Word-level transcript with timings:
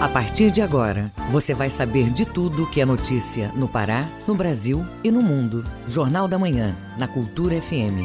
A 0.00 0.08
partir 0.08 0.50
de 0.50 0.62
agora, 0.62 1.12
você 1.30 1.52
vai 1.52 1.68
saber 1.68 2.08
de 2.08 2.24
tudo 2.24 2.66
que 2.70 2.80
é 2.80 2.86
notícia 2.86 3.48
no 3.48 3.68
Pará, 3.68 4.08
no 4.26 4.34
Brasil 4.34 4.82
e 5.04 5.10
no 5.10 5.20
mundo. 5.20 5.62
Jornal 5.86 6.26
da 6.26 6.38
Manhã, 6.38 6.74
na 6.98 7.06
Cultura 7.06 7.60
FM. 7.60 8.00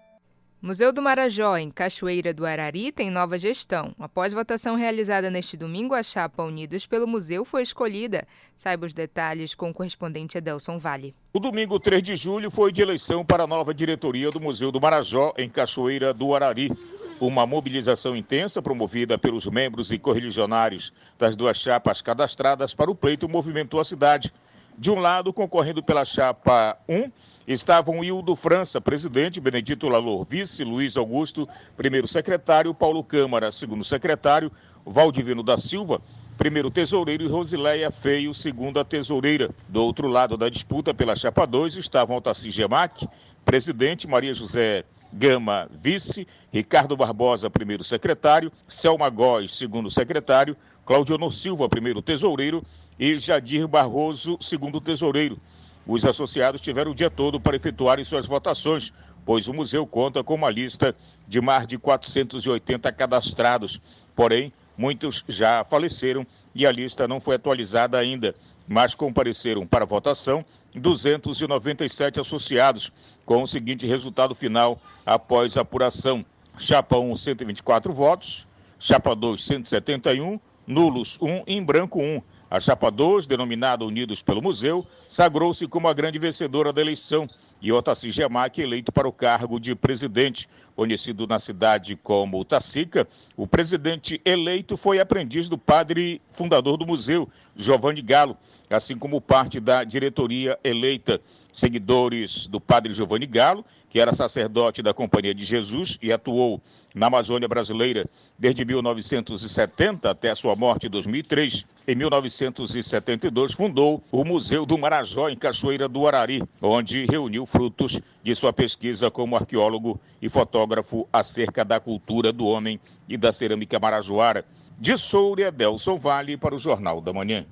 Museu 0.60 0.92
do 0.92 1.00
Marajó, 1.00 1.56
em 1.56 1.70
Cachoeira 1.70 2.34
do 2.34 2.44
Arari, 2.44 2.90
tem 2.90 3.12
nova 3.12 3.38
gestão. 3.38 3.94
Após 3.96 4.34
votação 4.34 4.74
realizada 4.74 5.30
neste 5.30 5.56
domingo, 5.56 5.94
a 5.94 6.02
chapa 6.02 6.42
Unidos 6.42 6.84
pelo 6.84 7.06
Museu 7.06 7.44
foi 7.44 7.62
escolhida. 7.62 8.26
Saiba 8.56 8.84
os 8.84 8.92
detalhes 8.92 9.54
com 9.54 9.70
o 9.70 9.72
correspondente 9.72 10.36
Edelson 10.36 10.76
Vale. 10.76 11.14
O 11.32 11.38
domingo 11.38 11.78
3 11.78 12.02
de 12.02 12.16
julho 12.16 12.50
foi 12.50 12.72
de 12.72 12.82
eleição 12.82 13.24
para 13.24 13.44
a 13.44 13.46
nova 13.46 13.72
diretoria 13.72 14.32
do 14.32 14.40
Museu 14.40 14.72
do 14.72 14.80
Marajó, 14.80 15.32
em 15.38 15.48
Cachoeira 15.48 16.12
do 16.12 16.34
Arari. 16.34 16.72
Uma 17.20 17.46
mobilização 17.46 18.16
intensa 18.16 18.60
promovida 18.60 19.16
pelos 19.16 19.46
membros 19.46 19.92
e 19.92 19.98
correligionários 19.98 20.92
das 21.16 21.36
duas 21.36 21.56
chapas 21.56 22.02
cadastradas 22.02 22.74
para 22.74 22.90
o 22.90 22.96
pleito 22.96 23.28
movimentou 23.28 23.78
a 23.78 23.84
cidade. 23.84 24.32
De 24.78 24.92
um 24.92 25.00
lado, 25.00 25.32
concorrendo 25.32 25.82
pela 25.82 26.04
chapa 26.04 26.78
1, 26.88 27.10
estavam 27.48 28.04
Hildo 28.04 28.36
França, 28.36 28.80
presidente, 28.80 29.40
Benedito 29.40 29.88
Lalor, 29.88 30.24
vice, 30.24 30.62
Luiz 30.62 30.96
Augusto, 30.96 31.48
primeiro 31.76 32.06
secretário, 32.06 32.72
Paulo 32.72 33.02
Câmara, 33.02 33.50
segundo 33.50 33.82
secretário, 33.82 34.52
Valdivino 34.86 35.42
da 35.42 35.56
Silva, 35.56 36.00
primeiro 36.36 36.70
tesoureiro, 36.70 37.24
e 37.24 37.26
Rosileia 37.26 37.90
Feio, 37.90 38.32
segunda 38.32 38.84
tesoureira. 38.84 39.50
Do 39.68 39.82
outro 39.82 40.06
lado 40.06 40.36
da 40.36 40.48
disputa 40.48 40.94
pela 40.94 41.16
chapa 41.16 41.44
2 41.44 41.76
estavam 41.76 42.14
Altaci 42.14 42.48
Gemac, 42.52 43.04
presidente, 43.44 44.06
Maria 44.06 44.32
José 44.32 44.84
Gama, 45.12 45.68
vice, 45.72 46.24
Ricardo 46.52 46.96
Barbosa, 46.96 47.50
primeiro 47.50 47.82
secretário, 47.82 48.52
Selma 48.68 49.10
Góes, 49.10 49.56
segundo 49.56 49.90
secretário, 49.90 50.56
Claudionor 50.86 51.32
Silva, 51.32 51.68
primeiro 51.68 52.00
tesoureiro, 52.00 52.62
e 52.98 53.16
Jadir 53.18 53.66
Barroso, 53.68 54.36
segundo 54.40 54.80
tesoureiro. 54.80 55.38
Os 55.86 56.04
associados 56.04 56.60
tiveram 56.60 56.90
o 56.90 56.94
dia 56.94 57.08
todo 57.08 57.40
para 57.40 57.56
efetuarem 57.56 58.04
suas 58.04 58.26
votações, 58.26 58.92
pois 59.24 59.48
o 59.48 59.54
museu 59.54 59.86
conta 59.86 60.22
com 60.24 60.34
uma 60.34 60.50
lista 60.50 60.94
de 61.26 61.40
mais 61.40 61.66
de 61.66 61.78
480 61.78 62.92
cadastrados. 62.92 63.80
Porém, 64.14 64.52
muitos 64.76 65.24
já 65.28 65.64
faleceram 65.64 66.26
e 66.54 66.66
a 66.66 66.72
lista 66.72 67.08
não 67.08 67.20
foi 67.20 67.36
atualizada 67.36 67.96
ainda, 67.96 68.34
mas 68.66 68.94
compareceram 68.94 69.66
para 69.66 69.86
votação 69.86 70.44
297 70.74 72.20
associados, 72.20 72.92
com 73.24 73.42
o 73.42 73.48
seguinte 73.48 73.86
resultado 73.86 74.34
final 74.34 74.78
após 75.06 75.56
apuração: 75.56 76.24
Chapa 76.58 76.98
1, 76.98 77.16
124 77.16 77.92
votos, 77.92 78.46
Chapa 78.78 79.14
2, 79.14 79.42
171, 79.42 80.38
nulos 80.66 81.18
1 81.20 81.44
e 81.46 81.54
em 81.54 81.62
branco 81.62 82.00
1. 82.00 82.20
A 82.50 82.58
chapa 82.58 82.90
2, 82.90 83.26
denominada 83.26 83.84
Unidos 83.84 84.22
pelo 84.22 84.40
Museu, 84.40 84.86
sagrou-se 85.06 85.66
como 85.66 85.86
a 85.86 85.92
grande 85.92 86.18
vencedora 86.18 86.72
da 86.72 86.80
eleição 86.80 87.28
e 87.60 87.70
Otaci 87.70 88.10
Gemac 88.10 88.58
eleito 88.58 88.90
para 88.90 89.06
o 89.06 89.12
cargo 89.12 89.60
de 89.60 89.74
presidente. 89.74 90.48
Conhecido 90.74 91.26
na 91.26 91.38
cidade 91.38 91.94
como 91.96 92.42
Tacica, 92.44 93.06
o 93.36 93.46
presidente 93.46 94.18
eleito 94.24 94.78
foi 94.78 94.98
aprendiz 94.98 95.46
do 95.48 95.58
padre 95.58 96.22
fundador 96.30 96.78
do 96.78 96.86
museu, 96.86 97.28
Giovanni 97.54 98.00
Galo, 98.00 98.36
assim 98.70 98.96
como 98.96 99.20
parte 99.20 99.60
da 99.60 99.84
diretoria 99.84 100.58
eleita. 100.64 101.20
Seguidores 101.52 102.46
do 102.46 102.60
padre 102.60 102.94
Giovanni 102.94 103.26
Galo 103.26 103.64
que 103.90 104.00
era 104.00 104.12
sacerdote 104.12 104.82
da 104.82 104.92
Companhia 104.92 105.34
de 105.34 105.44
Jesus 105.44 105.98
e 106.02 106.12
atuou 106.12 106.60
na 106.94 107.06
Amazônia 107.06 107.48
Brasileira 107.48 108.06
desde 108.38 108.64
1970 108.64 110.10
até 110.10 110.30
a 110.30 110.34
sua 110.34 110.54
morte 110.54 110.86
em 110.86 110.90
2003. 110.90 111.66
Em 111.86 111.94
1972, 111.94 113.52
fundou 113.52 114.02
o 114.12 114.24
Museu 114.24 114.66
do 114.66 114.76
Marajó, 114.76 115.28
em 115.28 115.36
Cachoeira 115.36 115.88
do 115.88 116.06
Arari, 116.06 116.42
onde 116.60 117.06
reuniu 117.06 117.46
frutos 117.46 118.00
de 118.22 118.34
sua 118.34 118.52
pesquisa 118.52 119.10
como 119.10 119.36
arqueólogo 119.36 120.00
e 120.20 120.28
fotógrafo 120.28 121.08
acerca 121.12 121.64
da 121.64 121.80
cultura 121.80 122.32
do 122.32 122.46
homem 122.46 122.78
e 123.08 123.16
da 123.16 123.32
cerâmica 123.32 123.78
marajoara. 123.78 124.44
De 124.78 124.96
Soura, 124.96 125.50
Delson 125.50 125.96
Vale, 125.96 126.36
para 126.36 126.54
o 126.54 126.58
Jornal 126.58 127.00
da 127.00 127.12
Manhã. 127.12 127.44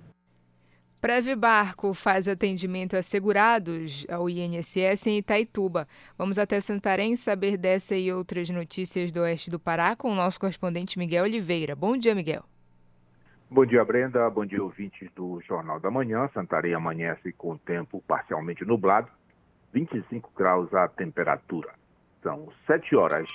Preve 1.01 1.37
Barco 1.37 1.93
faz 1.93 2.27
atendimento 2.27 2.97
a 2.97 3.03
segurados 3.03 4.07
ao 4.11 4.29
INSS 4.29 5.07
em 5.07 5.19
Itaituba. 5.19 5.87
Vamos 6.17 6.39
até 6.39 6.61
Santarém 6.61 7.15
saber 7.17 7.57
dessa 7.57 7.95
e 7.95 8.13
outras 8.13 8.49
notícias 8.51 9.13
do 9.13 9.21
oeste 9.21 9.51
do 9.51 9.61
Pará 9.61 9.95
com 9.95 10.11
o 10.11 10.15
nosso 10.15 10.41
correspondente 10.41 10.99
Miguel 10.99 11.25
Oliveira. 11.25 11.77
Bom 11.77 11.97
dia, 11.97 12.15
Miguel. 12.15 12.45
Bom 13.49 13.65
dia, 13.65 13.85
Brenda. 13.85 14.29
Bom 14.29 14.45
dia, 14.45 14.63
ouvintes 14.63 15.09
do 15.15 15.41
Jornal 15.47 15.79
da 15.79 15.91
Manhã. 15.91 16.29
Santarém 16.35 16.75
amanhece 16.75 17.33
com 17.33 17.57
tempo 17.57 18.03
parcialmente 18.09 18.65
nublado, 18.65 19.09
25 19.73 20.33
graus 20.35 20.73
a 20.75 20.89
temperatura. 20.89 21.73
São 22.23 22.49
7 22.67 22.97
horas, 22.97 23.29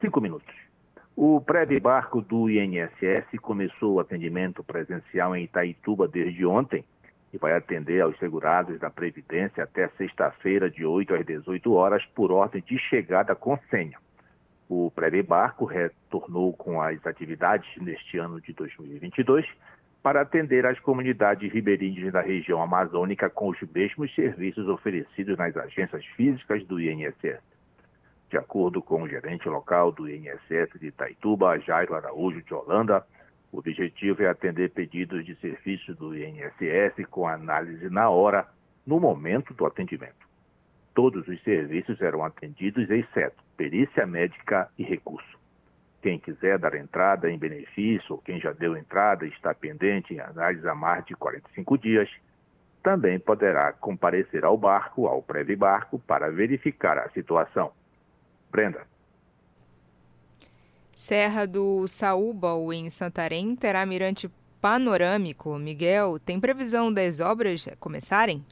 5 0.00 0.20
minutos. 0.20 0.59
O 1.22 1.38
pré-barco 1.38 2.22
do 2.22 2.48
INSS 2.48 3.38
começou 3.42 3.96
o 3.96 4.00
atendimento 4.00 4.64
presencial 4.64 5.36
em 5.36 5.44
Itaituba 5.44 6.08
desde 6.08 6.46
ontem 6.46 6.82
e 7.30 7.36
vai 7.36 7.52
atender 7.52 8.00
aos 8.00 8.18
segurados 8.18 8.80
da 8.80 8.88
Previdência 8.88 9.64
até 9.64 9.86
sexta-feira, 9.98 10.70
de 10.70 10.82
8 10.82 11.14
às 11.14 11.26
18 11.26 11.74
horas, 11.74 12.02
por 12.14 12.32
ordem 12.32 12.62
de 12.62 12.78
chegada 12.78 13.34
com 13.34 13.58
senha. 13.68 13.98
O 14.66 14.90
pré-barco 14.90 15.66
retornou 15.66 16.54
com 16.54 16.80
as 16.80 17.06
atividades 17.06 17.68
neste 17.82 18.16
ano 18.16 18.40
de 18.40 18.54
2022 18.54 19.46
para 20.02 20.22
atender 20.22 20.64
as 20.64 20.80
comunidades 20.80 21.52
ribeirinhas 21.52 22.14
da 22.14 22.22
região 22.22 22.62
amazônica 22.62 23.28
com 23.28 23.50
os 23.50 23.58
mesmos 23.74 24.10
serviços 24.14 24.66
oferecidos 24.68 25.36
nas 25.36 25.54
agências 25.54 26.02
físicas 26.16 26.64
do 26.64 26.80
INSS. 26.80 27.49
De 28.30 28.38
acordo 28.38 28.80
com 28.80 29.02
o 29.02 29.08
gerente 29.08 29.48
local 29.48 29.90
do 29.90 30.08
INSS 30.08 30.78
de 30.78 30.86
Itaituba, 30.86 31.58
Jairo 31.58 31.96
Araújo 31.96 32.40
de 32.40 32.54
Holanda, 32.54 33.04
o 33.50 33.58
objetivo 33.58 34.22
é 34.22 34.28
atender 34.28 34.70
pedidos 34.70 35.26
de 35.26 35.34
serviço 35.40 35.92
do 35.96 36.16
INSS 36.16 37.04
com 37.10 37.26
análise 37.26 37.90
na 37.90 38.08
hora, 38.08 38.46
no 38.86 39.00
momento 39.00 39.52
do 39.52 39.66
atendimento. 39.66 40.28
Todos 40.94 41.26
os 41.26 41.42
serviços 41.42 41.98
serão 41.98 42.24
atendidos, 42.24 42.88
exceto 42.88 43.42
perícia 43.56 44.06
médica 44.06 44.70
e 44.78 44.84
recurso. 44.84 45.36
Quem 46.00 46.16
quiser 46.16 46.56
dar 46.56 46.74
entrada 46.76 47.28
em 47.28 47.36
benefício, 47.36 48.14
ou 48.14 48.18
quem 48.18 48.40
já 48.40 48.52
deu 48.52 48.76
entrada 48.76 49.26
e 49.26 49.30
está 49.30 49.52
pendente 49.52 50.14
em 50.14 50.20
análise 50.20 50.68
há 50.68 50.74
mais 50.74 51.04
de 51.04 51.14
45 51.16 51.76
dias, 51.78 52.08
também 52.80 53.18
poderá 53.18 53.72
comparecer 53.72 54.44
ao 54.44 54.56
barco, 54.56 55.08
ao 55.08 55.20
pré-barco, 55.20 55.98
para 55.98 56.30
verificar 56.30 56.96
a 56.96 57.10
situação. 57.10 57.72
Brenda. 58.50 58.86
Serra 60.92 61.46
do 61.46 61.86
Saúbal, 61.88 62.72
em 62.72 62.90
Santarém, 62.90 63.56
terá 63.56 63.86
mirante 63.86 64.30
panorâmico. 64.60 65.58
Miguel, 65.58 66.18
tem 66.18 66.38
previsão 66.38 66.92
das 66.92 67.20
obras 67.20 67.66
começarem? 67.78 68.44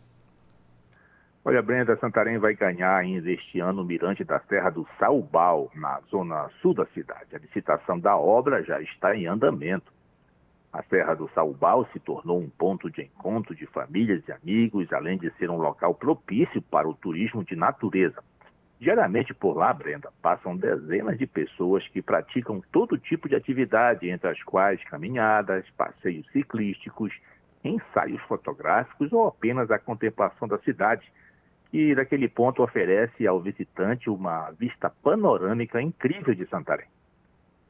Olha, 1.44 1.62
Brenda, 1.62 1.96
Santarém 1.96 2.38
vai 2.38 2.54
ganhar 2.54 2.96
ainda 2.96 3.30
este 3.30 3.60
ano 3.60 3.82
o 3.82 3.84
mirante 3.84 4.24
da 4.24 4.38
Serra 4.40 4.70
do 4.70 4.86
Saubal, 4.98 5.70
na 5.74 6.00
zona 6.10 6.48
sul 6.60 6.74
da 6.74 6.86
cidade. 6.86 7.34
A 7.34 7.38
licitação 7.38 7.98
da 7.98 8.16
obra 8.16 8.62
já 8.62 8.80
está 8.80 9.16
em 9.16 9.26
andamento. 9.26 9.92
A 10.72 10.82
Serra 10.82 11.14
do 11.14 11.28
Saubal 11.30 11.86
se 11.92 11.98
tornou 12.00 12.38
um 12.38 12.50
ponto 12.50 12.90
de 12.90 13.02
encontro 13.02 13.54
de 13.54 13.66
famílias 13.66 14.22
e 14.28 14.32
amigos, 14.32 14.92
além 14.92 15.16
de 15.16 15.30
ser 15.38 15.48
um 15.50 15.56
local 15.56 15.94
propício 15.94 16.60
para 16.60 16.88
o 16.88 16.94
turismo 16.94 17.42
de 17.42 17.56
natureza. 17.56 18.22
Diariamente 18.80 19.34
por 19.34 19.56
lá, 19.56 19.72
Brenda, 19.72 20.12
passam 20.22 20.56
dezenas 20.56 21.18
de 21.18 21.26
pessoas 21.26 21.86
que 21.88 22.00
praticam 22.00 22.62
todo 22.70 22.96
tipo 22.96 23.28
de 23.28 23.34
atividade, 23.34 24.08
entre 24.08 24.28
as 24.30 24.40
quais 24.44 24.82
caminhadas, 24.84 25.68
passeios 25.70 26.24
ciclísticos, 26.30 27.12
ensaios 27.64 28.22
fotográficos 28.22 29.12
ou 29.12 29.26
apenas 29.26 29.68
a 29.70 29.80
contemplação 29.80 30.46
da 30.46 30.58
cidade 30.58 31.10
que 31.70 31.92
daquele 31.94 32.28
ponto 32.28 32.62
oferece 32.62 33.26
ao 33.26 33.40
visitante 33.40 34.08
uma 34.08 34.50
vista 34.52 34.88
panorâmica 35.02 35.82
incrível 35.82 36.34
de 36.34 36.46
Santarém. 36.46 36.86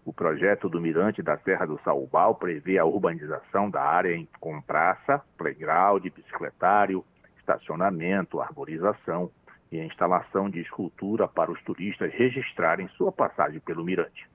O 0.05 0.13
projeto 0.13 0.69
do 0.69 0.81
Mirante 0.81 1.23
da 1.23 1.37
Serra 1.39 1.67
do 1.67 1.81
Saubal 1.83 2.35
prevê 2.35 2.79
a 2.79 2.85
urbanização 2.85 3.69
da 3.69 3.83
área 3.83 4.17
com 4.39 4.61
praça, 4.61 5.23
playground, 5.37 6.03
bicicletário, 6.05 7.05
estacionamento, 7.39 8.41
arborização 8.41 9.31
e 9.71 9.81
a 9.81 9.85
instalação 9.85 10.49
de 10.49 10.61
escultura 10.61 11.29
para 11.29 11.51
os 11.51 11.63
turistas 11.63 12.13
registrarem 12.13 12.89
sua 12.97 13.13
passagem 13.13 13.61
pelo 13.61 13.85
Mirante. 13.85 14.27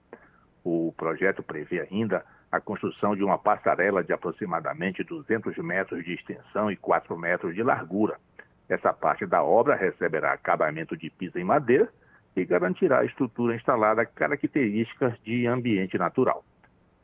O 0.63 0.93
projeto 0.95 1.41
prevê 1.43 1.81
ainda 1.81 2.25
a 2.51 2.59
construção 2.59 3.15
de 3.15 3.23
uma 3.23 3.37
passarela 3.37 4.03
de 4.03 4.13
aproximadamente 4.13 5.03
200 5.03 5.57
metros 5.57 6.03
de 6.05 6.13
extensão 6.13 6.71
e 6.71 6.77
4 6.77 7.17
metros 7.17 7.55
de 7.55 7.63
largura, 7.63 8.17
essa 8.69 8.93
parte 8.93 9.25
da 9.25 9.43
obra 9.43 9.75
receberá 9.75 10.33
acabamento 10.33 10.95
de 10.95 11.09
piso 11.09 11.37
em 11.37 11.43
madeira 11.43 11.89
e 12.35 12.45
garantirá 12.45 12.99
a 12.99 13.05
estrutura 13.05 13.55
instalada 13.55 14.05
características 14.05 15.13
de 15.23 15.45
ambiente 15.45 15.97
natural. 15.97 16.43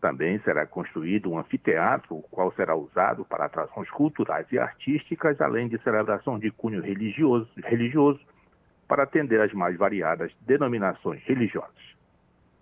Também 0.02 0.40
será 0.40 0.66
construído 0.66 1.30
um 1.30 1.38
anfiteatro, 1.38 2.16
o 2.16 2.22
qual 2.22 2.54
será 2.54 2.76
usado 2.76 3.26
para 3.26 3.46
atrações 3.46 3.90
culturais 3.90 4.48
e 4.52 4.58
artísticas, 4.58 5.42
além 5.42 5.68
de 5.68 5.78
celebração 5.84 6.40
de 6.40 6.50
cunho 6.52 6.82
religioso, 6.82 7.50
religioso 7.58 8.20
para 8.88 9.04
atender 9.04 9.42
às 9.42 9.54
mais 9.54 9.78
variadas 9.78 10.32
denominações 10.42 11.22
religiosas. 11.26 11.70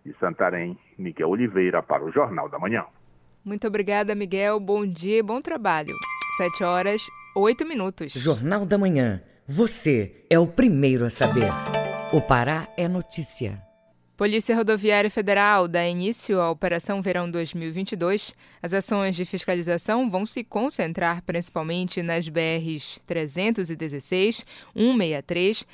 De 0.03 0.13
Santarém, 0.19 0.77
Miguel 0.97 1.29
Oliveira 1.29 1.81
para 1.83 2.03
o 2.03 2.11
Jornal 2.11 2.49
da 2.49 2.57
Manhã. 2.57 2.85
Muito 3.45 3.67
obrigada, 3.67 4.15
Miguel. 4.15 4.59
Bom 4.59 4.85
dia 4.85 5.19
e 5.19 5.23
bom 5.23 5.39
trabalho. 5.39 5.93
Sete 6.37 6.63
horas, 6.63 7.01
oito 7.35 7.65
minutos. 7.67 8.13
Jornal 8.13 8.65
da 8.65 8.77
Manhã. 8.77 9.21
Você 9.47 10.25
é 10.29 10.37
o 10.37 10.47
primeiro 10.47 11.05
a 11.05 11.09
saber. 11.09 11.49
O 12.11 12.21
Pará 12.21 12.67
é 12.75 12.87
notícia. 12.87 13.66
Polícia 14.17 14.55
Rodoviária 14.55 15.11
Federal 15.11 15.67
dá 15.67 15.87
início 15.87 16.41
à 16.41 16.49
Operação 16.49 17.03
Verão 17.03 17.29
2022. 17.29 18.33
As 18.63 18.73
ações 18.73 19.15
de 19.15 19.23
fiscalização 19.25 20.09
vão 20.09 20.25
se 20.25 20.43
concentrar 20.43 21.21
principalmente 21.21 22.01
nas 22.01 22.27
BRs 22.27 22.99
316, 23.05 24.43
163, 24.73 25.67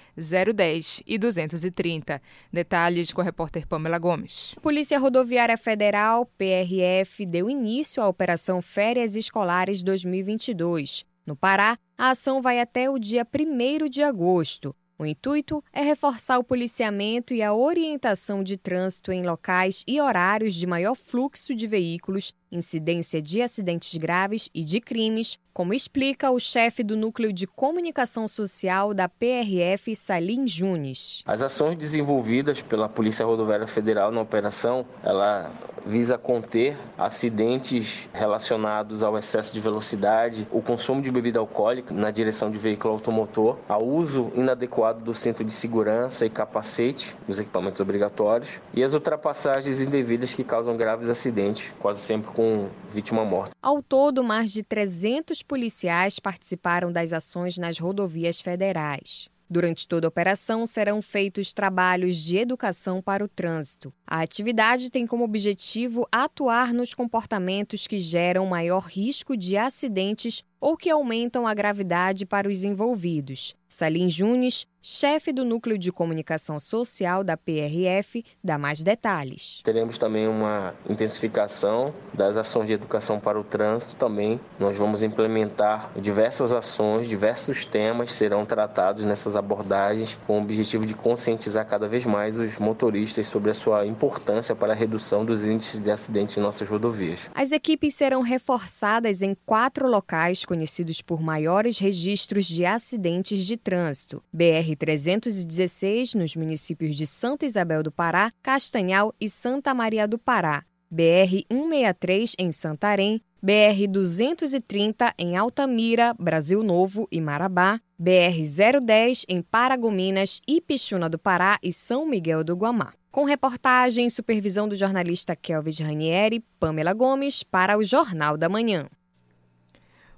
010 0.53 1.03
e 1.07 1.17
230. 1.17 2.21
Detalhes 2.51 3.13
com 3.13 3.21
a 3.21 3.23
repórter 3.23 3.65
Pamela 3.65 3.97
Gomes. 3.97 4.55
Polícia 4.61 4.99
Rodoviária 4.99 5.57
Federal, 5.57 6.25
PRF, 6.37 7.25
deu 7.25 7.49
início 7.49 8.03
à 8.03 8.09
Operação 8.09 8.61
Férias 8.61 9.15
Escolares 9.15 9.81
2022. 9.81 11.05
No 11.25 11.33
Pará, 11.33 11.77
a 11.97 12.09
ação 12.09 12.41
vai 12.41 12.59
até 12.59 12.89
o 12.89 12.99
dia 12.99 13.25
1 13.25 13.87
de 13.87 14.03
agosto. 14.03 14.75
O 15.03 15.05
intuito 15.05 15.61
é 15.73 15.81
reforçar 15.81 16.37
o 16.39 16.43
policiamento 16.45 17.33
e 17.33 17.43
a 17.43 17.53
orientação 17.53 18.41
de 18.41 18.55
trânsito 18.55 19.11
em 19.11 19.21
locais 19.21 19.83
e 19.85 19.99
horários 19.99 20.55
de 20.55 20.65
maior 20.65 20.95
fluxo 20.95 21.53
de 21.53 21.67
veículos 21.67 22.33
incidência 22.53 23.21
de 23.21 23.41
acidentes 23.41 23.97
graves 23.97 24.49
e 24.53 24.63
de 24.63 24.79
crimes, 24.79 25.37
como 25.53 25.73
explica 25.73 26.31
o 26.31 26.39
chefe 26.39 26.83
do 26.83 26.97
Núcleo 26.97 27.31
de 27.31 27.45
Comunicação 27.45 28.27
Social 28.27 28.93
da 28.93 29.07
PRF, 29.07 29.95
Salim 29.95 30.47
Junes. 30.47 31.21
As 31.25 31.43
ações 31.43 31.77
desenvolvidas 31.77 32.61
pela 32.61 32.89
Polícia 32.89 33.25
Rodoviária 33.25 33.67
Federal 33.67 34.11
na 34.11 34.21
operação, 34.21 34.85
ela 35.03 35.51
visa 35.85 36.17
conter 36.17 36.75
acidentes 36.97 38.07
relacionados 38.13 39.03
ao 39.03 39.17
excesso 39.17 39.53
de 39.53 39.59
velocidade, 39.59 40.47
o 40.51 40.61
consumo 40.61 41.01
de 41.01 41.11
bebida 41.11 41.39
alcoólica 41.39 41.93
na 41.93 42.09
direção 42.09 42.49
de 42.49 42.57
veículo 42.57 42.93
automotor, 42.93 43.57
ao 43.67 43.85
uso 43.85 44.31
inadequado 44.33 45.03
do 45.03 45.13
cinto 45.13 45.43
de 45.43 45.51
segurança 45.51 46.25
e 46.25 46.29
capacete, 46.29 47.15
os 47.27 47.37
equipamentos 47.37 47.79
obrigatórios, 47.79 48.49
e 48.73 48.83
as 48.83 48.93
ultrapassagens 48.93 49.79
indevidas 49.79 50.33
que 50.33 50.43
causam 50.43 50.75
graves 50.75 51.09
acidentes, 51.09 51.71
quase 51.79 52.01
sempre 52.01 52.31
com 52.31 52.42
com 52.43 52.69
vítima 52.89 53.23
morta. 53.23 53.55
Ao 53.61 53.81
todo, 53.81 54.21
mais 54.21 54.51
de 54.51 54.63
300 54.63 55.41
policiais 55.41 56.19
participaram 56.19 56.91
das 56.91 57.13
ações 57.13 57.57
nas 57.57 57.77
rodovias 57.77 58.41
federais. 58.41 59.29
Durante 59.49 59.87
toda 59.87 60.07
a 60.07 60.09
operação 60.09 60.65
serão 60.65 61.01
feitos 61.01 61.53
trabalhos 61.53 62.17
de 62.17 62.37
educação 62.37 63.01
para 63.01 63.23
o 63.23 63.27
trânsito. 63.27 63.93
A 64.05 64.21
atividade 64.21 64.89
tem 64.89 65.05
como 65.05 65.23
objetivo 65.23 66.07
atuar 66.11 66.73
nos 66.73 66.93
comportamentos 66.93 67.87
que 67.87 67.99
geram 67.99 68.45
maior 68.45 68.87
risco 68.87 69.37
de 69.37 69.55
acidentes 69.55 70.43
ou 70.63 70.77
que 70.77 70.89
aumentam 70.89 71.45
a 71.45 71.53
gravidade 71.53 72.25
para 72.25 72.47
os 72.47 72.63
envolvidos. 72.63 73.53
Salim 73.75 74.07
Junes, 74.07 74.67
chefe 74.83 75.33
do 75.33 75.43
Núcleo 75.43 75.79
de 75.79 75.91
Comunicação 75.91 76.59
Social 76.59 77.23
da 77.23 77.35
PRF, 77.35 78.23
dá 78.43 78.55
mais 78.55 78.83
detalhes. 78.83 79.61
Teremos 79.63 79.97
também 79.97 80.27
uma 80.27 80.75
intensificação 80.87 81.91
das 82.13 82.37
ações 82.37 82.67
de 82.67 82.73
educação 82.73 83.19
para 83.19 83.39
o 83.39 83.43
trânsito 83.43 83.95
também. 83.95 84.39
Nós 84.59 84.77
vamos 84.77 85.01
implementar 85.01 85.91
diversas 85.99 86.53
ações, 86.53 87.07
diversos 87.07 87.65
temas 87.65 88.13
serão 88.13 88.45
tratados 88.45 89.03
nessas 89.03 89.35
abordagens 89.35 90.19
com 90.27 90.37
o 90.37 90.43
objetivo 90.43 90.85
de 90.85 90.93
conscientizar 90.93 91.67
cada 91.67 91.87
vez 91.87 92.05
mais 92.05 92.37
os 92.37 92.59
motoristas 92.59 93.27
sobre 93.27 93.49
a 93.49 93.55
sua 93.55 93.87
importância 93.87 94.55
para 94.55 94.73
a 94.73 94.75
redução 94.75 95.25
dos 95.25 95.41
índices 95.41 95.81
de 95.81 95.89
acidentes 95.89 96.37
em 96.37 96.41
nossas 96.41 96.69
rodovias. 96.69 97.19
As 97.33 97.51
equipes 97.51 97.95
serão 97.95 98.21
reforçadas 98.21 99.23
em 99.23 99.35
quatro 99.47 99.89
locais 99.89 100.45
conhecidos 100.53 101.01
por 101.01 101.19
maiores 101.19 101.79
registros 101.79 102.45
de 102.45 102.63
acidentes 102.63 103.43
de 103.43 103.57
trânsito: 103.57 104.23
BR-316, 104.35 106.13
nos 106.13 106.35
municípios 106.35 106.95
de 106.95 107.07
Santa 107.07 107.43
Isabel 107.43 107.81
do 107.81 107.91
Pará, 107.91 108.31
Castanhal 108.43 109.15
e 109.19 109.27
Santa 109.27 109.73
Maria 109.73 110.07
do 110.07 110.19
Pará, 110.19 110.63
BR-163 110.93 112.35
em 112.37 112.51
Santarém, 112.51 113.19
BR-230 113.43 115.11
em 115.17 115.35
Altamira, 115.35 116.13
Brasil 116.19 116.61
Novo 116.61 117.07
e 117.11 117.19
Marabá, 117.19 117.81
BR-010 117.99 119.25
em 119.27 119.41
Paragominas, 119.41 120.39
Ipixuna 120.47 121.09
do 121.09 121.17
Pará 121.17 121.57
e 121.63 121.73
São 121.73 122.05
Miguel 122.05 122.43
do 122.43 122.55
Guamá. 122.55 122.93
Com 123.11 123.25
reportagem 123.25 124.05
e 124.05 124.11
supervisão 124.11 124.67
do 124.67 124.75
jornalista 124.75 125.35
Kelvis 125.35 125.79
Ranieri, 125.79 126.43
Pamela 126.59 126.93
Gomes, 126.93 127.41
para 127.41 127.75
o 127.75 127.83
Jornal 127.83 128.37
da 128.37 128.47
Manhã. 128.47 128.87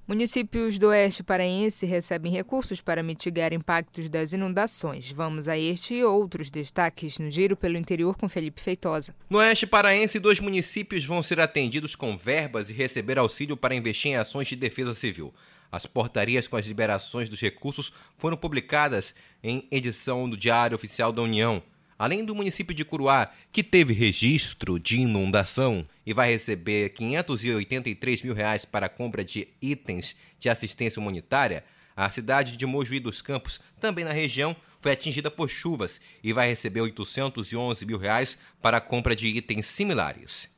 Municípios 0.08 0.78
do 0.78 0.90
Oeste 0.90 1.24
Paraense 1.24 1.84
recebem 1.84 2.32
recursos 2.32 2.80
para 2.80 3.02
mitigar 3.02 3.52
impactos 3.54 4.08
das 4.08 4.34
inundações. 4.34 5.12
Vamos 5.12 5.48
a 5.48 5.58
este 5.58 5.96
e 5.96 6.04
outros 6.04 6.52
destaques 6.52 7.18
no 7.18 7.32
Giro 7.32 7.58
pelo 7.58 7.76
Interior 7.76 8.16
com 8.16 8.30
Felipe 8.30 8.62
Feitosa. 8.62 9.16
No 9.28 9.40
Oeste 9.40 9.66
Paraense, 9.66 10.20
dois 10.20 10.40
municípios 10.40 11.04
vão 11.04 11.24
ser 11.24 11.40
atendidos 11.40 11.96
com 11.96 12.16
verbas 12.16 12.70
e 12.70 12.74
receber 12.74 13.18
auxílio 13.18 13.58
para 13.58 13.74
investir 13.74 14.12
em 14.12 14.16
ações 14.16 14.48
de 14.48 14.56
defesa 14.56 14.94
civil. 14.94 15.34
As 15.72 15.88
portarias 15.88 16.48
com 16.48 16.56
as 16.56 16.68
liberações 16.68 17.28
dos 17.28 17.42
recursos 17.42 17.92
foram 18.16 18.38
publicadas 18.38 19.16
em 19.44 19.68
edição 19.72 20.30
do 20.30 20.38
Diário 20.38 20.76
Oficial 20.76 21.12
da 21.12 21.24
União. 21.24 21.64
Além 21.98 22.24
do 22.24 22.36
município 22.36 22.76
de 22.76 22.86
Curuá, 22.86 23.32
que 23.52 23.64
teve 23.64 23.92
registro 23.92 24.80
de 24.80 24.98
inundação 24.98 25.84
e 26.06 26.14
vai 26.14 26.32
receber 26.32 26.90
583 26.90 28.22
mil 28.22 28.34
reais 28.34 28.64
para 28.64 28.86
a 28.86 28.90
compra 28.90 29.24
de 29.24 29.48
itens 29.62 30.16
de 30.40 30.50
assistência 30.50 31.00
humanitária, 31.00 31.64
A 31.98 32.10
cidade 32.10 32.58
de 32.58 32.66
Mojuí 32.66 33.00
dos 33.00 33.22
Campos, 33.22 33.58
também 33.80 34.04
na 34.04 34.12
região, 34.12 34.54
foi 34.82 34.92
atingida 34.92 35.32
por 35.32 35.50
chuvas 35.50 36.02
e 36.22 36.34
vai 36.34 36.50
receber 36.50 36.82
811 36.82 37.86
mil 37.86 37.98
reais 37.98 38.38
para 38.62 38.78
a 38.78 38.82
compra 38.82 39.16
de 39.16 39.28
itens 39.28 39.66
similares. 39.66 40.50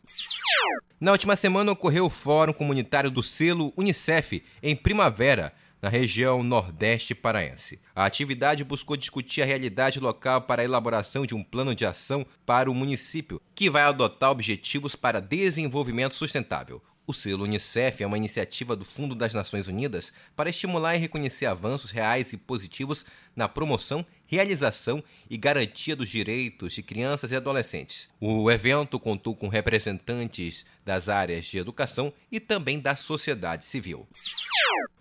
Na 1.00 1.12
última 1.12 1.36
semana 1.36 1.72
ocorreu 1.72 2.08
o 2.08 2.10
Fórum 2.10 2.51
Comunitário 2.51 3.12
do 3.12 3.22
Selo 3.22 3.72
Unicef 3.77 4.44
em 4.63 4.75
Primavera, 4.75 5.54
na 5.81 5.89
região 5.89 6.43
Nordeste 6.43 7.13
paraense. 7.13 7.79
A 7.96 8.05
atividade 8.05 8.63
buscou 8.63 8.98
discutir 8.98 9.41
a 9.41 9.46
realidade 9.46 10.00
local 10.00 10.41
para 10.41 10.62
a 10.62 10.65
elaboração 10.65 11.25
de 11.25 11.36
um 11.36 11.43
plano 11.43 11.75
de 11.75 11.86
ação 11.86 12.25
para 12.46 12.69
o 12.69 12.75
município, 12.75 13.41
que 13.53 13.69
vai 13.69 13.84
adotar 13.84 14.31
objetivos 14.31 14.96
para 14.96 15.19
desenvolvimento 15.19 16.15
sustentável. 16.15 16.81
O 17.07 17.13
selo 17.13 17.46
Unicef 17.46 18.03
é 18.03 18.05
uma 18.05 18.17
iniciativa 18.17 18.75
do 18.75 18.84
Fundo 18.84 19.15
das 19.15 19.34
Nações 19.34 19.65
Unidas 19.65 20.12
para 20.36 20.50
estimular 20.50 20.93
e 20.93 21.00
reconhecer 21.00 21.46
avanços 21.46 21.89
reais 21.89 22.34
e 22.34 22.38
positivos 22.38 23.05
na 23.34 23.48
promoção, 23.48 24.05
realização 24.27 25.03
e 25.29 25.38
garantia 25.38 25.96
dos 25.96 26.10
direitos 26.10 26.74
de 26.74 26.84
crianças 26.84 27.31
e 27.31 27.36
adolescentes. 27.36 28.10
O 28.19 28.51
evento 28.51 29.00
contou 29.00 29.36
com 29.36 29.48
representantes 29.48 30.65
das 30.86 31.10
áreas 31.10 31.46
de 31.46 31.57
educação 31.57 32.13
e 32.31 32.39
também 32.39 32.79
da 32.79 32.96
sociedade 32.96 33.65
civil. 33.65 34.07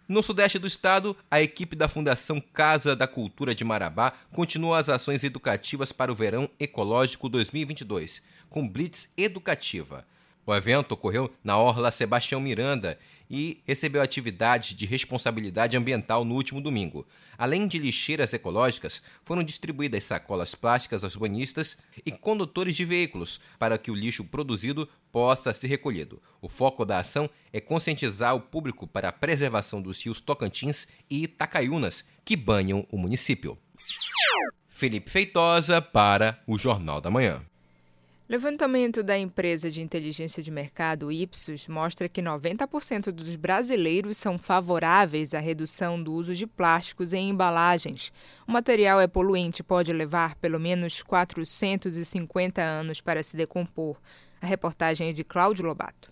No 0.09 0.23
sudeste 0.23 0.57
do 0.57 0.69
estado, 0.69 1.17
a 1.29 1.43
equipe 1.43 1.75
da 1.75 1.89
Fundação 1.89 2.41
Casa 2.41 2.95
da 2.95 3.09
Cultura 3.09 3.53
de 3.53 3.65
Marabá 3.65 4.13
continua 4.33 4.79
as 4.79 4.89
ações 4.89 5.25
educativas 5.25 5.91
para 5.91 6.13
o 6.13 6.15
Verão 6.15 6.49
Ecológico 6.61 7.29
2022, 7.29 8.23
com 8.49 8.69
blitz 8.69 9.11
educativa. 9.17 10.07
O 10.47 10.55
evento 10.55 10.93
ocorreu 10.93 11.35
na 11.43 11.59
Orla 11.59 11.91
Sebastião 11.91 12.41
Miranda 12.41 12.97
e 13.31 13.63
recebeu 13.67 14.03
atividades 14.03 14.75
de 14.75 14.87
responsabilidade 14.87 15.77
ambiental 15.77 16.25
no 16.25 16.35
último 16.35 16.61
domingo. 16.61 17.07
Além 17.37 17.67
de 17.67 17.79
lixeiras 17.79 18.33
ecológicas, 18.33 19.03
foram 19.25 19.43
distribuídas 19.43 20.05
sacolas 20.05 20.55
plásticas 20.55 21.05
aos 21.05 21.17
banhistas 21.17 21.77
e 22.05 22.11
condutores 22.11 22.77
de 22.77 22.85
veículos 22.85 23.41
para 23.59 23.79
que 23.79 23.91
o 23.91 23.95
lixo 23.95 24.25
produzido 24.25 24.89
possa 25.13 25.53
ser 25.53 25.69
recolhido. 25.69 26.23
O 26.41 26.49
foco 26.49 26.85
da 26.85 27.01
ação 27.01 27.29
é 27.53 27.61
conscientizar 27.61 28.35
o 28.35 28.41
público 28.41 28.87
para 28.87 29.09
a 29.09 29.13
preservação 29.13 29.83
dos 29.83 30.03
rios 30.03 30.21
Tocantins 30.21 30.87
e 31.11 31.25
Itacaiunas, 31.25 32.05
que 32.25 32.37
banham 32.37 32.87
o 32.91 32.99
município. 32.99 33.57
Felipe 34.69 35.11
Feitosa 35.11 35.81
para 35.81 36.43
o 36.47 36.59
Jornal 36.59 37.01
da 37.01 37.11
Manhã. 37.11 37.43
Levantamento 38.29 39.05
da 39.05 39.17
empresa 39.17 39.71
de 39.71 39.81
inteligência 39.81 40.43
de 40.43 40.51
mercado 40.51 41.13
Ipsos 41.13 41.69
mostra 41.69 42.09
que 42.09 42.21
90% 42.21 43.13
dos 43.13 43.37
brasileiros 43.37 44.17
são 44.17 44.37
favoráveis 44.37 45.33
à 45.33 45.39
redução 45.39 46.03
do 46.03 46.13
uso 46.13 46.35
de 46.35 46.45
plásticos 46.45 47.13
em 47.13 47.31
embalagens. 47.31 48.13
O 48.45 48.51
material 48.51 49.01
é 49.01 49.07
poluente 49.07 49.61
e 49.61 49.65
pode 49.65 49.93
levar 49.93 50.35
pelo 50.37 50.59
menos 50.59 51.03
450 51.03 52.61
anos 52.61 53.01
para 53.01 53.23
se 53.23 53.37
decompor. 53.37 53.97
A 54.43 54.47
reportagem 54.47 55.11
é 55.11 55.13
de 55.13 55.23
Cláudio 55.23 55.65
Lobato. 55.65 56.11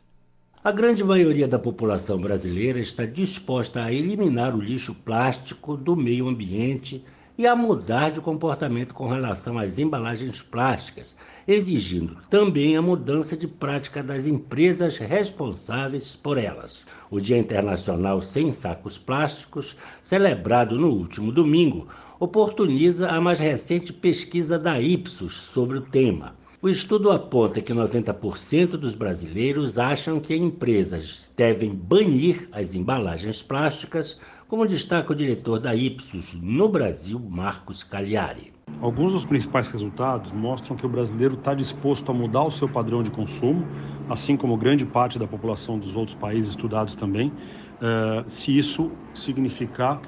A 0.63 0.71
grande 0.71 1.03
maioria 1.03 1.49
da 1.49 1.59
população 1.59 2.21
brasileira 2.21 2.79
está 2.79 3.05
disposta 3.05 3.83
a 3.83 3.93
eliminar 3.93 4.55
o 4.55 4.61
lixo 4.61 4.95
plástico 4.95 5.77
do 5.77 5.97
meio 5.97 6.29
ambiente 6.29 7.05
e 7.37 7.47
a 7.47 7.57
mudar 7.57 8.11
de 8.11 8.21
comportamento 8.21 8.95
com 8.95 9.09
relação 9.09 9.59
às 9.59 9.79
embalagens 9.79 10.41
plásticas, 10.41 11.17
exigindo 11.47 12.19
também 12.31 12.77
a 12.77 12.83
mudança 12.83 13.37
de 13.37 13.49
prática 13.49 14.03
das 14.03 14.25
empresas 14.25 14.99
responsáveis 14.99 16.15
por 16.15 16.39
elas. 16.39 16.87
O 17.11 17.21
Dia 17.21 17.39
Internacional 17.39 18.23
Sem 18.23 18.53
Sacos 18.53 18.97
Plásticos, 18.97 19.77
celebrado 20.03 20.79
no 20.79 20.89
último 20.89 21.33
domingo, 21.33 21.89
oportuniza 22.21 23.11
a 23.11 23.21
mais 23.21 23.41
recente 23.41 23.93
pesquisa 23.93 24.59
da 24.59 24.81
Ipsos 24.81 25.35
sobre 25.35 25.79
o 25.79 25.83
tema. 25.83 26.37
O 26.65 26.69
estudo 26.71 27.11
aponta 27.11 27.61
que 27.61 27.75
90% 27.75 28.69
dos 28.69 28.95
brasileiros 28.95 29.77
acham 29.79 30.19
que 30.19 30.35
empresas 30.35 31.31
devem 31.37 31.75
banir 31.75 32.49
as 32.51 32.75
embalagens 32.75 33.43
plásticas 33.43 34.19
como 34.55 34.69
destaca 34.69 35.13
o 35.13 35.17
diretor 35.17 35.59
da 35.59 35.75
Ipsos 35.75 36.33
no 36.41 36.69
Brasil, 36.69 37.19
Marcos 37.19 37.83
Cagliari. 37.83 38.53
Alguns 38.81 39.11
dos 39.11 39.25
principais 39.25 39.69
resultados 39.69 40.31
mostram 40.31 40.77
que 40.77 40.87
o 40.87 40.89
brasileiro 40.89 41.35
está 41.35 41.55
disposto 41.55 42.09
a 42.13 42.15
mudar 42.15 42.45
o 42.45 42.53
seu 42.53 42.69
padrão 42.69 43.03
de 43.03 43.11
consumo, 43.11 43.67
assim 44.09 44.37
como 44.37 44.57
grande 44.57 44.87
parte 44.87 45.19
da 45.19 45.27
população 45.27 45.77
dos 45.77 45.97
outros 45.97 46.17
países 46.17 46.51
estudados 46.51 46.95
também, 46.95 47.31
uh, 47.31 48.31
se 48.31 48.57
isso 48.57 48.93
significar 49.13 50.01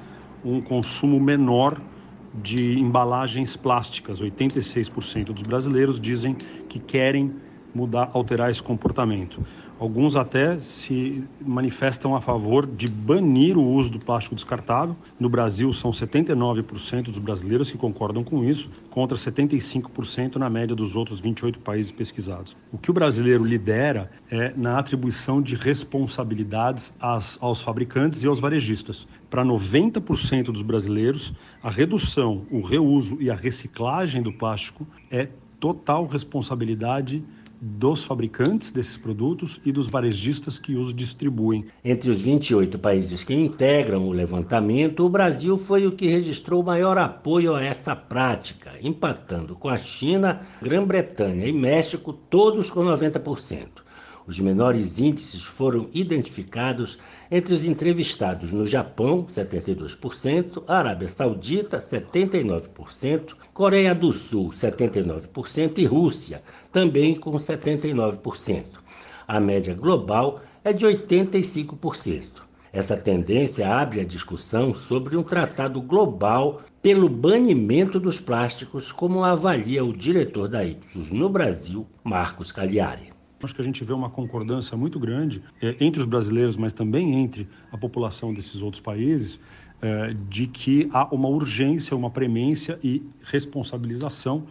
um 0.45 0.61
consumo 0.61 1.19
menor 1.19 1.81
de 2.33 2.79
embalagens 2.79 3.57
plásticas. 3.57 4.21
86% 4.21 5.25
dos 5.25 5.43
brasileiros 5.43 5.99
dizem 5.99 6.35
que 6.69 6.79
querem 6.79 7.35
mudar, 7.75 8.11
alterar 8.13 8.49
esse 8.49 8.63
comportamento. 8.63 9.45
Alguns 9.79 10.15
até 10.15 10.59
se 10.59 11.23
manifestam 11.39 12.15
a 12.15 12.21
favor 12.21 12.65
de 12.65 12.87
banir 12.87 13.57
o 13.57 13.63
uso 13.63 13.91
do 13.91 13.99
plástico 13.99 14.33
descartável. 14.33 14.95
No 15.19 15.29
Brasil, 15.29 15.71
são 15.71 15.91
79% 15.91 17.03
dos 17.03 17.19
brasileiros 17.19 17.69
que 17.69 17.77
concordam 17.77 18.23
com 18.23 18.43
isso, 18.43 18.71
contra 18.89 19.15
75% 19.15 20.37
na 20.37 20.49
média 20.49 20.75
dos 20.75 20.95
outros 20.95 21.19
28 21.19 21.59
países 21.59 21.91
pesquisados. 21.91 22.57
O 22.71 22.77
que 22.77 22.89
o 22.89 22.93
brasileiro 22.93 23.45
lidera 23.45 24.09
é 24.31 24.51
na 24.57 24.79
atribuição 24.79 25.39
de 25.41 25.55
responsabilidades 25.55 26.91
às, 26.99 27.37
aos 27.39 27.61
fabricantes 27.61 28.23
e 28.23 28.27
aos 28.27 28.39
varejistas. 28.39 29.07
Para 29.29 29.45
90% 29.45 30.45
dos 30.45 30.63
brasileiros, 30.63 31.33
a 31.61 31.69
redução, 31.69 32.47
o 32.49 32.61
reuso 32.61 33.17
e 33.21 33.29
a 33.29 33.35
reciclagem 33.35 34.23
do 34.23 34.33
plástico 34.33 34.87
é 35.11 35.29
total 35.59 36.07
responsabilidade 36.07 37.23
dos 37.59 38.03
fabricantes 38.03 38.71
desses 38.71 38.97
produtos 38.97 39.59
e 39.65 39.71
dos 39.71 39.87
varejistas 39.87 40.59
que 40.59 40.75
os 40.75 40.93
distribuem. 40.93 41.65
Entre 41.83 42.09
os 42.09 42.21
28 42.21 42.77
países 42.79 43.23
que 43.23 43.33
integram 43.33 44.07
o 44.07 44.11
levantamento, 44.11 45.05
o 45.05 45.09
Brasil 45.09 45.57
foi 45.57 45.87
o 45.87 45.91
que 45.91 46.07
registrou 46.07 46.63
maior 46.63 46.97
apoio 46.97 47.55
a 47.55 47.63
essa 47.63 47.95
prática, 47.95 48.73
empatando 48.81 49.55
com 49.55 49.69
a 49.69 49.77
China, 49.77 50.41
Grã-Bretanha 50.61 51.47
e 51.47 51.53
México, 51.53 52.13
todos 52.13 52.69
com 52.69 52.81
90%. 52.81 53.86
Os 54.27 54.41
menores 54.41 54.99
índices 54.99 55.41
foram 55.41 55.87
identificados 55.93 56.99
entre 57.31 57.53
os 57.53 57.65
entrevistados 57.65 58.51
no 58.51 58.67
Japão, 58.67 59.25
72%, 59.25 60.63
Arábia 60.67 61.07
Saudita, 61.07 61.77
79%, 61.77 63.35
Coreia 63.53 63.95
do 63.95 64.11
Sul, 64.11 64.49
79% 64.49 65.77
e 65.77 65.85
Rússia, 65.85 66.43
também 66.73 67.15
com 67.15 67.31
79%. 67.31 68.63
A 69.25 69.39
média 69.39 69.73
global 69.73 70.41
é 70.61 70.73
de 70.73 70.85
85%. 70.85 72.23
Essa 72.73 72.97
tendência 72.97 73.73
abre 73.73 74.01
a 74.01 74.05
discussão 74.05 74.73
sobre 74.73 75.15
um 75.15 75.23
tratado 75.23 75.81
global 75.81 76.61
pelo 76.81 77.07
banimento 77.07 77.97
dos 77.97 78.19
plásticos, 78.19 78.91
como 78.91 79.23
avalia 79.23 79.85
o 79.85 79.95
diretor 79.95 80.49
da 80.49 80.65
Ipsos 80.65 81.13
no 81.13 81.29
Brasil, 81.29 81.87
Marcos 82.03 82.51
Cagliari. 82.51 83.16
Acho 83.41 83.53
que 83.53 83.61
a 83.61 83.63
gente 83.63 83.83
vê 83.83 83.93
uma 83.93 84.09
concordância 84.09 84.75
muito 84.75 84.99
grande 84.99 85.43
é, 85.61 85.75
entre 85.79 85.99
os 86.01 86.07
brasileiros, 86.07 86.57
mas 86.57 86.73
também 86.73 87.15
entre 87.15 87.47
a 87.71 87.77
população 87.77 88.33
desses 88.33 88.61
outros 88.61 88.81
países, 88.81 89.39
é, 89.81 90.15
de 90.27 90.47
que 90.47 90.89
há 90.91 91.05
uma 91.13 91.27
urgência, 91.27 91.95
uma 91.95 92.09
premência 92.09 92.79
e 92.83 93.03
responsabilização 93.21 94.43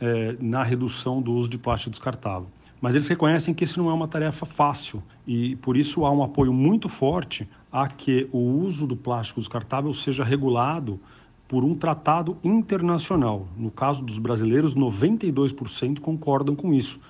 é, 0.00 0.36
na 0.40 0.62
redução 0.62 1.20
do 1.20 1.32
uso 1.32 1.48
de 1.48 1.58
plástico 1.58 1.90
descartável. 1.90 2.48
Mas 2.80 2.94
eles 2.94 3.08
reconhecem 3.08 3.52
que 3.52 3.64
isso 3.64 3.82
não 3.82 3.90
é 3.90 3.92
uma 3.92 4.06
tarefa 4.06 4.46
fácil 4.46 5.02
e 5.26 5.56
por 5.56 5.76
isso 5.76 6.04
há 6.04 6.12
um 6.12 6.22
apoio 6.22 6.52
muito 6.52 6.88
forte 6.88 7.48
a 7.72 7.88
que 7.88 8.28
o 8.30 8.38
uso 8.38 8.86
do 8.86 8.96
plástico 8.96 9.40
descartável 9.40 9.92
seja 9.92 10.22
regulado 10.22 11.00
por 11.48 11.64
um 11.64 11.74
tratado 11.74 12.36
internacional. 12.44 13.48
No 13.56 13.70
caso 13.70 14.04
dos 14.04 14.20
brasileiros, 14.20 14.76
92% 14.76 15.98
concordam 15.98 16.54
com 16.54 16.72
isso 16.72 17.00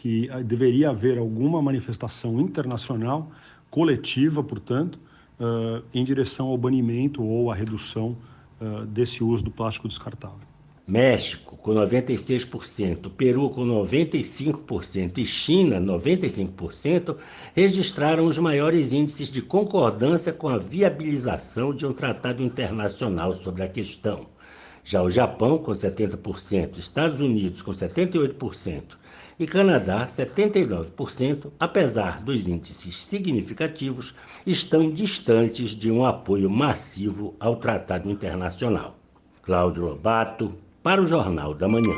que 0.00 0.30
eh, 0.30 0.42
deveria 0.42 0.88
haver 0.88 1.18
alguma 1.18 1.60
manifestação 1.60 2.40
internacional, 2.40 3.30
coletiva, 3.70 4.42
portanto, 4.42 4.98
uh, 5.38 5.84
em 5.92 6.02
direção 6.02 6.46
ao 6.48 6.56
banimento 6.56 7.22
ou 7.22 7.52
à 7.52 7.54
redução 7.54 8.16
uh, 8.60 8.86
desse 8.86 9.22
uso 9.22 9.44
do 9.44 9.50
plástico 9.50 9.86
descartável. 9.86 10.40
México 10.88 11.54
com 11.58 11.72
96%, 11.72 13.10
Peru 13.10 13.50
com 13.50 13.64
95% 13.64 15.18
e 15.18 15.26
China 15.26 15.78
95% 15.78 17.16
registraram 17.54 18.24
os 18.24 18.38
maiores 18.38 18.94
índices 18.94 19.30
de 19.30 19.42
concordância 19.42 20.32
com 20.32 20.48
a 20.48 20.56
viabilização 20.56 21.74
de 21.74 21.86
um 21.86 21.92
tratado 21.92 22.42
internacional 22.42 23.34
sobre 23.34 23.62
a 23.62 23.68
questão. 23.68 24.26
Já 24.82 25.02
o 25.02 25.10
Japão 25.10 25.58
com 25.58 25.72
70%, 25.72 26.78
Estados 26.78 27.20
Unidos 27.20 27.60
com 27.60 27.70
78%, 27.70 28.99
e 29.40 29.46
Canadá, 29.46 30.06
79%, 30.06 31.50
apesar 31.58 32.20
dos 32.20 32.46
índices 32.46 32.94
significativos, 32.98 34.14
estão 34.46 34.90
distantes 34.90 35.70
de 35.70 35.90
um 35.90 36.04
apoio 36.04 36.50
massivo 36.50 37.34
ao 37.40 37.56
tratado 37.56 38.10
internacional. 38.10 38.98
Cláudio 39.40 39.86
Lobato, 39.86 40.58
para 40.82 41.00
o 41.00 41.06
Jornal 41.06 41.54
da 41.54 41.66
Manhã. 41.66 41.94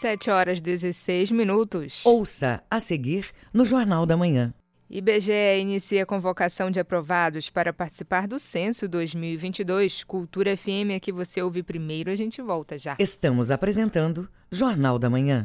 7 0.00 0.30
horas 0.30 0.60
16 0.60 1.32
minutos. 1.32 2.06
Ouça 2.06 2.62
a 2.70 2.78
seguir 2.78 3.26
no 3.52 3.64
Jornal 3.64 4.06
da 4.06 4.16
Manhã. 4.16 4.54
IBGE 4.88 5.60
inicia 5.60 6.04
a 6.04 6.06
convocação 6.06 6.70
de 6.70 6.78
aprovados 6.78 7.50
para 7.50 7.72
participar 7.72 8.28
do 8.28 8.38
Censo 8.38 8.88
2022. 8.88 10.04
Cultura 10.04 10.56
FM 10.56 10.92
é 10.92 11.00
que 11.00 11.12
você 11.12 11.42
ouve 11.42 11.64
primeiro, 11.64 12.08
a 12.08 12.16
gente 12.16 12.40
volta 12.40 12.78
já. 12.78 12.96
Estamos 13.00 13.50
apresentando 13.50 14.28
Jornal 14.50 14.96
da 14.96 15.10
Manhã. 15.10 15.44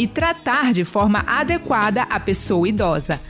e 0.00 0.06
tratar 0.06 0.72
de 0.72 0.82
forma 0.82 1.22
adequada 1.26 2.04
a 2.04 2.18
pessoa 2.18 2.66
idosa. 2.66 3.20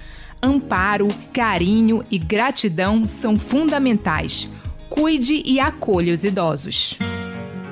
Amparo, 0.41 1.09
carinho 1.33 2.05
e 2.09 2.17
gratidão 2.17 3.03
são 3.09 3.37
fundamentais. 3.37 4.49
Cuide 4.89 5.43
e 5.45 5.59
acolha 5.59 6.15
os 6.15 6.23
idosos. 6.23 6.97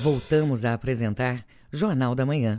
Voltamos 0.03 0.65
a 0.65 0.73
apresentar 0.73 1.45
Jornal 1.73 2.15
da 2.15 2.25
Manhã. 2.25 2.57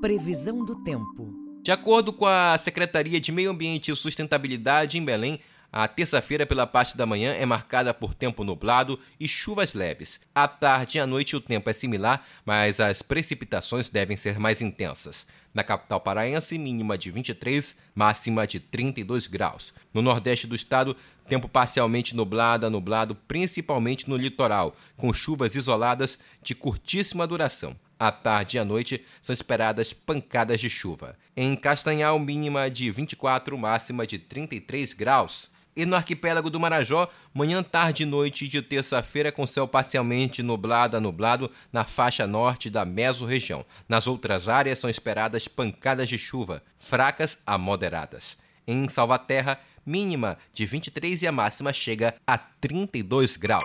Previsão 0.00 0.64
do 0.64 0.76
tempo. 0.76 1.32
De 1.62 1.70
acordo 1.70 2.12
com 2.12 2.26
a 2.26 2.58
Secretaria 2.58 3.20
de 3.20 3.32
Meio 3.32 3.50
Ambiente 3.50 3.90
e 3.90 3.96
Sustentabilidade 3.96 4.98
em 4.98 5.04
Belém, 5.04 5.40
a 5.72 5.88
terça-feira, 5.88 6.44
pela 6.44 6.66
parte 6.66 6.98
da 6.98 7.06
manhã, 7.06 7.32
é 7.32 7.46
marcada 7.46 7.94
por 7.94 8.12
tempo 8.12 8.44
nublado 8.44 9.00
e 9.18 9.26
chuvas 9.26 9.72
leves. 9.72 10.20
À 10.34 10.46
tarde 10.46 10.98
e 10.98 11.00
à 11.00 11.06
noite, 11.06 11.34
o 11.34 11.40
tempo 11.40 11.70
é 11.70 11.72
similar, 11.72 12.26
mas 12.44 12.78
as 12.78 13.00
precipitações 13.00 13.88
devem 13.88 14.14
ser 14.14 14.38
mais 14.38 14.60
intensas. 14.60 15.26
Na 15.54 15.64
capital 15.64 15.98
paraense, 15.98 16.58
mínima 16.58 16.98
de 16.98 17.10
23, 17.10 17.74
máxima 17.94 18.46
de 18.46 18.60
32 18.60 19.26
graus. 19.26 19.72
No 19.94 20.02
nordeste 20.02 20.46
do 20.46 20.54
estado, 20.54 20.94
tempo 21.26 21.48
parcialmente 21.48 22.14
nublado 22.14 22.66
a 22.66 22.70
nublado, 22.70 23.14
principalmente 23.14 24.10
no 24.10 24.18
litoral, 24.18 24.76
com 24.94 25.10
chuvas 25.10 25.54
isoladas 25.54 26.18
de 26.42 26.54
curtíssima 26.54 27.26
duração. 27.26 27.74
À 27.98 28.10
tarde 28.10 28.56
e 28.56 28.60
à 28.60 28.64
noite 28.64 29.04
são 29.22 29.32
esperadas 29.32 29.92
pancadas 29.92 30.60
de 30.60 30.68
chuva. 30.68 31.16
Em 31.34 31.54
Castanhal, 31.56 32.18
mínima 32.18 32.68
de 32.68 32.90
24, 32.90 33.56
máxima 33.56 34.06
de 34.06 34.18
33 34.18 34.92
graus. 34.92 35.51
E 35.74 35.86
no 35.86 35.96
arquipélago 35.96 36.50
do 36.50 36.60
Marajó, 36.60 37.08
manhã, 37.32 37.62
tarde 37.62 38.02
e 38.02 38.06
noite 38.06 38.46
de 38.46 38.60
terça-feira 38.60 39.32
com 39.32 39.46
céu 39.46 39.66
parcialmente 39.66 40.42
nublado 40.42 40.96
a 40.96 41.00
nublado 41.00 41.50
na 41.72 41.84
faixa 41.84 42.26
norte 42.26 42.68
da 42.68 42.84
mesorregião. 42.84 43.64
Nas 43.88 44.06
outras 44.06 44.48
áreas 44.48 44.78
são 44.78 44.90
esperadas 44.90 45.48
pancadas 45.48 46.08
de 46.08 46.18
chuva, 46.18 46.62
fracas 46.76 47.38
a 47.46 47.56
moderadas. 47.56 48.36
Em 48.66 48.86
Salvaterra, 48.88 49.58
mínima 49.84 50.36
de 50.52 50.66
23 50.66 51.22
e 51.22 51.26
a 51.26 51.32
máxima 51.32 51.72
chega 51.72 52.14
a 52.26 52.36
32 52.36 53.36
graus. 53.36 53.64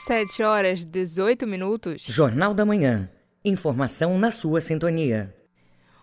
7 0.00 0.42
horas 0.42 0.84
18 0.84 1.46
minutos. 1.46 2.02
Jornal 2.06 2.52
da 2.52 2.66
Manhã. 2.66 3.10
Informação 3.42 4.18
na 4.18 4.30
sua 4.30 4.60
sintonia. 4.60 5.34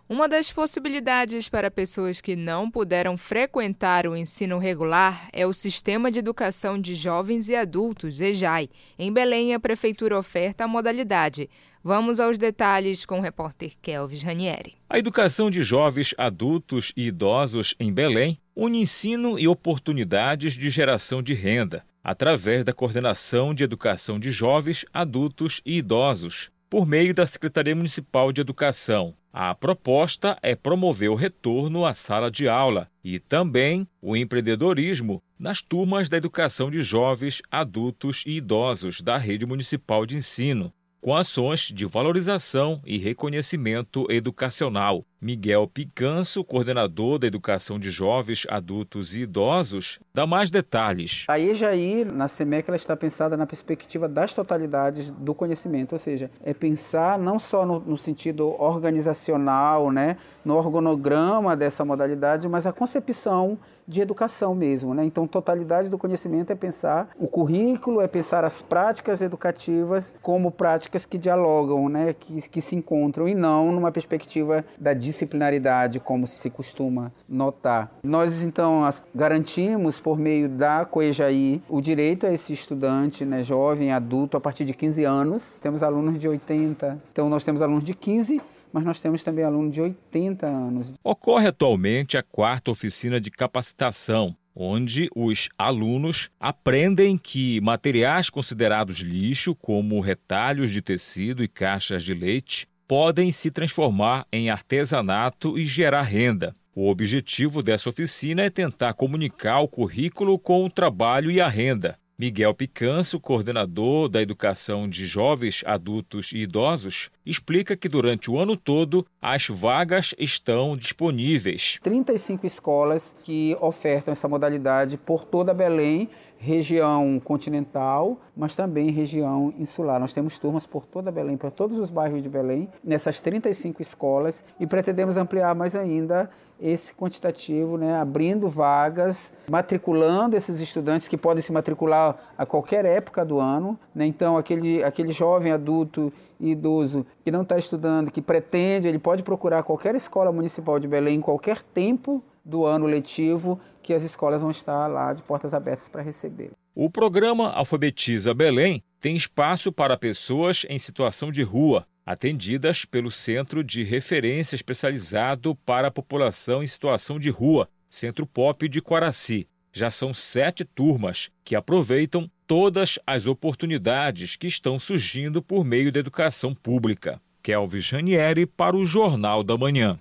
Uma 0.08 0.28
das 0.28 0.52
possibilidades 0.52 1.48
para 1.48 1.72
pessoas 1.72 2.20
que 2.20 2.36
não 2.36 2.70
puderam 2.70 3.16
frequentar 3.16 4.06
o 4.06 4.18
ensino 4.18 4.58
regular 4.58 5.30
é 5.32 5.48
o 5.48 5.54
Sistema 5.54 6.12
de 6.12 6.20
Educação 6.20 6.78
de 6.78 6.94
Jovens 6.94 7.48
e 7.48 7.56
Adultos, 7.56 8.20
EJAI. 8.20 8.70
Em 9.00 9.13
Belém, 9.13 9.54
a 9.54 9.60
Prefeitura 9.62 10.20
oferta 10.20 10.66
a 10.66 10.68
modalidade. 10.68 11.50
Vamos 11.82 12.20
aos 12.20 12.38
detalhes 12.38 13.06
com 13.06 13.20
o 13.20 13.22
repórter 13.22 13.74
Kelvis 13.82 14.24
Ranieri. 14.24 14.76
A 14.89 15.00
educação 15.00 15.50
de 15.50 15.63
jovens, 15.63 16.13
adultos 16.18 16.92
e 16.98 17.08
idosos 17.08 17.74
em 17.80 17.92
Belém 17.92 18.38
une 18.54 18.82
ensino 18.82 19.39
e 19.39 19.48
oportunidades 19.48 20.54
de 20.54 20.70
geração 20.70 21.24
de 21.24 21.34
renda, 21.34 21.84
através 22.04 22.66
da 22.66 22.74
Coordenação 22.74 23.54
de 23.54 23.63
Educação 23.63 24.20
de 24.20 24.32
Jovens, 24.32 24.86
Adultos 24.94 25.62
e 25.66 25.78
Idosos, 25.78 26.52
por 26.70 26.86
meio 26.86 27.13
da 27.13 27.26
Secretaria 27.26 27.76
Municipal 27.76 28.34
de 28.34 28.42
Educação. 28.42 29.16
A 29.36 29.56
proposta 29.56 30.38
é 30.43 30.56
promover 30.56 31.10
o 31.10 31.15
retorno 31.15 31.88
à 31.88 31.96
sala 31.96 32.30
de 32.30 32.48
aula 32.48 32.88
e 33.04 33.17
também 33.17 33.88
o 34.00 34.15
empreendedorismo 34.15 35.24
nas 35.39 35.60
turmas 35.60 36.08
da 36.08 36.17
educação 36.17 36.69
de 36.69 36.84
jovens, 36.84 37.41
adultos 37.50 38.22
e 38.28 38.38
idosos 38.38 39.02
da 39.02 39.17
rede 39.17 39.43
municipal 39.43 40.06
de 40.06 40.15
ensino, 40.15 40.72
com 41.02 41.15
ações 41.15 41.62
de 41.62 41.84
valorização 41.84 42.80
e 42.86 43.00
reconhecimento 43.00 44.06
educacional. 44.08 45.04
Miguel 45.24 45.66
Picanso, 45.70 46.44
coordenador 46.44 47.18
da 47.18 47.26
educação 47.26 47.80
de 47.80 47.90
jovens, 47.90 48.46
adultos 48.50 49.16
e 49.16 49.22
idosos, 49.22 49.98
dá 50.14 50.28
mais 50.28 50.52
detalhes. 50.52 51.24
A 51.30 51.40
EJAI, 51.40 52.04
na 52.04 52.28
SEMEC, 52.28 52.68
ela 52.68 52.76
está 52.76 52.94
pensada 52.94 53.38
na 53.38 53.48
perspectiva 53.48 54.10
das 54.10 54.34
totalidades 54.34 55.12
do 55.12 55.34
conhecimento, 55.34 55.94
ou 55.94 56.00
seja, 56.00 56.30
é 56.44 56.54
pensar 56.54 57.18
não 57.18 57.40
só 57.40 57.66
no, 57.66 57.80
no 57.80 57.98
sentido 57.98 58.54
organizacional, 58.62 59.92
né, 59.92 60.18
no 60.44 60.58
organograma 60.58 61.56
dessa 61.56 61.86
modalidade, 61.86 62.50
mas 62.50 62.66
a 62.66 62.74
concepção 62.74 63.58
de 63.88 64.02
educação 64.02 64.56
mesmo. 64.56 64.94
Né? 64.94 65.06
Então, 65.06 65.28
totalidade 65.28 65.90
do 65.90 65.98
conhecimento 65.98 66.52
é 66.52 66.56
pensar 66.56 67.10
o 67.18 67.28
currículo, 67.28 68.02
é 68.02 68.08
pensar 68.08 68.44
as 68.44 68.62
práticas 68.62 69.22
educativas 69.22 70.14
como 70.22 70.52
práticas 70.52 71.06
que 71.06 71.18
dialogam, 71.18 71.90
né? 71.90 72.14
que, 72.14 72.42
que 72.50 72.62
se 72.62 72.76
encontram, 72.76 73.28
e 73.28 73.36
não 73.36 73.72
numa 73.72 73.92
perspectiva 73.92 74.66
da 74.80 74.94
disciplinaridade, 75.13 75.99
como 75.99 76.28
se 76.28 76.49
costuma 76.49 77.12
notar. 77.28 77.91
Nós, 78.04 78.43
então, 78.43 78.82
garantimos, 79.13 79.99
por 79.99 80.17
meio 80.17 80.49
da 80.49 80.86
COEJAI, 80.86 81.62
o 81.69 81.80
direito 81.80 82.26
a 82.26 82.34
esse 82.34 82.52
estudante 82.52 83.23
né, 83.23 83.43
jovem, 83.43 83.91
adulto, 83.91 84.36
a 84.36 84.41
partir 84.41 84.65
de 84.65 84.73
15 84.73 85.04
anos. 85.04 85.60
Temos 85.60 85.82
alunos 85.82 86.19
de 86.19 86.28
80, 86.28 87.02
então 87.12 87.30
nós 87.30 87.43
temos 87.43 87.62
alunos 87.62 87.84
de 87.84 87.93
15 87.93 88.41
mas 88.73 88.84
nós 88.84 88.99
temos 88.99 89.21
também 89.21 89.45
alunos 89.45 89.71
de 89.71 89.80
80 89.80 90.47
anos. 90.47 90.93
Ocorre 91.04 91.45
atualmente 91.45 92.17
a 92.17 92.23
quarta 92.23 92.71
oficina 92.71 93.21
de 93.21 93.30
capacitação, 93.30 94.36
onde 94.56 95.10
os 95.15 95.47
alunos 95.56 96.32
aprendem 96.39 97.15
que 97.15 97.62
materiais 97.62 98.32
considerados 98.32 98.97
lixo, 98.97 99.54
como 99.54 100.02
retalhos 100.02 100.71
de 100.71 100.82
tecido 100.82 101.43
e 101.43 101.47
caixas 101.47 102.04
de 102.04 102.15
leite, 102.15 102.67
podem 102.88 103.32
se 103.32 103.52
transformar 103.52 104.26
em 104.32 104.50
artesanato 104.50 105.58
e 105.58 105.65
gerar 105.65 106.04
renda. 106.04 106.54
O 106.76 106.89
objetivo 106.89 107.62
dessa 107.62 107.89
oficina 107.89 108.43
é 108.43 108.50
tentar 108.50 108.93
comunicar 108.93 109.60
o 109.60 109.67
currículo 109.67 110.39
com 110.39 110.65
o 110.65 110.69
trabalho 110.69 111.30
e 111.30 111.39
a 111.39 111.48
renda, 111.48 111.98
Miguel 112.17 112.54
Picanso, 112.54 113.19
coordenador 113.19 114.08
da 114.08 114.22
educação 114.22 114.88
de 114.88 115.06
jovens, 115.06 115.63
adultos 115.65 116.32
e 116.32 116.38
idosos, 116.38 117.10
explica 117.26 117.76
que 117.76 117.89
durante 117.89 118.30
o 118.30 118.38
ano 118.38 118.56
todo 118.56 119.06
as 119.19 119.48
vagas 119.48 120.13
estão 120.19 120.78
disponíveis. 120.78 121.80
35 121.82 122.46
escolas 122.46 123.15
que 123.24 123.58
ofertam 123.60 124.12
essa 124.12 124.28
modalidade 124.28 124.96
por 124.96 125.26
toda 125.26 125.54
Belém 125.56 126.08
região 126.44 127.22
continental, 127.24 128.18
mas 128.36 128.54
também 128.54 128.92
região 128.92 129.54
insular. 129.58 129.98
Nós 129.98 130.12
temos 130.12 130.38
turmas 130.38 130.68
por 130.68 130.86
toda 130.86 131.10
Belém, 131.10 131.38
por 131.38 131.52
todos 131.52 131.80
os 131.80 131.90
bairros 131.90 132.22
de 132.22 132.28
Belém, 132.28 132.68
nessas 132.84 133.22
35 133.22 133.82
escolas 133.82 134.44
e 134.60 134.68
pretendemos 134.68 135.16
ampliar 135.16 135.56
mais 135.56 135.74
ainda 135.74 136.30
esse 136.60 136.94
quantitativo, 136.94 137.78
né, 137.78 137.96
abrindo 137.96 138.50
vagas, 138.50 139.34
matriculando 139.50 140.36
esses 140.36 140.60
estudantes 140.60 141.08
que 141.08 141.18
podem 141.18 141.42
se 141.42 141.52
matricular 141.52 142.18
a 142.38 142.46
qualquer 142.46 142.84
época 142.84 143.24
do 143.24 143.40
ano. 143.40 143.80
Né? 143.96 144.06
Então, 144.06 144.38
aquele, 144.38 144.84
aquele 144.84 145.14
jovem 145.14 145.52
adulto 145.52 146.12
e 146.40 146.52
idoso 146.52 147.06
que 147.24 147.32
não 147.32 147.44
está 147.44 147.58
estudando, 147.58 148.12
que 148.12 148.22
pretende, 148.22 148.88
ele 148.88 149.00
pode 149.00 149.24
procurar 149.24 149.64
qualquer 149.64 149.96
escola 149.96 150.32
municipal 150.32 150.78
de 150.78 150.90
Belém 150.90 151.16
em 151.16 151.22
qualquer 151.22 151.64
tempo 151.74 152.22
do 152.44 152.66
ano 152.66 152.86
letivo, 152.86 153.60
que 153.82 153.94
as 153.94 154.04
escolas 154.04 154.42
vão 154.42 154.52
estar 154.52 154.88
lá 154.88 155.14
de 155.14 155.22
portas 155.22 155.54
abertas 155.54 155.88
para 155.88 156.02
receber. 156.02 156.52
O 156.76 156.90
programa 156.90 157.52
Alfabetiza 157.52 158.34
Belém 158.34 158.84
tem 159.00 159.16
espaço 159.16 159.72
para 159.72 159.98
pessoas 159.98 160.66
em 160.70 160.80
situação 160.80 161.32
de 161.32 161.44
rua, 161.44 161.86
atendidas 162.06 162.84
pelo 162.86 163.12
Centro 163.12 163.64
de 163.64 163.84
Referência 163.84 164.56
Especializado 164.56 165.56
para 165.66 165.88
a 165.88 165.92
População 165.92 166.64
em 166.64 166.68
Situação 166.68 167.20
de 167.20 167.30
Rua, 167.30 167.70
Centro 167.90 168.26
Pop 168.26 168.68
de 168.68 168.82
Quaraci. 168.82 169.48
Já 169.72 169.90
são 169.90 170.14
sete 170.14 170.66
turmas 170.66 171.30
que 171.44 171.56
aproveitam 171.56 172.30
todas 172.46 173.00
as 173.08 173.26
oportunidades 173.26 174.36
que 174.36 174.48
estão 174.48 174.80
surgindo 174.80 175.42
por 175.42 175.64
meio 175.64 175.92
da 175.92 176.00
educação 176.00 176.54
pública. 176.54 177.22
Kelvis 177.42 177.90
Ranieri 177.90 178.46
para 178.46 178.76
o 178.76 178.86
Jornal 178.86 179.44
da 179.44 179.58
Manhã. 179.58 180.00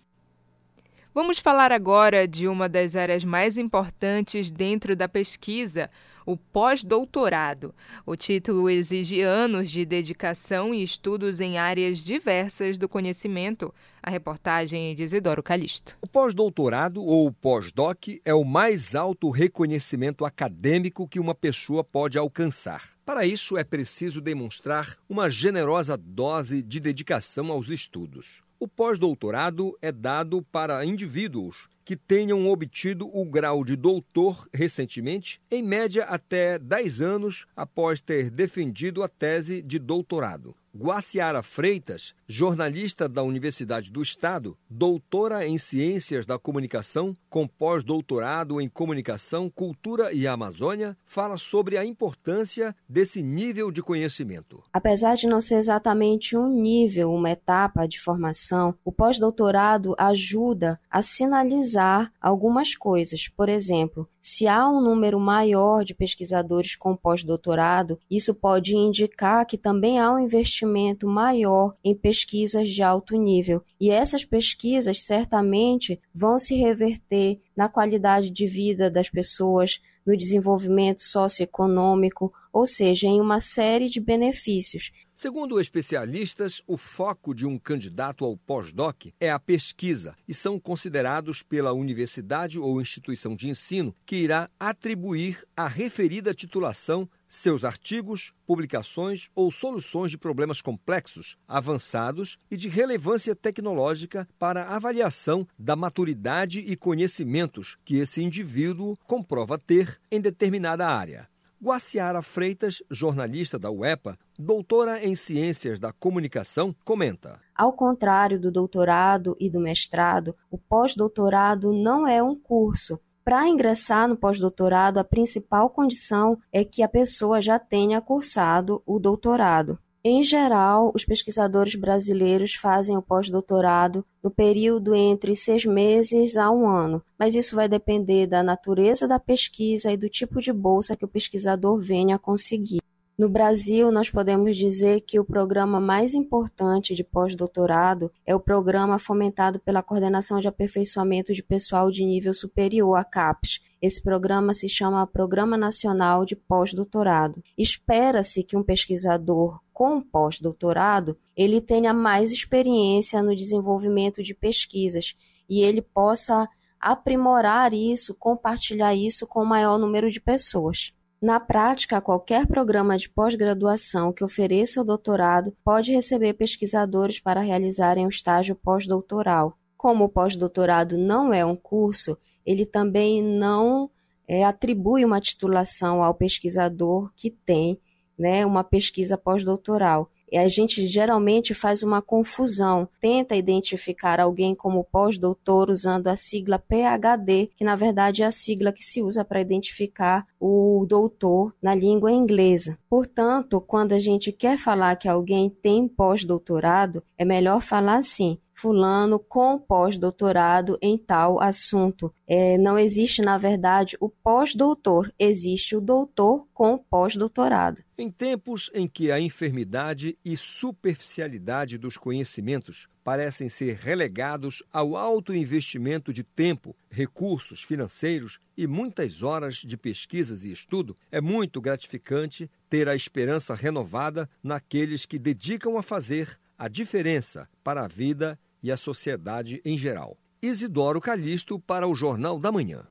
Vamos 1.15 1.41
falar 1.41 1.71
agora 1.73 2.27
de 2.27 2.49
uma 2.49 2.71
das 2.71 2.97
áreas 2.97 3.23
mais 3.23 3.59
importantes 3.59 4.51
dentro 4.51 4.97
da 4.97 5.07
pesquisa, 5.07 5.91
o 6.25 6.39
pós-doutorado. 6.39 7.75
O 8.07 8.17
título 8.17 8.71
exige 8.71 9.21
anos 9.21 9.71
de 9.71 9.85
dedicação 9.85 10.73
e 10.73 10.83
estudos 10.83 11.39
em 11.39 11.59
áreas 11.59 11.99
diversas 11.99 12.79
do 12.79 12.89
conhecimento. 12.89 13.75
A 14.03 14.09
reportagem 14.09 14.95
de 14.95 15.05
Isidoro 15.05 15.43
Calixto. 15.43 15.99
O 16.01 16.07
pós-doutorado 16.07 17.05
ou 17.05 17.31
pós-doc 17.31 18.09
é 18.25 18.33
o 18.33 18.43
mais 18.43 18.95
alto 18.95 19.29
reconhecimento 19.29 20.25
acadêmico 20.25 21.07
que 21.07 21.21
uma 21.21 21.35
pessoa 21.35 21.85
pode 21.85 22.17
alcançar. 22.17 22.89
Para 23.05 23.27
isso, 23.27 23.59
é 23.59 23.65
preciso 23.65 24.19
demonstrar 24.19 24.97
uma 25.11 25.29
generosa 25.29 25.95
dose 25.95 26.63
de 26.63 26.81
dedicação 26.81 27.53
aos 27.53 27.69
estudos. 27.69 28.43
O 28.63 28.69
pós-doutorado 28.69 29.77
é 29.83 29.91
dado 29.91 30.41
para 30.41 30.87
indivíduos 30.87 31.69
que 31.85 31.97
tenham 31.97 32.47
obtido 32.47 33.11
o 33.13 33.25
grau 33.25 33.65
de 33.65 33.75
doutor 33.75 34.49
recentemente, 34.55 35.41
em 35.51 35.61
média 35.61 36.05
até 36.05 36.61
10 36.61 37.01
anos 37.01 37.45
após 37.57 38.01
ter 38.01 38.31
defendido 38.31 39.03
a 39.03 39.09
tese 39.09 39.63
de 39.63 39.81
doutorado. 39.81 40.55
Guaciara 40.73 41.43
Freitas, 41.43 42.15
jornalista 42.33 43.07
da 43.07 43.23
Universidade 43.23 43.93
do 43.93 44.01
Estado, 44.01 44.57
doutora 44.69 45.47
em 45.47 45.59
Ciências 45.59 46.25
da 46.25 46.39
Comunicação, 46.39 47.15
com 47.29 47.47
pós-doutorado 47.47 48.59
em 48.59 48.71
Comunicação, 48.71 49.51
Cultura 49.51 50.15
e 50.15 50.27
Amazônia, 50.27 50.97
fala 51.05 51.37
sobre 51.37 51.77
a 51.77 51.85
importância 51.85 52.75
desse 52.89 53.23
nível 53.23 53.71
de 53.71 53.83
conhecimento. 53.83 54.63
Apesar 54.73 55.15
de 55.15 55.27
não 55.27 55.43
ser 55.43 55.57
exatamente 55.57 56.35
um 56.35 56.49
nível, 56.49 57.13
uma 57.13 57.31
etapa 57.31 57.87
de 57.87 58.01
formação, 58.01 58.75
o 58.83 58.91
pós-doutorado 58.91 59.95
ajuda 59.99 60.81
a 60.91 61.03
sinalizar 61.03 62.11
algumas 62.19 62.75
coisas. 62.75 63.29
Por 63.29 63.51
exemplo, 63.51 64.09
se 64.23 64.47
há 64.47 64.67
um 64.71 64.81
número 64.81 65.21
maior 65.21 65.85
de 65.85 65.95
pesquisadores 65.95 66.77
com 66.77 66.97
pós-doutorado, 66.97 67.99
isso 68.11 68.35
pode 68.35 68.75
indicar 68.75 69.45
que 69.45 69.59
também 69.59 69.99
há 69.99 70.11
um 70.13 70.19
investimento 70.19 71.07
maior 71.07 71.75
em 71.85 71.95
pesquisas 72.23 72.69
de 72.69 72.83
alto 72.83 73.17
nível. 73.17 73.63
E 73.81 73.91
essas 73.91 74.25
pesquisas 74.25 75.03
certamente 75.03 76.01
vão 76.15 76.39
se 76.39 76.55
reverter 76.55 77.41
na 77.57 77.69
qualidade 77.69 78.31
de 78.31 78.47
vida 78.47 78.91
das 78.91 79.11
pessoas, 79.11 79.81
no 80.07 80.17
desenvolvimento 80.17 81.03
socioeconômico, 81.03 82.33
ou 82.53 82.67
seja, 82.67 83.07
em 83.07 83.21
uma 83.21 83.41
série 83.41 83.89
de 83.89 84.01
benefícios. 84.01 84.93
Segundo 85.15 85.61
especialistas, 85.61 86.63
o 86.67 86.77
foco 86.77 87.35
de 87.35 87.47
um 87.47 87.59
candidato 87.59 88.25
ao 88.25 88.37
pós-doc 88.37 89.07
é 89.21 89.31
a 89.31 89.39
pesquisa 89.39 90.17
e 90.27 90.35
são 90.35 90.59
considerados 90.59 91.43
pela 91.43 91.73
universidade 91.73 92.59
ou 92.59 92.81
instituição 92.81 93.37
de 93.37 93.49
ensino 93.49 93.95
que 94.05 94.17
irá 94.17 94.51
atribuir 94.59 95.47
a 95.57 95.69
referida 95.69 96.35
titulação 96.35 97.09
seus 97.29 97.65
artigos, 97.65 98.35
publicações 98.47 99.29
ou 99.35 99.51
soluções 99.51 100.11
de 100.11 100.19
problemas 100.19 100.61
complexos, 100.61 101.37
avançados 101.49 102.37
e 102.51 102.57
de 102.57 102.69
relevância 102.69 103.35
tecnológica 103.35 104.29
para 104.39 104.69
avaliação 104.69 105.47
da 105.59 105.75
maturidade 105.75 106.61
e 106.61 106.77
conhecimentos 106.77 107.79
que 107.85 107.97
esse 107.97 108.23
indivíduo 108.23 108.99
comprova 109.07 109.59
ter 109.59 109.99
em 110.11 110.21
determinada 110.21 110.87
área. 110.87 111.32
Guaciara 111.63 112.23
Freitas, 112.23 112.83
jornalista 112.91 113.57
da 113.57 113.71
UEPA, 113.71 114.19
doutora 114.37 115.01
em 115.01 115.15
Ciências 115.15 115.79
da 115.79 115.93
Comunicação, 115.93 116.75
comenta. 116.85 117.39
Ao 117.55 117.73
contrário 117.73 118.41
do 118.41 118.51
doutorado 118.51 119.37
e 119.39 119.49
do 119.49 119.61
mestrado, 119.61 120.35
o 120.51 120.59
pós-doutorado 120.59 121.73
não 121.73 122.05
é 122.05 122.21
um 122.21 122.35
curso. 122.35 122.99
Para 123.25 123.49
ingressar 123.49 124.09
no 124.09 124.17
pós-doutorado, 124.17 124.99
a 124.99 125.05
principal 125.05 125.71
condição 125.71 126.37
é 126.53 126.65
que 126.65 126.83
a 126.83 126.89
pessoa 126.89 127.41
já 127.41 127.61
tenha 127.61 128.01
cursado 128.01 128.83
o 128.85 128.99
doutorado. 128.99 129.79
Em 130.05 130.25
geral, 130.25 130.91
os 130.97 131.05
pesquisadores 131.05 131.77
brasileiros 131.77 132.57
fazem 132.57 132.97
o 132.97 133.03
pós-doutorado 133.03 134.05
no 134.21 134.33
período 134.33 134.97
entre 134.97 135.37
seis 135.37 135.65
meses 135.65 136.37
a 136.37 136.51
um 136.51 136.69
ano, 136.69 137.01
mas 137.17 137.37
isso 137.37 137.55
vai 137.55 137.69
depender 137.69 138.27
da 138.27 138.43
natureza 138.43 139.07
da 139.07 139.21
pesquisa 139.21 139.93
e 139.93 139.97
do 139.97 140.09
tipo 140.09 140.41
de 140.41 140.53
bolsa 140.53 140.97
que 140.97 141.05
o 141.05 141.09
pesquisador 141.09 141.79
venha 141.79 142.17
a 142.17 142.19
conseguir. 142.19 142.82
No 143.23 143.29
Brasil, 143.29 143.93
nós 143.93 144.11
podemos 144.11 144.57
dizer 144.57 145.03
que 145.03 145.21
o 145.21 145.25
programa 145.25 145.79
mais 145.79 146.13
importante 146.13 146.93
de 146.93 147.05
pós-doutorado 147.05 148.11
é 148.27 148.35
o 148.35 148.41
programa 148.41 148.99
fomentado 148.99 149.61
pela 149.61 149.81
Coordenação 149.81 150.41
de 150.41 150.49
Aperfeiçoamento 150.49 151.33
de 151.33 151.41
Pessoal 151.41 151.89
de 151.89 152.05
Nível 152.05 152.35
Superior, 152.35 152.97
a 152.97 153.05
CAPES, 153.05 153.61
esse 153.81 154.03
programa 154.03 154.53
se 154.53 154.69
chama 154.69 155.07
Programa 155.07 155.57
Nacional 155.57 156.25
de 156.25 156.35
Pós-Doutorado. 156.35 157.41
Espera-se 157.57 158.43
que 158.43 158.57
um 158.57 158.63
pesquisador 158.65 159.61
com 159.73 160.01
pós-doutorado 160.03 161.17
ele 161.37 161.61
tenha 161.61 161.95
mais 161.95 162.33
experiência 162.33 163.23
no 163.23 163.37
desenvolvimento 163.37 164.21
de 164.21 164.35
pesquisas 164.35 165.15
e 165.49 165.61
ele 165.61 165.81
possa 165.81 166.49
aprimorar 166.81 167.73
isso, 167.73 168.17
compartilhar 168.17 168.97
isso 168.97 169.29
com 169.29 169.45
o 169.45 169.47
maior 169.47 169.79
número 169.79 170.11
de 170.11 170.21
pessoas. 170.21 170.93
Na 171.23 171.39
prática, 171.39 172.01
qualquer 172.01 172.49
programa 172.49 172.99
de 172.99 173.09
pós-graduação 173.09 174.13
que 174.13 174.25
ofereça 174.25 174.81
o 174.81 174.85
doutorado 174.85 175.57
pode 175.65 175.93
receber 175.93 176.33
pesquisadores 176.33 177.21
para 177.21 177.41
realizarem 177.41 178.05
o 178.05 178.09
estágio 178.09 178.57
pós-doutoral. 178.57 179.57
Como 179.77 180.03
o 180.03 180.09
pós-doutorado 180.09 180.99
não 180.99 181.33
é 181.33 181.47
um 181.47 181.55
curso, 181.55 182.19
ele 182.45 182.67
também 182.67 183.23
não 183.23 183.89
é, 184.27 184.43
atribui 184.43 185.05
uma 185.05 185.21
titulação 185.21 186.03
ao 186.03 186.13
pesquisador 186.13 187.13
que 187.15 187.31
tem 187.31 187.81
né, 188.19 188.45
uma 188.45 188.65
pesquisa 188.65 189.17
pós-doutoral. 189.17 190.11
E 190.33 190.39
a 190.39 190.49
gente 190.49 190.87
geralmente 190.87 191.53
faz 191.53 191.83
uma 191.83 192.01
confusão, 192.01 192.89
tenta 192.99 193.37
identificar 193.37 194.19
alguém 194.19 194.55
como 194.55 194.83
pós-doutor 194.83 195.69
usando 195.69 196.07
a 196.07 196.17
sigla 196.17 196.59
PhD, 196.59 197.51
que 197.55 197.63
na 197.63 197.77
verdade 197.77 198.23
é 198.23 198.27
a 198.27 198.33
sigla 198.33 198.73
que 198.73 198.83
se 198.83 199.03
usa 199.03 199.27
para 199.27 199.43
identificar 199.43 200.27
o 200.41 200.87
doutor 200.89 201.55
na 201.61 201.75
língua 201.75 202.11
inglesa. 202.11 202.79
Portanto, 202.89 203.61
quando 203.61 203.93
a 203.93 203.99
gente 203.99 204.33
quer 204.33 204.57
falar 204.57 204.97
que 204.97 205.07
alguém 205.07 205.51
tem 205.51 205.87
pós-doutorado, 205.87 207.03
é 207.19 207.27
melhor 207.27 207.61
falar 207.61 207.97
assim: 207.97 208.39
fulano 208.63 209.19
com 209.19 209.59
pós-doutorado 209.59 210.79
em 210.81 210.97
tal 210.97 211.43
assunto. 211.43 212.15
É, 212.29 212.57
não 212.57 212.79
existe, 212.79 213.21
na 213.21 213.37
verdade, 213.37 213.97
o 213.99 214.09
pós-doutor, 214.09 215.13
existe 215.19 215.75
o 215.75 215.81
doutor 215.81 216.47
com 216.55 216.79
pós-doutorado. 216.79 217.83
Em 217.99 218.09
tempos 218.09 218.71
em 218.73 218.87
que 218.87 219.11
a 219.11 219.19
enfermidade 219.19 220.17
e 220.25 220.37
superficialidade 220.37 221.77
dos 221.77 221.97
conhecimentos 221.97 222.87
parecem 223.03 223.49
ser 223.49 223.75
relegados 223.75 224.63
ao 224.73 224.97
alto 224.97 225.35
investimento 225.35 226.13
de 226.13 226.23
tempo, 226.23 226.77
recursos 226.89 227.65
financeiros 227.65 228.39
e 228.57 228.69
muitas 228.69 229.25
horas 229.25 229.57
de 229.57 229.77
pesquisas 229.77 230.45
e 230.45 230.53
estudo, 230.53 230.97
é 231.11 231.21
muito 231.21 231.61
gratificante 231.61 232.49
ter 232.71 232.89
a 232.89 232.95
esperança 232.95 233.57
renovada 233.57 234.31
naqueles 234.41 235.05
que 235.05 235.19
dedicam 235.19 235.77
a 235.77 235.83
fazer 235.83 236.39
a 236.57 236.69
diferença 236.69 237.49
para 237.65 237.85
a 237.85 237.89
vida 237.89 238.39
e 238.63 238.71
a 238.71 238.77
sociedade 238.77 239.61
em 239.65 239.77
geral. 239.77 240.17
Isidoro 240.41 241.01
Calixto 241.01 241.59
para 241.59 241.87
o 241.87 241.95
Jornal 241.95 242.39
da 242.39 242.51
Manhã. 242.51 242.87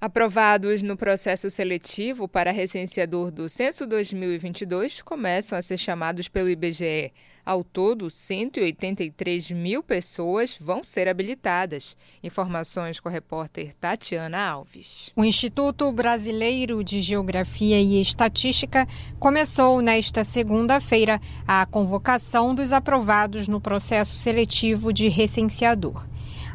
Aprovados 0.00 0.82
no 0.82 0.96
processo 0.96 1.50
seletivo 1.50 2.28
para 2.28 2.50
recenseador 2.50 3.30
do 3.30 3.48
Censo 3.48 3.86
2022 3.86 5.00
começam 5.00 5.58
a 5.58 5.62
ser 5.62 5.78
chamados 5.78 6.28
pelo 6.28 6.50
IBGE. 6.50 7.12
Ao 7.46 7.62
todo, 7.62 8.08
183 8.08 9.50
mil 9.50 9.82
pessoas 9.82 10.56
vão 10.58 10.82
ser 10.82 11.08
habilitadas. 11.08 11.94
Informações 12.22 12.98
com 12.98 13.08
a 13.08 13.12
repórter 13.12 13.74
Tatiana 13.74 14.38
Alves. 14.38 15.12
O 15.14 15.22
Instituto 15.22 15.92
Brasileiro 15.92 16.82
de 16.82 17.02
Geografia 17.02 17.78
e 17.78 18.00
Estatística 18.00 18.88
começou 19.18 19.82
nesta 19.82 20.24
segunda-feira 20.24 21.20
a 21.46 21.66
convocação 21.66 22.54
dos 22.54 22.72
aprovados 22.72 23.46
no 23.46 23.60
processo 23.60 24.16
seletivo 24.16 24.90
de 24.90 25.08
recenseador. 25.08 26.02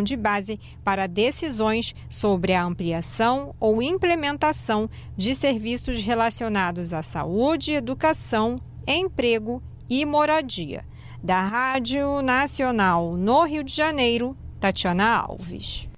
de 0.03 0.17
base 0.17 0.59
para 0.85 1.07
decisões 1.07 1.95
sobre 2.09 2.53
a 2.53 2.65
ampliação 2.65 3.55
ou 3.61 3.83
implementação 3.83 4.88
de 5.17 5.35
serviços 5.35 6.01
relacionados 6.01 6.93
à 6.93 7.03
saúde, 7.03 7.73
educação, 7.73 8.61
emprego 8.87 9.62
e 9.88 10.05
moradia. 10.05 10.85
Da 11.23 11.43
Rádio 11.43 12.21
Nacional 12.23 13.17
no 13.17 13.45
Rio 13.45 13.62
de 13.62 13.73
Janeiro, 13.73 14.37
Tatiana 14.59 15.19
Alves. 15.19 15.91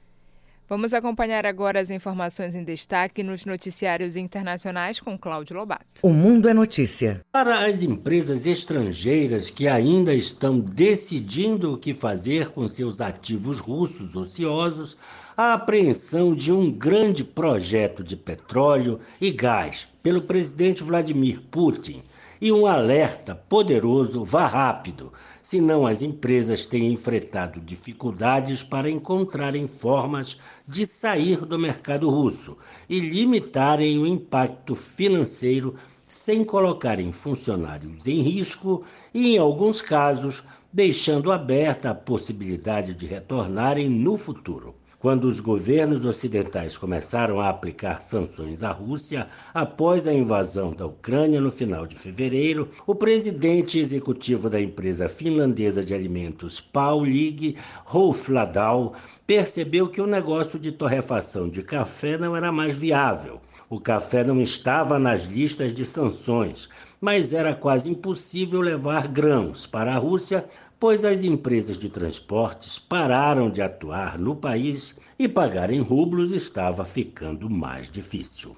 Vamos 0.66 0.94
acompanhar 0.94 1.44
agora 1.44 1.78
as 1.78 1.90
informações 1.90 2.54
em 2.54 2.64
destaque 2.64 3.22
nos 3.22 3.44
noticiários 3.44 4.16
internacionais 4.16 4.98
com 4.98 5.18
Cláudio 5.18 5.56
Lobato. 5.56 5.84
O 6.02 6.08
Mundo 6.08 6.48
é 6.48 6.54
Notícia. 6.54 7.20
Para 7.30 7.66
as 7.66 7.82
empresas 7.82 8.46
estrangeiras 8.46 9.50
que 9.50 9.68
ainda 9.68 10.14
estão 10.14 10.58
decidindo 10.58 11.74
o 11.74 11.78
que 11.78 11.92
fazer 11.92 12.48
com 12.48 12.66
seus 12.66 13.02
ativos 13.02 13.58
russos 13.58 14.16
ociosos, 14.16 14.96
a 15.36 15.52
apreensão 15.52 16.34
de 16.34 16.50
um 16.50 16.70
grande 16.70 17.24
projeto 17.24 18.02
de 18.02 18.16
petróleo 18.16 19.00
e 19.20 19.30
gás 19.30 19.86
pelo 20.02 20.22
presidente 20.22 20.82
Vladimir 20.82 21.42
Putin 21.50 22.02
e 22.40 22.52
um 22.52 22.66
alerta 22.66 23.34
poderoso: 23.34 24.24
vá 24.24 24.46
rápido, 24.46 25.12
senão 25.40 25.86
as 25.86 26.02
empresas 26.02 26.66
têm 26.66 26.92
enfrentado 26.92 27.60
dificuldades 27.60 28.62
para 28.62 28.90
encontrarem 28.90 29.66
formas 29.66 30.38
de 30.66 30.86
sair 30.86 31.38
do 31.38 31.58
mercado 31.58 32.08
russo 32.10 32.56
e 32.88 33.00
limitarem 33.00 33.98
o 33.98 34.06
impacto 34.06 34.74
financeiro 34.74 35.74
sem 36.06 36.44
colocarem 36.44 37.12
funcionários 37.12 38.06
em 38.06 38.20
risco 38.20 38.84
e, 39.12 39.34
em 39.34 39.38
alguns 39.38 39.80
casos, 39.80 40.42
deixando 40.72 41.32
aberta 41.32 41.90
a 41.90 41.94
possibilidade 41.94 42.94
de 42.94 43.06
retornarem 43.06 43.88
no 43.88 44.16
futuro 44.16 44.74
quando 45.04 45.26
os 45.26 45.38
governos 45.38 46.06
ocidentais 46.06 46.78
começaram 46.78 47.38
a 47.38 47.50
aplicar 47.50 48.00
sanções 48.00 48.64
à 48.64 48.70
Rússia 48.70 49.28
após 49.52 50.08
a 50.08 50.14
invasão 50.14 50.72
da 50.72 50.86
Ucrânia 50.86 51.42
no 51.42 51.50
final 51.50 51.86
de 51.86 51.94
fevereiro, 51.94 52.70
o 52.86 52.94
presidente 52.94 53.78
executivo 53.78 54.48
da 54.48 54.58
empresa 54.58 55.06
finlandesa 55.06 55.84
de 55.84 55.92
alimentos 55.92 56.58
Paulig, 56.58 57.54
Rolf 57.84 58.30
Ladal, 58.30 58.94
percebeu 59.26 59.90
que 59.90 60.00
o 60.00 60.06
negócio 60.06 60.58
de 60.58 60.72
torrefação 60.72 61.50
de 61.50 61.60
café 61.60 62.16
não 62.16 62.34
era 62.34 62.50
mais 62.50 62.74
viável. 62.74 63.42
O 63.68 63.78
café 63.78 64.24
não 64.24 64.40
estava 64.40 64.98
nas 64.98 65.24
listas 65.24 65.74
de 65.74 65.84
sanções, 65.84 66.70
mas 66.98 67.34
era 67.34 67.54
quase 67.54 67.90
impossível 67.90 68.62
levar 68.62 69.06
grãos 69.06 69.66
para 69.66 69.94
a 69.94 69.98
Rússia 69.98 70.46
pois 70.84 71.02
as 71.02 71.22
empresas 71.22 71.78
de 71.78 71.88
transportes 71.88 72.78
pararam 72.78 73.48
de 73.48 73.62
atuar 73.62 74.18
no 74.18 74.36
país 74.36 75.00
e 75.18 75.26
pagar 75.26 75.70
em 75.70 75.80
rublos 75.80 76.30
estava 76.30 76.84
ficando 76.84 77.48
mais 77.48 77.90
difícil. 77.90 78.54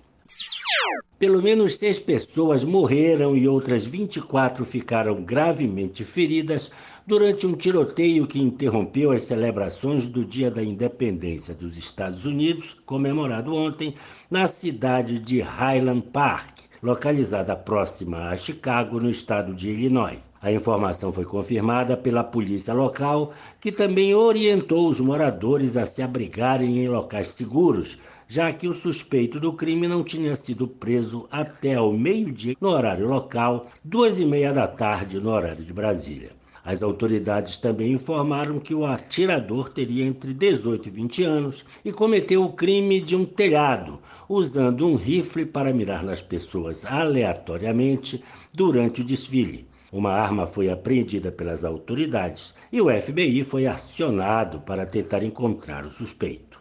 Pelo 1.21 1.41
menos 1.41 1.77
seis 1.77 2.01
pessoas 2.01 2.65
morreram 2.65 3.37
e 3.37 3.47
outras 3.47 3.85
24 3.85 4.65
ficaram 4.65 5.23
gravemente 5.23 6.03
feridas 6.03 6.73
durante 7.07 7.47
um 7.47 7.55
tiroteio 7.55 8.27
que 8.27 8.43
interrompeu 8.43 9.12
as 9.12 9.23
celebrações 9.23 10.09
do 10.09 10.25
Dia 10.25 10.51
da 10.51 10.65
Independência 10.65 11.55
dos 11.55 11.77
Estados 11.79 12.27
Unidos, 12.27 12.75
comemorado 12.85 13.55
ontem, 13.55 13.95
na 14.29 14.49
cidade 14.49 15.21
de 15.21 15.41
Highland 15.41 16.09
Park, 16.12 16.59
localizada 16.83 17.55
próxima 17.55 18.31
a 18.31 18.37
Chicago, 18.37 18.99
no 18.99 19.09
estado 19.09 19.55
de 19.55 19.69
Illinois. 19.69 20.26
A 20.47 20.53
informação 20.53 21.13
foi 21.13 21.25
confirmada 21.25 21.97
pela 21.97 22.23
polícia 22.23 22.73
local, 22.73 23.33
que 23.61 23.73
também 23.73 24.15
orientou 24.15 24.89
os 24.89 25.01
moradores 25.01 25.77
a 25.77 25.85
se 25.85 26.03
abrigarem 26.03 26.79
em 26.79 26.87
locais 26.87 27.33
seguros, 27.33 27.99
já 28.29 28.53
que 28.53 28.69
o 28.69 28.73
suspeito 28.73 29.41
do 29.41 29.53
crime 29.53 29.89
não 29.89 30.05
tinha 30.05 30.37
sido 30.37 30.69
preso 30.69 31.27
até 31.33 31.75
ao 31.75 31.93
meio-dia 31.93 32.55
no 32.61 32.69
horário 32.69 33.09
local, 33.09 33.67
duas 33.83 34.21
e 34.21 34.25
meia 34.25 34.53
da 34.53 34.69
tarde 34.69 35.19
no 35.19 35.31
horário 35.31 35.65
de 35.65 35.73
Brasília. 35.73 36.31
As 36.65 36.81
autoridades 36.81 37.59
também 37.59 37.95
informaram 37.95 38.61
que 38.61 38.73
o 38.73 38.87
atirador 38.87 39.69
teria 39.71 40.05
entre 40.05 40.33
18 40.33 40.87
e 40.87 40.93
20 40.93 41.25
anos 41.25 41.65
e 41.85 41.91
cometeu 41.91 42.45
o 42.45 42.53
crime 42.53 43.01
de 43.01 43.17
um 43.17 43.25
telhado, 43.25 43.99
usando 44.29 44.87
um 44.87 44.95
rifle 44.95 45.45
para 45.45 45.75
mirar 45.75 46.05
nas 46.05 46.23
pessoas 46.23 46.87
aleatoriamente 46.87 48.23
durante 48.55 49.01
o 49.01 49.05
desfile. 49.05 49.67
Uma 49.97 50.13
arma 50.13 50.47
foi 50.47 50.69
apreendida 50.69 51.33
pelas 51.33 51.65
autoridades 51.65 52.55
e 52.71 52.83
o 52.83 52.91
FBI 52.91 53.43
foi 53.45 53.67
acionado 53.67 54.61
para 54.61 54.85
tentar 54.85 55.23
encontrar 55.23 55.87
o 55.87 55.91
suspeito. 55.91 56.61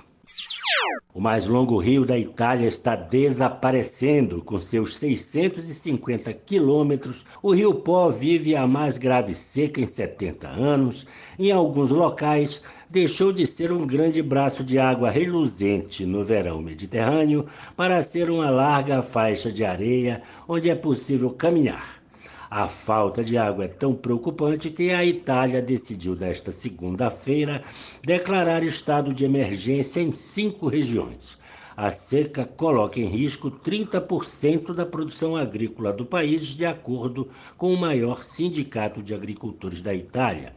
O 1.13 1.19
mais 1.19 1.45
longo 1.45 1.77
rio 1.77 2.05
da 2.05 2.17
Itália 2.17 2.65
está 2.65 2.95
desaparecendo. 2.95 4.41
Com 4.41 4.61
seus 4.61 4.97
650 4.97 6.31
quilômetros, 6.31 7.25
o 7.43 7.53
rio 7.53 7.75
Pó 7.75 8.09
vive 8.09 8.55
a 8.55 8.65
mais 8.65 8.97
grave 8.97 9.33
seca 9.33 9.81
em 9.81 9.85
70 9.85 10.47
anos. 10.47 11.05
Em 11.37 11.51
alguns 11.51 11.91
locais, 11.91 12.61
deixou 12.89 13.33
de 13.33 13.45
ser 13.45 13.69
um 13.69 13.85
grande 13.85 14.21
braço 14.21 14.63
de 14.63 14.79
água 14.79 15.09
reluzente 15.09 16.05
no 16.05 16.23
verão 16.23 16.61
mediterrâneo 16.61 17.45
para 17.75 18.01
ser 18.01 18.29
uma 18.29 18.49
larga 18.49 19.03
faixa 19.03 19.51
de 19.51 19.65
areia 19.65 20.21
onde 20.47 20.69
é 20.69 20.75
possível 20.75 21.31
caminhar. 21.31 22.04
A 22.49 22.67
falta 22.67 23.23
de 23.23 23.37
água 23.37 23.65
é 23.65 23.67
tão 23.67 23.95
preocupante 23.95 24.69
que 24.69 24.91
a 24.91 25.03
Itália 25.03 25.61
decidiu, 25.61 26.15
nesta 26.15 26.51
segunda-feira, 26.51 27.63
declarar 28.03 28.63
estado 28.63 29.13
de 29.13 29.25
emergência 29.25 29.99
em 29.99 30.13
cinco 30.13 30.67
regiões. 30.67 31.39
A 31.75 31.91
seca 31.91 32.45
coloca 32.45 32.99
em 32.99 33.05
risco 33.05 33.51
30% 33.51 34.73
da 34.73 34.85
produção 34.85 35.35
agrícola 35.35 35.91
do 35.91 36.05
país, 36.05 36.47
de 36.47 36.65
acordo 36.65 37.27
com 37.57 37.73
o 37.73 37.77
maior 37.77 38.23
sindicato 38.23 39.01
de 39.03 39.13
agricultores 39.13 39.81
da 39.81 39.93
Itália, 39.93 40.53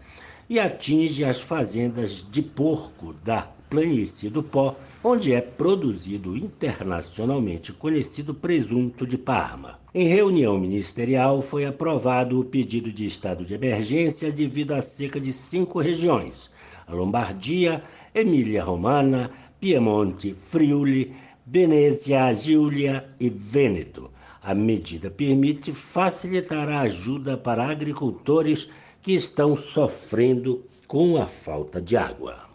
e 0.48 0.60
atinge 0.60 1.24
as 1.24 1.40
fazendas 1.40 2.24
de 2.30 2.42
porco 2.42 3.14
da 3.24 3.42
planície 3.68 4.30
do 4.30 4.42
Pó, 4.42 4.76
onde 5.02 5.32
é 5.32 5.40
produzido 5.40 6.36
internacionalmente 6.36 7.72
conhecido 7.72 8.34
presunto 8.34 9.06
de 9.06 9.16
Parma. 9.16 9.78
Em 9.94 10.06
reunião 10.06 10.58
ministerial, 10.58 11.40
foi 11.40 11.64
aprovado 11.64 12.40
o 12.40 12.44
pedido 12.44 12.92
de 12.92 13.06
estado 13.06 13.44
de 13.44 13.54
emergência 13.54 14.30
devido 14.32 14.72
à 14.72 14.82
seca 14.82 15.20
de 15.20 15.32
cinco 15.32 15.78
regiões: 15.78 16.52
a 16.86 16.92
Lombardia, 16.92 17.82
Emília-Romana, 18.14 19.30
Piemonte, 19.60 20.34
Friuli, 20.34 21.14
Venezia 21.46 22.32
Giulia 22.34 23.08
e 23.18 23.30
Vêneto. 23.30 24.10
A 24.42 24.54
medida 24.54 25.10
permite 25.10 25.72
facilitar 25.72 26.68
a 26.68 26.80
ajuda 26.80 27.36
para 27.36 27.68
agricultores 27.68 28.70
que 29.02 29.12
estão 29.12 29.56
sofrendo 29.56 30.64
com 30.86 31.16
a 31.16 31.26
falta 31.26 31.80
de 31.80 31.96
água. 31.96 32.47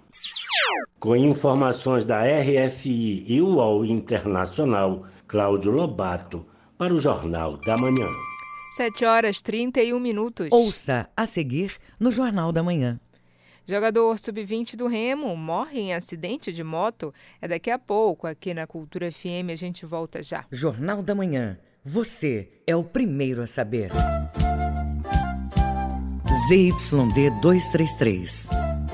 Com 1.00 1.16
informações 1.16 2.06
da 2.06 2.22
RFI 2.24 3.26
e 3.28 3.42
UOL 3.42 3.86
Internacional, 3.86 5.06
Cláudio 5.28 5.72
Lobato, 5.72 6.46
para 6.78 6.94
o 6.94 7.00
Jornal 7.00 7.58
da 7.58 7.78
Manhã. 7.78 8.08
7 8.78 9.06
horas 9.06 9.42
31 9.42 10.00
minutos. 10.00 10.48
Ouça 10.52 11.10
a 11.16 11.26
seguir 11.26 11.78
no 12.00 12.10
Jornal 12.10 12.52
da 12.52 12.64
Manhã. 12.64 13.00
Jogador 13.66 14.18
sub-20 14.20 14.76
do 14.76 14.88
Remo 14.88 15.36
morre 15.38 15.80
em 15.80 15.94
acidente 15.94 16.52
de 16.52 16.64
moto. 16.64 17.14
É 17.42 17.48
daqui 17.48 17.70
a 17.72 17.80
pouco, 17.80 18.28
aqui 18.28 18.54
na 18.54 18.68
Cultura 18.68 19.12
FM. 19.12 19.52
A 19.52 19.56
gente 19.56 19.86
volta 19.86 20.22
já. 20.22 20.46
Jornal 20.52 21.02
da 21.02 21.16
Manhã. 21.16 21.58
Você 21.84 22.50
é 22.66 22.76
o 22.76 22.84
primeiro 22.84 23.42
a 23.42 23.48
saber. 23.48 23.92
ZYD 26.50 27.30
233, 27.42 28.50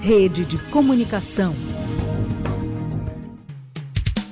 Rede 0.00 0.44
de 0.44 0.58
Comunicação. 0.58 1.54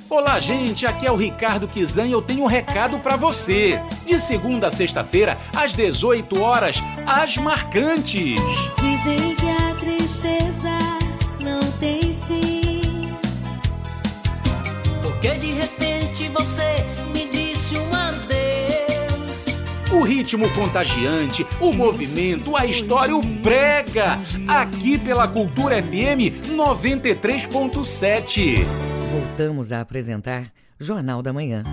Olá, 0.09 0.39
gente. 0.39 0.85
Aqui 0.85 1.05
é 1.05 1.11
o 1.11 1.15
Ricardo 1.15 1.67
Kizan 1.67 2.07
e 2.07 2.13
eu 2.13 2.21
tenho 2.21 2.43
um 2.43 2.47
recado 2.47 2.99
para 2.99 3.17
você. 3.17 3.81
De 4.05 4.17
segunda 4.19 4.67
a 4.67 4.71
sexta-feira, 4.71 5.37
às 5.55 5.73
18 5.73 6.39
horas, 6.41 6.81
as 7.05 7.37
marcantes. 7.37 8.39
Dizem 8.79 9.35
que 9.35 9.49
a 9.49 9.75
tristeza 9.75 10.69
não 11.41 11.59
tem 11.73 12.17
fim. 12.27 13.11
Porque 15.03 15.31
de 15.35 15.51
repente 15.51 16.29
você 16.29 17.06
O 19.97 20.03
ritmo 20.03 20.45
contagiante, 20.53 21.43
o 21.59 21.73
movimento, 21.73 22.55
a 22.55 22.67
história, 22.67 23.15
o 23.15 23.19
brega. 23.19 24.19
Aqui 24.47 24.95
pela 24.95 25.27
Cultura 25.27 25.81
FM 25.81 26.53
93.7. 26.55 28.57
Voltamos 29.11 29.71
a 29.71 29.81
apresentar 29.81 30.53
Jornal 30.79 31.23
da 31.23 31.33
Manhã. 31.33 31.63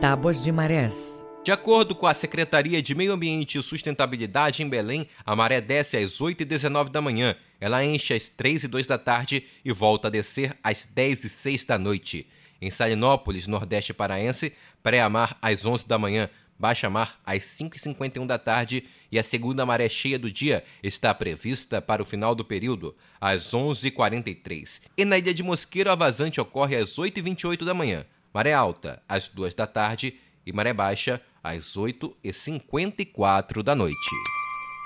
Tábuas 0.00 0.42
de 0.42 0.50
marés. 0.50 1.24
De 1.44 1.52
acordo 1.52 1.94
com 1.94 2.08
a 2.08 2.14
Secretaria 2.14 2.82
de 2.82 2.96
Meio 2.96 3.12
Ambiente 3.12 3.56
e 3.56 3.62
Sustentabilidade 3.62 4.60
em 4.60 4.68
Belém, 4.68 5.06
a 5.24 5.36
maré 5.36 5.60
desce 5.60 5.96
às 5.96 6.18
8h19 6.18 6.88
da 6.88 7.00
manhã, 7.00 7.36
ela 7.60 7.84
enche 7.84 8.12
às 8.12 8.28
3 8.28 8.64
e 8.64 8.68
2 8.68 8.88
da 8.88 8.98
tarde 8.98 9.44
e 9.64 9.72
volta 9.72 10.08
a 10.08 10.10
descer 10.10 10.58
às 10.64 10.84
10 10.84 11.22
e 11.22 11.28
6 11.28 11.64
da 11.64 11.78
noite. 11.78 12.26
Em 12.60 12.70
Salinópolis, 12.70 13.46
Nordeste 13.46 13.94
Paraense, 13.94 14.52
pré-amar 14.82 15.38
às 15.40 15.64
11 15.64 15.86
da 15.86 15.96
manhã, 15.98 16.28
baixa-mar 16.58 17.20
às 17.24 17.44
5h51 17.44 18.26
da 18.26 18.38
tarde 18.38 18.84
e 19.10 19.18
a 19.18 19.22
segunda 19.22 19.64
maré 19.64 19.88
cheia 19.88 20.18
do 20.18 20.30
dia 20.30 20.64
está 20.82 21.14
prevista 21.14 21.80
para 21.80 22.02
o 22.02 22.06
final 22.06 22.34
do 22.34 22.44
período, 22.44 22.94
às 23.20 23.52
11h43. 23.52 24.80
E 24.96 25.04
na 25.04 25.16
ilha 25.16 25.32
de 25.32 25.42
Mosqueiro, 25.42 25.90
a 25.90 25.94
vazante 25.94 26.40
ocorre 26.40 26.74
às 26.76 26.96
8h28 26.96 27.64
da 27.64 27.72
manhã, 27.72 28.04
maré 28.34 28.52
alta 28.52 29.00
às 29.08 29.28
2 29.28 29.54
da 29.54 29.66
tarde 29.66 30.18
e 30.44 30.52
maré 30.52 30.72
baixa 30.72 31.20
às 31.42 31.76
8h54 31.76 33.62
da 33.62 33.74
noite. 33.76 33.96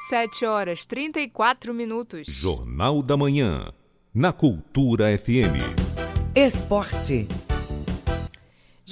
7 0.08 0.44
horas 0.44 0.84
34 0.84 1.72
minutos. 1.72 2.26
Jornal 2.26 3.02
da 3.02 3.16
Manhã, 3.16 3.72
na 4.12 4.32
Cultura 4.32 5.16
FM. 5.16 5.56
Esporte. 6.34 7.28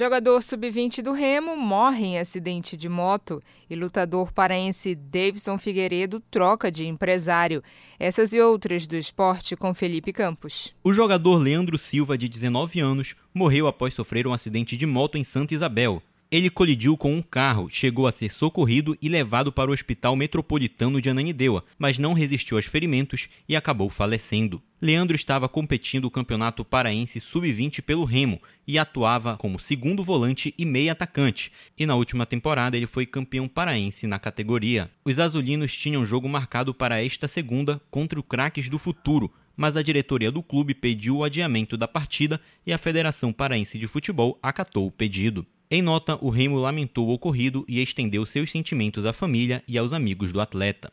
Jogador 0.01 0.43
sub-20 0.43 1.03
do 1.03 1.13
Remo 1.13 1.55
morre 1.55 2.07
em 2.07 2.19
acidente 2.19 2.75
de 2.75 2.89
moto 2.89 3.43
e 3.69 3.75
lutador 3.75 4.33
paraense 4.33 4.95
Davidson 4.95 5.59
Figueiredo 5.59 6.23
troca 6.31 6.71
de 6.71 6.87
empresário. 6.87 7.63
Essas 7.99 8.33
e 8.33 8.41
outras 8.41 8.87
do 8.87 8.97
esporte 8.97 9.55
com 9.55 9.75
Felipe 9.75 10.11
Campos. 10.11 10.75
O 10.83 10.95
jogador 10.95 11.37
Leandro 11.37 11.77
Silva, 11.77 12.17
de 12.17 12.31
19 12.31 12.81
anos, 12.81 13.15
morreu 13.35 13.67
após 13.67 13.93
sofrer 13.93 14.27
um 14.27 14.33
acidente 14.33 14.75
de 14.75 14.87
moto 14.87 15.19
em 15.19 15.23
Santa 15.23 15.53
Isabel. 15.53 16.03
Ele 16.33 16.49
colidiu 16.49 16.97
com 16.97 17.12
um 17.12 17.21
carro, 17.21 17.69
chegou 17.69 18.07
a 18.07 18.12
ser 18.12 18.31
socorrido 18.31 18.97
e 19.03 19.09
levado 19.09 19.51
para 19.51 19.69
o 19.69 19.75
Hospital 19.75 20.14
Metropolitano 20.14 21.01
de 21.01 21.11
Ananindeua, 21.11 21.64
mas 21.77 21.99
não 21.99 22.12
resistiu 22.12 22.57
aos 22.57 22.66
ferimentos 22.66 23.29
e 23.49 23.57
acabou 23.57 23.90
falecendo. 23.90 24.62
Leandro 24.81 25.16
estava 25.16 25.49
competindo 25.49 26.05
o 26.05 26.11
Campeonato 26.11 26.64
Paraense 26.64 27.21
Sub-20 27.21 27.83
pelo 27.83 28.05
Remo 28.05 28.40
e 28.64 28.79
atuava 28.79 29.37
como 29.37 29.59
segundo 29.59 30.05
volante 30.05 30.55
e 30.57 30.64
meia 30.64 30.93
atacante, 30.93 31.51
e 31.77 31.85
na 31.85 31.97
última 31.97 32.25
temporada 32.25 32.77
ele 32.77 32.87
foi 32.87 33.07
campeão 33.07 33.49
paraense 33.49 34.07
na 34.07 34.21
categoria. 34.21 34.88
Os 35.05 35.19
azulinos 35.19 35.77
tinham 35.77 36.07
jogo 36.07 36.29
marcado 36.29 36.73
para 36.73 37.05
esta 37.05 37.27
segunda 37.27 37.83
contra 37.90 38.21
o 38.21 38.23
Craques 38.23 38.69
do 38.69 38.79
Futuro, 38.79 39.33
mas 39.57 39.77
a 39.77 39.83
diretoria 39.83 40.31
do 40.31 40.45
clube 40.45 40.75
pediu 40.75 41.16
o 41.16 41.25
adiamento 41.25 41.77
da 41.77 41.88
partida 41.88 42.40
e 42.64 42.73
a 42.73 42.79
Federação 42.79 43.33
Paraense 43.33 43.77
de 43.77 43.88
Futebol 43.88 44.39
acatou 44.41 44.87
o 44.87 44.93
pedido. 44.93 45.45
Em 45.73 45.83
nota, 45.83 46.18
o 46.21 46.31
Remo 46.31 46.57
lamentou 46.57 47.07
o 47.07 47.12
ocorrido 47.12 47.64
e 47.68 47.81
estendeu 47.81 48.27
seus 48.27 48.51
sentimentos 48.51 49.07
à 49.07 49.12
família 49.12 49.62
e 49.68 49.79
aos 49.79 49.93
amigos 49.93 50.33
do 50.33 50.41
atleta. 50.41 50.93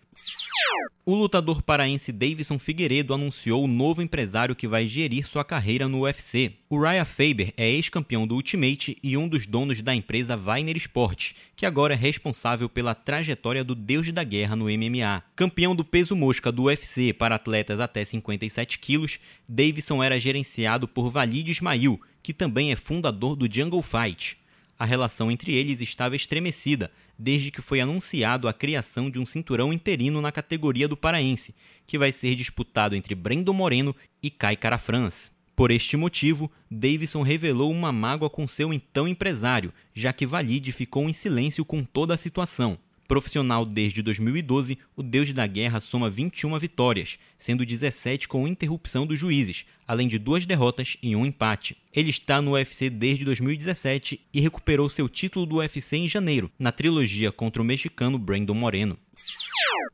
O 1.03 1.15
lutador 1.15 1.63
paraense 1.63 2.11
Davison 2.11 2.59
Figueiredo 2.59 3.11
anunciou 3.11 3.63
o 3.63 3.67
novo 3.67 4.03
empresário 4.03 4.55
que 4.55 4.67
vai 4.67 4.87
gerir 4.87 5.27
sua 5.27 5.43
carreira 5.43 5.87
no 5.87 6.01
UFC. 6.01 6.57
O 6.69 6.79
Raya 6.79 7.05
Faber 7.05 7.55
é 7.57 7.67
ex-campeão 7.67 8.27
do 8.27 8.35
Ultimate 8.35 8.95
e 9.01 9.17
um 9.17 9.27
dos 9.27 9.47
donos 9.47 9.81
da 9.81 9.95
empresa 9.95 10.37
Weiner 10.37 10.77
Sport, 10.77 11.31
que 11.55 11.65
agora 11.65 11.95
é 11.95 11.97
responsável 11.97 12.69
pela 12.69 12.93
trajetória 12.93 13.63
do 13.63 13.73
Deus 13.73 14.11
da 14.11 14.23
Guerra 14.23 14.55
no 14.55 14.65
MMA. 14.65 15.23
Campeão 15.35 15.75
do 15.75 15.83
peso 15.83 16.15
mosca 16.15 16.51
do 16.51 16.65
UFC 16.65 17.13
para 17.13 17.33
atletas 17.33 17.79
até 17.79 18.05
57 18.05 18.77
quilos, 18.77 19.19
Davison 19.49 20.03
era 20.03 20.19
gerenciado 20.19 20.87
por 20.87 21.09
Valide 21.09 21.49
Ismail, 21.49 21.99
que 22.21 22.31
também 22.31 22.71
é 22.71 22.75
fundador 22.75 23.35
do 23.35 23.51
Jungle 23.51 23.81
Fight. 23.81 24.37
A 24.79 24.85
relação 24.85 25.31
entre 25.31 25.55
eles 25.55 25.81
estava 25.81 26.15
estremecida 26.15 26.91
desde 27.17 27.49
que 27.49 27.61
foi 27.61 27.81
anunciado 27.81 28.47
a 28.47 28.53
criação 28.53 29.09
de 29.09 29.17
um 29.17 29.25
cinturão 29.25 29.73
interino 29.73 30.21
na 30.21 30.31
categoria 30.31 30.87
do 30.87 30.95
paraense, 30.95 31.55
que 31.87 31.97
vai 31.97 32.11
ser 32.11 32.35
disputado 32.35 32.95
entre 32.95 33.15
Brendo 33.15 33.53
Moreno 33.53 33.95
e 34.21 34.29
Kai 34.29 34.55
Carafrans. 34.55 35.31
Por 35.55 35.71
este 35.71 35.97
motivo, 35.97 36.51
Davidson 36.69 37.23
revelou 37.23 37.71
uma 37.71 37.91
mágoa 37.91 38.29
com 38.29 38.47
seu 38.47 38.71
então 38.71 39.07
empresário, 39.07 39.73
já 39.95 40.13
que 40.13 40.27
Valide 40.27 40.71
ficou 40.71 41.09
em 41.09 41.13
silêncio 41.13 41.65
com 41.65 41.83
toda 41.83 42.13
a 42.13 42.17
situação. 42.17 42.77
Profissional 43.07 43.65
desde 43.65 44.01
2012, 44.01 44.77
o 44.93 45.01
Deus 45.01 45.31
da 45.31 45.47
Guerra 45.47 45.79
soma 45.79 46.09
21 46.09 46.59
vitórias, 46.59 47.17
sendo 47.37 47.65
17 47.65 48.27
com 48.27 48.45
interrupção 48.45 49.07
dos 49.07 49.17
juízes, 49.17 49.65
além 49.87 50.09
de 50.09 50.19
duas 50.19 50.45
derrotas 50.45 50.97
e 51.01 51.15
um 51.15 51.25
empate. 51.25 51.77
Ele 51.93 52.09
está 52.09 52.41
no 52.41 52.51
UFC 52.51 52.89
desde 52.89 53.23
2017 53.23 54.19
e 54.33 54.41
recuperou 54.41 54.89
seu 54.89 55.07
título 55.07 55.45
do 55.45 55.55
UFC 55.57 55.95
em 55.95 56.09
janeiro, 56.09 56.51
na 56.59 56.71
trilogia 56.71 57.31
contra 57.31 57.61
o 57.61 57.65
mexicano 57.65 58.19
Brandon 58.19 58.53
Moreno. 58.53 58.99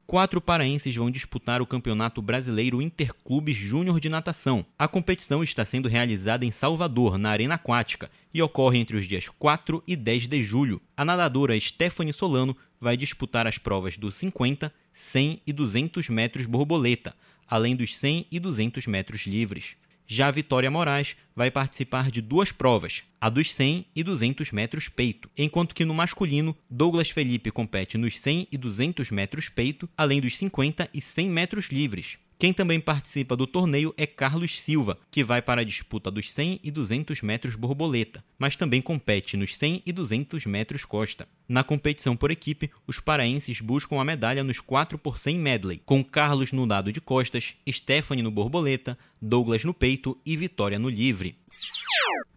Quatro 0.06 0.42
paraenses 0.42 0.96
vão 0.96 1.10
disputar 1.10 1.62
o 1.62 1.66
Campeonato 1.66 2.22
Brasileiro 2.22 2.82
Interclubes 2.82 3.56
Júnior 3.56 4.00
de 4.00 4.10
Natação. 4.10 4.66
A 4.78 4.88
competição 4.88 5.44
está 5.44 5.64
sendo 5.64 5.88
realizada 5.88 6.46
em 6.46 6.52
Salvador, 6.52 7.18
na 7.18 7.30
Arena 7.30 7.56
Aquática, 7.56 8.12
e 8.34 8.42
ocorre 8.42 8.80
entre 8.80 8.98
os 8.98 9.08
dias 9.08 9.30
4 9.40 9.82
e 9.88 9.96
10 9.96 10.28
de 10.28 10.44
julho. 10.44 10.82
A 10.96 11.06
nadadora 11.06 11.60
Stephanie 11.60 12.14
Solano 12.14 12.56
vai 12.80 12.98
disputar 12.98 13.48
as 13.48 13.58
provas 13.58 13.98
dos 13.98 14.16
50, 14.18 14.74
100 14.94 15.42
e 15.48 15.54
200 15.54 16.10
metros 16.10 16.46
borboleta, 16.46 17.16
além 17.48 17.76
dos 17.76 17.98
100 17.98 18.28
e 18.30 18.40
200 18.40 18.86
metros 18.88 19.22
livres. 19.26 19.76
Já 20.08 20.28
a 20.28 20.32
Vitória 20.32 20.70
Moraes 20.70 21.16
vai 21.36 21.49
participar 21.49 22.12
de 22.12 22.22
duas 22.22 22.51
provas, 22.51 23.04
a 23.20 23.30
dos 23.30 23.54
100 23.54 23.86
e 23.95 24.04
200 24.04 24.51
metros 24.51 24.89
peito, 24.89 25.30
enquanto 25.38 25.74
que 25.74 25.86
no 25.86 25.93
masculino, 25.93 26.56
Douglas 26.70 27.10
Felipe 27.10 27.51
compete 27.51 27.97
nos 27.97 28.20
100 28.20 28.47
e 28.51 28.58
200 28.58 29.10
metros 29.12 29.49
peito, 29.49 29.89
além 29.97 30.22
dos 30.22 30.38
50 30.38 30.89
e 30.93 31.01
100 31.01 31.30
metros 31.30 31.66
livres. 31.70 32.18
Quem 32.38 32.52
também 32.54 32.80
participa 32.80 33.36
do 33.36 33.48
torneio 33.48 33.94
é 33.98 34.06
Carlos 34.06 34.60
Silva, 34.60 34.98
que 35.10 35.24
vai 35.24 35.42
para 35.42 35.62
a 35.62 35.64
disputa 35.64 36.12
dos 36.12 36.32
100 36.32 36.60
e 36.64 36.72
200 36.72 37.22
metros 37.22 37.56
borboleta, 37.56 38.24
mas 38.38 38.56
também 38.56 38.82
compete 38.82 39.38
nos 39.38 39.56
100 39.58 39.84
e 39.86 39.92
200 39.92 40.46
metros 40.46 40.86
costa. 40.86 41.28
Na 41.48 41.64
competição 41.64 42.16
por 42.16 42.32
equipe, 42.32 42.72
os 42.88 43.00
paraenses 43.00 43.62
buscam 43.62 44.00
a 44.00 44.04
medalha 44.04 44.44
nos 44.44 44.60
4 44.60 44.98
por 44.98 45.18
100 45.18 45.40
medley, 45.40 45.82
com 45.86 46.04
Carlos 46.04 46.52
no 46.52 46.68
dado 46.68 46.92
de 46.92 47.00
costas, 47.00 47.56
Stephanie 47.70 48.24
no 48.24 48.32
borboleta, 48.32 48.98
Douglas 49.22 49.64
no 49.64 49.74
peito 49.74 50.18
e 50.26 50.36
Vitória 50.36 50.80
no 50.80 50.90
livre. 50.90 51.38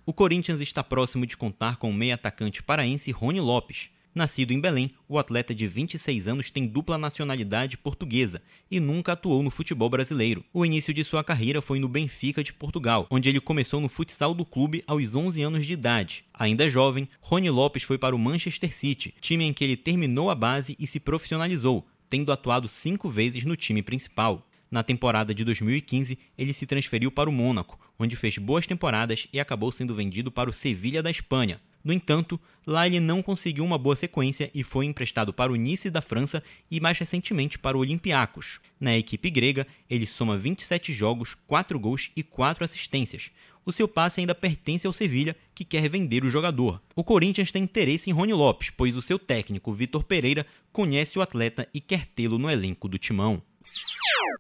O 0.05 0.13
Corinthians 0.13 0.61
está 0.61 0.85
próximo 0.85 1.27
de 1.27 1.37
contar 1.37 1.79
com 1.79 1.91
o 1.91 1.95
meio 1.95 2.15
atacante 2.15 2.63
paraense 2.63 3.11
Rony 3.11 3.41
Lopes, 3.41 3.91
Nascido 4.17 4.51
em 4.55 4.59
Belém, 4.59 4.93
o 5.07 5.19
atleta 5.19 5.55
de 5.55 5.69
26 5.69 6.27
anos 6.27 6.51
tem 6.51 6.67
dupla 6.67 6.97
nacionalidade 6.97 7.77
portuguesa 7.77 8.41
e 8.71 8.81
nunca 8.81 9.13
atuou 9.13 9.43
no 9.43 9.51
futebol 9.51 9.91
brasileiro. 9.91 10.43
O 10.55 10.65
início 10.65 10.95
de 10.95 11.05
sua 11.05 11.23
carreira 11.23 11.61
foi 11.61 11.79
no 11.79 11.87
Benfica 11.87 12.43
de 12.43 12.51
Portugal, 12.51 13.07
onde 13.11 13.29
ele 13.29 13.43
começou 13.43 13.79
no 13.79 13.91
futsal 13.91 14.33
do 14.33 14.43
clube 14.43 14.83
aos 14.87 15.15
11 15.15 15.43
anos 15.43 15.67
de 15.67 15.75
idade. 15.75 16.25
Ainda 16.33 16.71
jovem, 16.71 17.07
Rony 17.21 17.51
Lopes 17.51 17.83
foi 17.83 17.99
para 17.99 18.17
o 18.17 18.19
Manchester 18.19 18.75
City, 18.75 19.15
time 19.21 19.45
em 19.45 19.53
que 19.53 19.63
ele 19.63 19.77
terminou 19.77 20.31
a 20.31 20.35
base 20.35 20.75
e 20.79 20.87
se 20.87 20.99
profissionalizou, 20.99 21.87
tendo 22.09 22.33
atuado 22.33 22.69
cinco 22.69 23.11
vezes 23.11 23.45
no 23.45 23.55
time 23.55 23.83
principal. 23.83 24.49
Na 24.71 24.83
temporada 24.83 25.35
de 25.35 25.45
2015, 25.45 26.19
ele 26.39 26.55
se 26.55 26.65
transferiu 26.65 27.13
para 27.13 27.29
o 27.29 27.33
Mônaco, 27.33 27.79
onde 27.99 28.17
fez 28.17 28.39
boas 28.39 28.67
temporadas 28.67 29.29
e 29.31 29.39
acabou 29.39 29.71
sendo 29.71 29.95
vendido 29.95 30.33
para 30.33 30.49
o 30.49 30.55
Sevilha 30.55 31.03
da 31.03 31.11
Espanha. 31.11 31.61
No 31.87 31.93
entanto, 31.93 32.41
lá 32.67 32.85
ele 32.85 32.99
não 32.99 33.23
conseguiu 33.23 33.65
uma 33.65 33.79
boa 33.79 33.95
sequência 33.95 34.51
e 34.53 34.65
foi 34.65 34.87
emprestado 34.87 35.33
para 35.33 35.53
o 35.53 35.55
Nice 35.55 35.89
da 35.89 36.03
França 36.03 36.43
e 36.69 36.81
mais 36.81 36.99
recentemente 36.99 37.61
para 37.61 37.77
o 37.77 37.81
Olympiacos. 37.81 38.59
Na 38.81 38.99
equipe 38.99 39.31
grega, 39.31 39.65
ele 39.89 40.05
soma 40.05 40.37
27 40.37 40.93
jogos, 40.93 41.37
4 41.47 41.79
gols 41.79 42.11
e 42.17 42.25
4 42.25 42.65
assistências. 42.65 43.31
O 43.65 43.71
seu 43.71 43.87
passe 43.87 44.19
ainda 44.19 44.35
pertence 44.35 44.85
ao 44.85 44.93
Sevilha, 44.93 45.37
que 45.55 45.65
quer 45.65 45.89
vender 45.89 46.25
o 46.25 46.29
jogador. 46.29 46.83
O 46.97 47.05
Corinthians 47.05 47.53
tem 47.53 47.63
interesse 47.63 48.11
em 48.11 48.13
Rony 48.13 48.33
Lopes, 48.33 48.71
pois 48.71 48.97
o 48.97 49.03
seu 49.03 49.17
técnico, 49.17 49.73
Vitor 49.73 50.03
Pereira, 50.03 50.45
conhece 50.73 51.17
o 51.17 51.23
atleta 51.23 51.69
e 51.73 51.81
quer 51.81 52.05
tê-lo 52.05 52.37
no 52.37 52.51
elenco 52.51 52.89
do 52.89 52.99
timão. 52.99 53.41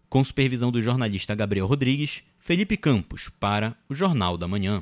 Com 0.08 0.24
supervisão 0.24 0.72
do 0.72 0.82
jornalista 0.82 1.32
Gabriel 1.32 1.68
Rodrigues, 1.68 2.24
Felipe 2.40 2.76
Campos, 2.76 3.28
para 3.38 3.76
o 3.88 3.94
Jornal 3.94 4.36
da 4.36 4.48
Manhã. 4.48 4.80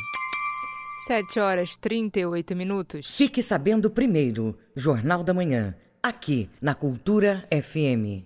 7 1.06 1.38
horas 1.38 1.76
38 1.76 2.56
minutos. 2.56 3.14
Fique 3.14 3.42
sabendo 3.42 3.90
primeiro, 3.90 4.58
Jornal 4.74 5.22
da 5.22 5.34
Manhã, 5.34 5.74
aqui 6.02 6.48
na 6.62 6.74
Cultura 6.74 7.46
FM. 7.52 8.24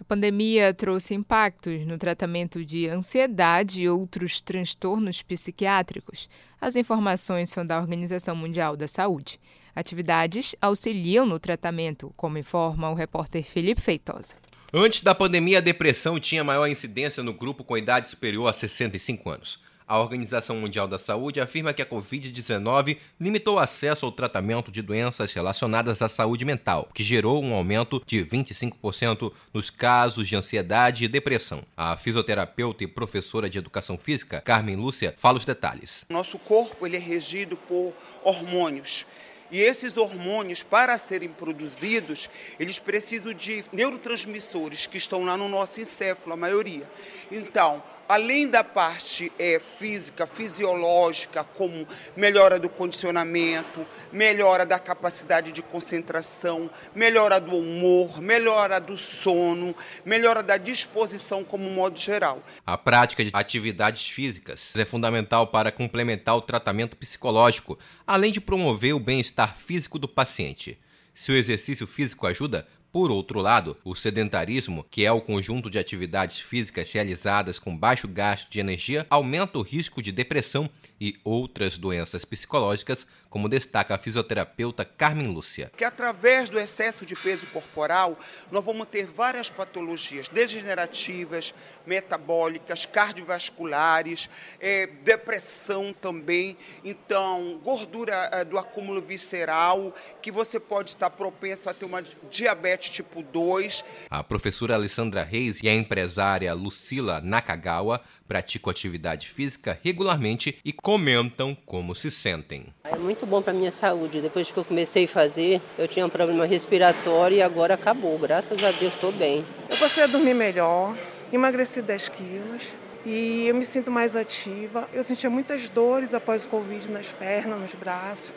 A 0.00 0.04
pandemia 0.04 0.72
trouxe 0.72 1.12
impactos 1.12 1.86
no 1.86 1.98
tratamento 1.98 2.64
de 2.64 2.88
ansiedade 2.88 3.82
e 3.82 3.90
outros 3.90 4.40
transtornos 4.40 5.20
psiquiátricos. 5.20 6.26
As 6.58 6.76
informações 6.76 7.50
são 7.50 7.64
da 7.64 7.78
Organização 7.78 8.34
Mundial 8.34 8.74
da 8.74 8.88
Saúde. 8.88 9.38
Atividades 9.76 10.56
auxiliam 10.62 11.26
no 11.26 11.38
tratamento, 11.38 12.10
como 12.16 12.38
informa 12.38 12.90
o 12.90 12.94
repórter 12.94 13.44
Felipe 13.44 13.82
Feitosa. 13.82 14.34
Antes 14.72 15.02
da 15.02 15.14
pandemia, 15.14 15.58
a 15.58 15.60
depressão 15.60 16.18
tinha 16.18 16.42
maior 16.42 16.68
incidência 16.68 17.22
no 17.22 17.34
grupo 17.34 17.62
com 17.62 17.76
idade 17.76 18.08
superior 18.08 18.48
a 18.48 18.52
65 18.54 19.28
anos. 19.28 19.62
A 19.86 19.98
Organização 19.98 20.56
Mundial 20.56 20.88
da 20.88 20.98
Saúde 20.98 21.42
afirma 21.42 21.74
que 21.74 21.82
a 21.82 21.86
Covid-19 21.86 22.96
limitou 23.20 23.56
o 23.56 23.58
acesso 23.58 24.06
ao 24.06 24.12
tratamento 24.12 24.72
de 24.72 24.80
doenças 24.80 25.30
relacionadas 25.34 26.00
à 26.00 26.08
saúde 26.08 26.42
mental, 26.42 26.88
que 26.94 27.04
gerou 27.04 27.44
um 27.44 27.54
aumento 27.54 28.02
de 28.06 28.24
25% 28.24 29.30
nos 29.52 29.68
casos 29.68 30.26
de 30.26 30.36
ansiedade 30.36 31.04
e 31.04 31.08
depressão. 31.08 31.62
A 31.76 31.98
fisioterapeuta 31.98 32.82
e 32.82 32.86
professora 32.86 33.50
de 33.50 33.58
educação 33.58 33.98
física, 33.98 34.40
Carmen 34.40 34.76
Lúcia, 34.76 35.14
fala 35.18 35.36
os 35.36 35.44
detalhes. 35.44 36.06
Nosso 36.08 36.38
corpo 36.38 36.86
ele 36.86 36.96
é 36.96 37.00
regido 37.00 37.54
por 37.54 37.92
hormônios. 38.22 39.04
E 39.50 39.60
esses 39.60 39.98
hormônios, 39.98 40.62
para 40.62 40.96
serem 40.96 41.28
produzidos, 41.28 42.30
eles 42.58 42.78
precisam 42.78 43.34
de 43.34 43.64
neurotransmissores 43.70 44.86
que 44.86 44.96
estão 44.96 45.24
lá 45.24 45.36
no 45.36 45.48
nosso 45.48 45.80
encéfalo, 45.80 46.32
a 46.32 46.36
maioria. 46.36 46.90
Então, 47.30 47.82
além 48.08 48.48
da 48.48 48.62
parte 48.62 49.32
é, 49.38 49.58
física, 49.58 50.26
fisiológica, 50.26 51.44
como 51.44 51.86
melhora 52.16 52.58
do 52.58 52.68
condicionamento, 52.68 53.86
melhora 54.12 54.64
da 54.66 54.78
capacidade 54.78 55.52
de 55.52 55.62
concentração, 55.62 56.70
melhora 56.94 57.40
do 57.40 57.56
humor, 57.56 58.20
melhora 58.20 58.80
do 58.80 58.96
sono, 58.96 59.74
melhora 60.04 60.42
da 60.42 60.56
disposição 60.56 61.44
como 61.44 61.68
modo 61.70 61.98
geral. 61.98 62.42
A 62.66 62.76
prática 62.76 63.24
de 63.24 63.30
atividades 63.32 64.08
físicas 64.08 64.72
é 64.74 64.84
fundamental 64.84 65.46
para 65.46 65.72
complementar 65.72 66.36
o 66.36 66.42
tratamento 66.42 66.96
psicológico, 66.96 67.78
além 68.06 68.32
de 68.32 68.40
promover 68.40 68.94
o 68.94 69.00
bem-estar 69.00 69.56
físico 69.56 69.98
do 69.98 70.08
paciente. 70.08 70.78
Se 71.14 71.30
o 71.30 71.36
exercício 71.36 71.86
físico 71.86 72.26
ajuda, 72.26 72.66
por 72.94 73.10
outro 73.10 73.40
lado, 73.40 73.76
o 73.82 73.92
sedentarismo, 73.92 74.86
que 74.88 75.04
é 75.04 75.10
o 75.10 75.20
conjunto 75.20 75.68
de 75.68 75.80
atividades 75.80 76.38
físicas 76.38 76.92
realizadas 76.92 77.58
com 77.58 77.76
baixo 77.76 78.06
gasto 78.06 78.48
de 78.48 78.60
energia, 78.60 79.04
aumenta 79.10 79.58
o 79.58 79.62
risco 79.62 80.00
de 80.00 80.12
depressão 80.12 80.70
e 81.00 81.16
outras 81.24 81.76
doenças 81.76 82.24
psicológicas, 82.24 83.04
como 83.34 83.48
destaca 83.48 83.96
a 83.96 83.98
fisioterapeuta 83.98 84.84
Carmen 84.84 85.26
Lúcia. 85.26 85.72
Que 85.76 85.82
através 85.82 86.48
do 86.48 86.56
excesso 86.56 87.04
de 87.04 87.16
peso 87.16 87.48
corporal, 87.48 88.16
nós 88.48 88.64
vamos 88.64 88.86
ter 88.86 89.08
várias 89.08 89.50
patologias 89.50 90.28
degenerativas, 90.28 91.52
metabólicas, 91.84 92.86
cardiovasculares, 92.86 94.30
é, 94.60 94.86
depressão 94.86 95.92
também, 95.92 96.56
então 96.84 97.60
gordura 97.64 98.30
é, 98.30 98.44
do 98.44 98.56
acúmulo 98.56 99.02
visceral, 99.02 99.92
que 100.22 100.30
você 100.30 100.60
pode 100.60 100.90
estar 100.90 101.10
propenso 101.10 101.68
a 101.68 101.74
ter 101.74 101.86
uma 101.86 102.00
diabetes 102.30 102.54
diabetes 102.64 102.90
tipo 102.90 103.20
2. 103.20 103.84
A 104.10 104.22
professora 104.22 104.74
Alessandra 104.74 105.24
Reis 105.24 105.60
e 105.60 105.68
a 105.68 105.74
empresária 105.74 106.54
Lucila 106.54 107.20
Nakagawa 107.20 108.00
praticam 108.26 108.70
atividade 108.70 109.28
física 109.28 109.78
regularmente 109.82 110.58
e 110.64 110.72
comentam 110.72 111.54
como 111.66 111.94
se 111.94 112.10
sentem. 112.10 112.66
É 112.84 112.96
muito 112.96 113.26
bom 113.26 113.42
para 113.42 113.52
minha 113.52 113.72
saúde. 113.72 114.20
Depois 114.20 114.50
que 114.50 114.58
eu 114.58 114.64
comecei 114.64 115.04
a 115.04 115.08
fazer, 115.08 115.60
eu 115.78 115.86
tinha 115.86 116.06
um 116.06 116.10
problema 116.10 116.46
respiratório 116.46 117.36
e 117.36 117.42
agora 117.42 117.74
acabou. 117.74 118.18
Graças 118.18 118.62
a 118.62 118.70
Deus 118.72 118.94
estou 118.94 119.12
bem. 119.12 119.44
Eu 119.68 119.76
passei 119.76 120.04
a 120.04 120.06
dormir 120.06 120.34
melhor, 120.34 120.96
emagreci 121.32 121.82
10 121.82 122.08
quilos 122.08 122.72
e 123.04 123.46
eu 123.46 123.54
me 123.54 123.64
sinto 123.64 123.90
mais 123.90 124.16
ativa. 124.16 124.88
Eu 124.92 125.04
sentia 125.04 125.28
muitas 125.28 125.68
dores 125.68 126.14
após 126.14 126.44
o 126.44 126.48
Covid 126.48 126.90
nas 126.90 127.08
pernas, 127.08 127.60
nos 127.60 127.74
braços. 127.74 128.30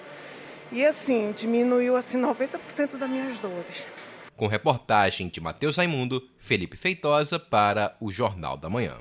E 0.72 0.86
assim, 0.86 1.32
diminuiu 1.32 1.96
assim 1.96 2.22
90% 2.22 2.98
das 2.98 3.10
minhas 3.10 3.40
dores. 3.40 3.86
Com 4.36 4.48
reportagem 4.48 5.30
de 5.30 5.42
Matheus 5.42 5.78
Raimundo, 5.78 6.22
Felipe 6.38 6.78
Feitosa 6.78 7.40
para 7.40 7.96
o 8.00 8.12
Jornal 8.12 8.58
da 8.58 8.70
Manhã. 8.70 8.98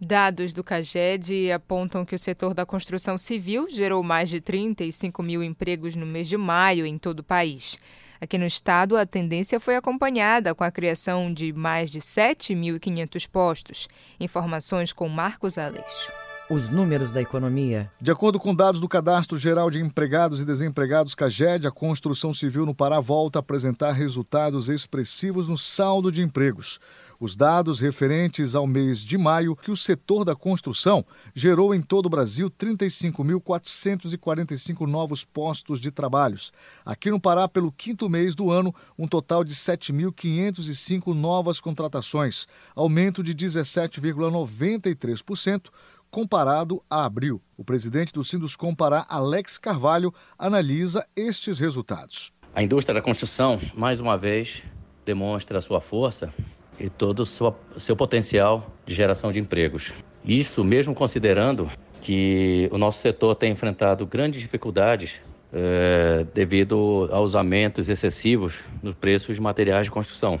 Dados 0.00 0.52
do 0.52 0.64
CAGED 0.64 1.52
apontam 1.52 2.04
que 2.04 2.14
o 2.14 2.18
setor 2.18 2.52
da 2.52 2.66
construção 2.66 3.16
civil 3.16 3.68
gerou 3.70 4.02
mais 4.02 4.28
de 4.28 4.40
35 4.40 5.22
mil 5.22 5.42
empregos 5.42 5.94
no 5.94 6.04
mês 6.04 6.28
de 6.28 6.36
maio 6.36 6.84
em 6.84 6.98
todo 6.98 7.20
o 7.20 7.24
país. 7.24 7.78
Aqui 8.20 8.36
no 8.38 8.46
estado, 8.46 8.96
a 8.96 9.06
tendência 9.06 9.60
foi 9.60 9.76
acompanhada 9.76 10.54
com 10.54 10.64
a 10.64 10.70
criação 10.70 11.32
de 11.32 11.52
mais 11.52 11.90
de 11.90 12.00
7.500 12.00 13.28
postos. 13.28 13.88
Informações 14.18 14.92
com 14.92 15.08
Marcos 15.08 15.58
Aleixo. 15.58 16.12
Os 16.50 16.68
números 16.68 17.10
da 17.10 17.22
economia. 17.22 17.90
De 17.98 18.10
acordo 18.10 18.38
com 18.38 18.54
dados 18.54 18.78
do 18.78 18.88
Cadastro 18.88 19.38
Geral 19.38 19.70
de 19.70 19.80
Empregados 19.80 20.40
e 20.40 20.44
Desempregados 20.44 21.14
CAGED, 21.14 21.66
a 21.66 21.70
construção 21.70 22.34
civil 22.34 22.66
no 22.66 22.74
Pará 22.74 23.00
volta 23.00 23.38
a 23.38 23.40
apresentar 23.40 23.92
resultados 23.92 24.68
expressivos 24.68 25.48
no 25.48 25.56
saldo 25.56 26.12
de 26.12 26.20
empregos. 26.20 26.78
Os 27.18 27.34
dados 27.36 27.80
referentes 27.80 28.54
ao 28.54 28.66
mês 28.66 29.00
de 29.00 29.16
maio, 29.16 29.56
que 29.56 29.70
o 29.70 29.76
setor 29.76 30.22
da 30.24 30.34
construção 30.34 31.06
gerou 31.34 31.74
em 31.74 31.82
todo 31.82 32.04
o 32.06 32.10
Brasil 32.10 32.50
35.445 32.50 34.86
novos 34.86 35.22
postos 35.24 35.80
de 35.80 35.90
trabalhos. 35.90 36.52
Aqui 36.84 37.10
no 37.10 37.18
Pará, 37.20 37.48
pelo 37.48 37.72
quinto 37.72 38.10
mês 38.10 38.34
do 38.34 38.50
ano, 38.50 38.74
um 38.98 39.06
total 39.06 39.44
de 39.44 39.54
7.505 39.54 41.14
novas 41.14 41.60
contratações, 41.60 42.48
aumento 42.74 43.22
de 43.22 43.34
17,93% 43.34 45.68
comparado 46.10 46.82
a 46.88 47.04
abril. 47.04 47.42
O 47.56 47.64
presidente 47.64 48.12
do 48.12 48.22
Sinduscom 48.22 48.72
Pará, 48.72 49.04
Alex 49.08 49.58
Carvalho, 49.58 50.14
analisa 50.38 51.04
estes 51.16 51.58
resultados. 51.58 52.32
A 52.54 52.62
indústria 52.62 52.94
da 52.94 53.02
construção, 53.02 53.60
mais 53.74 53.98
uma 53.98 54.16
vez, 54.16 54.62
demonstra 55.04 55.60
sua 55.60 55.80
força 55.80 56.32
e 56.78 56.88
todo 56.88 57.20
o 57.20 57.26
seu, 57.26 57.54
seu 57.76 57.96
potencial 57.96 58.70
de 58.86 58.94
geração 58.94 59.30
de 59.30 59.38
empregos. 59.38 59.92
Isso 60.24 60.64
mesmo 60.64 60.94
considerando 60.94 61.70
que 62.00 62.68
o 62.72 62.78
nosso 62.78 62.98
setor 63.00 63.34
tem 63.34 63.52
enfrentado 63.52 64.06
grandes 64.06 64.40
dificuldades 64.40 65.20
é, 65.52 66.26
devido 66.34 67.08
aos 67.12 67.34
aumentos 67.34 67.88
excessivos 67.88 68.64
nos 68.82 68.94
preços 68.94 69.36
de 69.36 69.40
materiais 69.40 69.86
de 69.86 69.90
construção. 69.90 70.40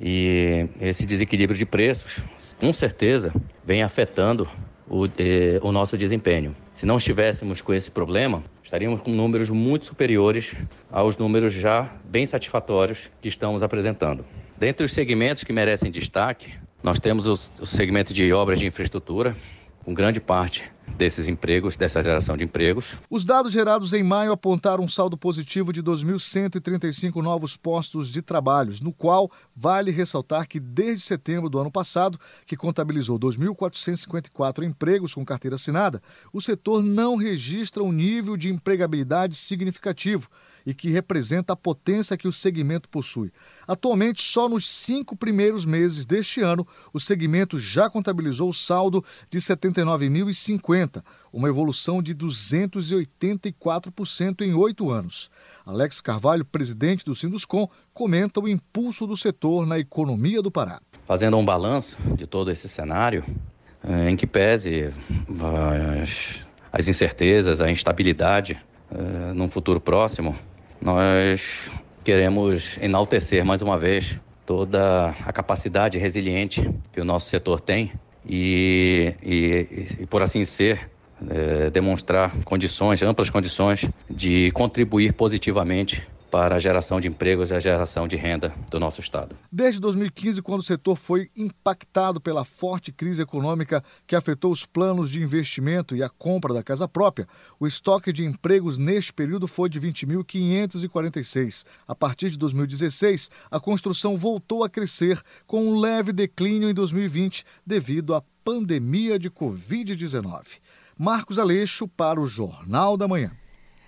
E 0.00 0.68
esse 0.80 1.04
desequilíbrio 1.04 1.58
de 1.58 1.66
preços, 1.66 2.22
com 2.58 2.72
certeza, 2.72 3.32
vem 3.64 3.82
afetando 3.82 4.48
o, 4.88 5.06
eh, 5.06 5.60
o, 5.62 5.70
nosso 5.70 5.96
desempenho. 5.96 6.56
Se 6.72 6.84
não 6.84 6.96
estivéssemos 6.96 7.60
com 7.60 7.72
esse 7.72 7.90
problema, 7.90 8.42
estaríamos 8.62 9.00
com 9.00 9.10
números 9.10 9.50
muito 9.50 9.84
superiores 9.84 10.56
aos 10.90 11.16
números 11.16 11.52
já 11.52 11.90
bem 12.04 12.24
satisfatórios 12.24 13.10
que 13.20 13.28
estamos 13.28 13.62
apresentando. 13.62 14.24
Dentre 14.60 14.84
os 14.84 14.92
segmentos 14.92 15.42
que 15.42 15.54
merecem 15.54 15.90
destaque, 15.90 16.52
nós 16.82 17.00
temos 17.00 17.26
o, 17.26 17.64
segmento 17.64 18.12
de 18.12 18.30
obras 18.30 18.58
de 18.58 18.66
infraestrutura, 18.66 19.34
com 19.82 19.94
grande 19.94 20.20
parte 20.20 20.70
desses 20.96 21.28
empregos, 21.28 21.76
dessa 21.76 22.02
geração 22.02 22.36
de 22.36 22.44
empregos. 22.44 22.98
Os 23.08 23.24
dados 23.24 23.52
gerados 23.52 23.92
em 23.92 24.02
maio 24.02 24.32
apontaram 24.32 24.84
um 24.84 24.88
saldo 24.88 25.16
positivo 25.16 25.72
de 25.72 25.82
2.135 25.82 27.22
novos 27.22 27.56
postos 27.56 28.08
de 28.08 28.22
trabalho, 28.22 28.74
no 28.82 28.92
qual 28.92 29.30
vale 29.54 29.90
ressaltar 29.90 30.46
que 30.48 30.60
desde 30.60 31.04
setembro 31.04 31.48
do 31.48 31.58
ano 31.58 31.70
passado, 31.70 32.18
que 32.46 32.56
contabilizou 32.56 33.18
2.454 33.18 34.64
empregos 34.64 35.14
com 35.14 35.24
carteira 35.24 35.56
assinada, 35.56 36.02
o 36.32 36.40
setor 36.40 36.82
não 36.82 37.16
registra 37.16 37.82
um 37.82 37.92
nível 37.92 38.36
de 38.36 38.48
empregabilidade 38.48 39.36
significativo 39.36 40.28
e 40.64 40.74
que 40.74 40.90
representa 40.90 41.52
a 41.52 41.56
potência 41.56 42.16
que 42.16 42.28
o 42.28 42.32
segmento 42.32 42.88
possui. 42.88 43.32
Atualmente, 43.66 44.22
só 44.22 44.48
nos 44.48 44.68
cinco 44.68 45.16
primeiros 45.16 45.64
meses 45.64 46.04
deste 46.04 46.40
ano, 46.40 46.66
o 46.92 47.00
segmento 47.00 47.58
já 47.58 47.88
contabilizou 47.88 48.50
o 48.50 48.54
saldo 48.54 49.04
de 49.28 49.38
79.050, 49.38 50.79
uma 51.32 51.48
evolução 51.48 52.02
de 52.02 52.14
284% 52.14 54.42
em 54.42 54.52
oito 54.54 54.90
anos. 54.90 55.30
Alex 55.64 56.00
Carvalho, 56.00 56.44
presidente 56.44 57.04
do 57.04 57.14
Sinduscom, 57.14 57.68
comenta 57.92 58.40
o 58.40 58.48
impulso 58.48 59.06
do 59.06 59.16
setor 59.16 59.64
na 59.66 59.78
economia 59.78 60.42
do 60.42 60.50
Pará. 60.50 60.80
Fazendo 61.06 61.36
um 61.36 61.44
balanço 61.44 61.96
de 62.16 62.26
todo 62.26 62.50
esse 62.50 62.68
cenário, 62.68 63.24
eh, 63.82 64.10
em 64.10 64.16
que 64.16 64.26
pese 64.26 64.90
as, 66.00 66.40
as 66.72 66.88
incertezas, 66.88 67.60
a 67.60 67.70
instabilidade 67.70 68.60
uh, 68.90 69.34
num 69.34 69.48
futuro 69.48 69.80
próximo, 69.80 70.36
nós 70.80 71.70
queremos 72.04 72.78
enaltecer 72.78 73.44
mais 73.44 73.62
uma 73.62 73.78
vez 73.78 74.18
toda 74.46 75.14
a 75.24 75.32
capacidade 75.32 75.98
resiliente 75.98 76.68
que 76.92 77.00
o 77.00 77.04
nosso 77.04 77.28
setor 77.28 77.60
tem 77.60 77.92
e, 78.28 79.14
e, 79.22 79.86
e 80.00 80.06
por 80.06 80.22
assim 80.22 80.44
ser, 80.44 80.90
é, 81.28 81.70
demonstrar 81.70 82.34
condições, 82.44 83.02
amplas 83.02 83.30
condições 83.30 83.88
de 84.08 84.50
contribuir 84.52 85.12
positivamente 85.12 86.06
para 86.30 86.56
a 86.56 86.58
geração 86.58 87.00
de 87.00 87.08
empregos 87.08 87.50
e 87.50 87.54
a 87.54 87.60
geração 87.60 88.06
de 88.06 88.16
renda 88.16 88.54
do 88.70 88.78
nosso 88.78 89.00
Estado. 89.00 89.36
Desde 89.50 89.80
2015, 89.80 90.40
quando 90.42 90.60
o 90.60 90.64
setor 90.64 90.96
foi 90.96 91.28
impactado 91.36 92.20
pela 92.20 92.44
forte 92.44 92.92
crise 92.92 93.20
econômica 93.20 93.82
que 94.06 94.14
afetou 94.14 94.52
os 94.52 94.64
planos 94.64 95.10
de 95.10 95.20
investimento 95.20 95.96
e 95.96 96.02
a 96.02 96.08
compra 96.08 96.54
da 96.54 96.62
casa 96.62 96.86
própria, 96.86 97.26
o 97.58 97.66
estoque 97.66 98.12
de 98.12 98.24
empregos 98.24 98.78
neste 98.78 99.12
período 99.12 99.48
foi 99.48 99.68
de 99.68 99.80
20.546. 99.80 101.64
A 101.86 101.94
partir 101.94 102.30
de 102.30 102.38
2016, 102.38 103.30
a 103.50 103.58
construção 103.58 104.16
voltou 104.16 104.62
a 104.62 104.70
crescer, 104.70 105.20
com 105.46 105.66
um 105.66 105.78
leve 105.78 106.12
declínio 106.12 106.70
em 106.70 106.74
2020 106.74 107.44
devido 107.66 108.14
à 108.14 108.22
pandemia 108.44 109.18
de 109.18 109.30
Covid-19. 109.30 110.60
Marcos 110.96 111.38
Aleixo 111.38 111.88
para 111.88 112.20
o 112.20 112.26
Jornal 112.26 112.96
da 112.96 113.08
Manhã. 113.08 113.32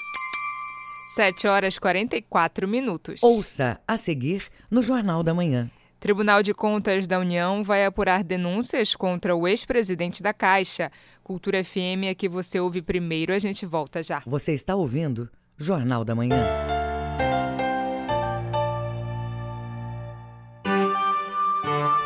7 1.14 1.46
horas 1.48 1.78
44 1.78 2.68
minutos. 2.68 3.20
Ouça 3.22 3.80
a 3.86 3.96
seguir 3.96 4.44
no 4.70 4.82
Jornal 4.82 5.24
da 5.24 5.34
Manhã. 5.34 5.70
Tribunal 6.00 6.42
de 6.42 6.54
Contas 6.54 7.06
da 7.06 7.18
União 7.18 7.62
vai 7.62 7.84
apurar 7.84 8.24
denúncias 8.24 8.96
contra 8.96 9.36
o 9.36 9.46
ex-presidente 9.46 10.22
da 10.22 10.32
Caixa. 10.32 10.90
Cultura 11.22 11.62
FM 11.62 12.06
é 12.06 12.14
que 12.14 12.26
você 12.26 12.58
ouve 12.58 12.80
primeiro, 12.80 13.34
a 13.34 13.38
gente 13.38 13.66
volta 13.66 14.02
já. 14.02 14.22
Você 14.26 14.54
está 14.54 14.74
ouvindo 14.74 15.28
Jornal 15.58 16.02
da 16.02 16.14
Manhã. 16.14 16.40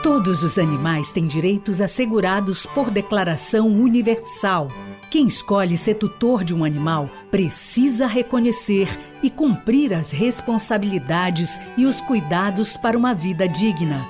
Todos 0.02 0.42
os 0.42 0.58
animais 0.58 1.12
têm 1.12 1.28
direitos 1.28 1.80
assegurados 1.80 2.66
por 2.66 2.90
Declaração 2.90 3.68
Universal 3.68 4.68
Quem 5.14 5.28
escolhe 5.28 5.76
ser 5.76 5.94
tutor 5.94 6.42
de 6.42 6.52
um 6.52 6.64
animal 6.64 7.08
precisa 7.30 8.04
reconhecer 8.04 8.88
e 9.22 9.30
cumprir 9.30 9.94
as 9.94 10.10
responsabilidades 10.10 11.60
e 11.76 11.86
os 11.86 12.00
cuidados 12.00 12.76
para 12.76 12.98
uma 12.98 13.14
vida 13.14 13.46
digna. 13.46 14.04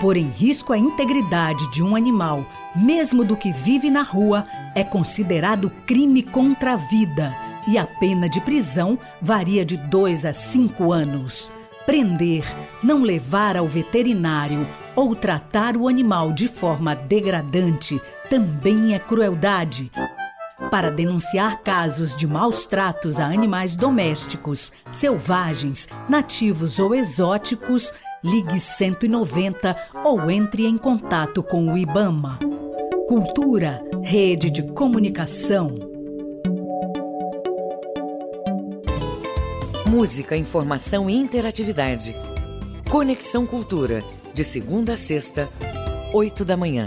Pôr 0.00 0.16
em 0.16 0.28
risco 0.28 0.72
a 0.72 0.78
integridade 0.78 1.68
de 1.72 1.82
um 1.82 1.96
animal, 1.96 2.46
mesmo 2.72 3.24
do 3.24 3.36
que 3.36 3.50
vive 3.50 3.90
na 3.90 4.02
rua, 4.02 4.46
é 4.76 4.84
considerado 4.84 5.72
crime 5.84 6.22
contra 6.22 6.74
a 6.74 6.76
vida 6.76 7.34
e 7.66 7.76
a 7.76 7.84
pena 7.84 8.28
de 8.28 8.40
prisão 8.40 8.96
varia 9.20 9.64
de 9.64 9.76
2 9.76 10.24
a 10.24 10.32
5 10.32 10.92
anos. 10.92 11.50
Prender, 11.84 12.44
não 12.80 13.02
levar 13.02 13.56
ao 13.56 13.66
veterinário 13.66 14.64
ou 14.94 15.16
tratar 15.16 15.76
o 15.76 15.88
animal 15.88 16.32
de 16.32 16.46
forma 16.46 16.94
degradante 16.94 18.00
também 18.30 18.94
é 18.94 19.00
crueldade. 19.00 19.90
Para 20.70 20.90
denunciar 20.90 21.62
casos 21.62 22.16
de 22.16 22.26
maus 22.26 22.64
tratos 22.64 23.18
a 23.18 23.26
animais 23.26 23.76
domésticos, 23.76 24.72
selvagens, 24.92 25.88
nativos 26.08 26.78
ou 26.78 26.94
exóticos, 26.94 27.92
ligue 28.22 28.58
190 28.60 29.76
ou 30.04 30.30
entre 30.30 30.66
em 30.66 30.78
contato 30.78 31.42
com 31.42 31.72
o 31.72 31.76
IBAMA. 31.76 32.38
Cultura, 33.08 33.82
rede 34.02 34.50
de 34.50 34.62
comunicação. 34.62 35.74
Música, 39.88 40.36
informação 40.36 41.10
e 41.10 41.14
interatividade. 41.14 42.16
Conexão 42.90 43.44
Cultura, 43.44 44.04
de 44.32 44.44
segunda 44.44 44.94
a 44.94 44.96
sexta, 44.96 45.48
oito 46.12 46.44
da 46.44 46.56
manhã. 46.56 46.86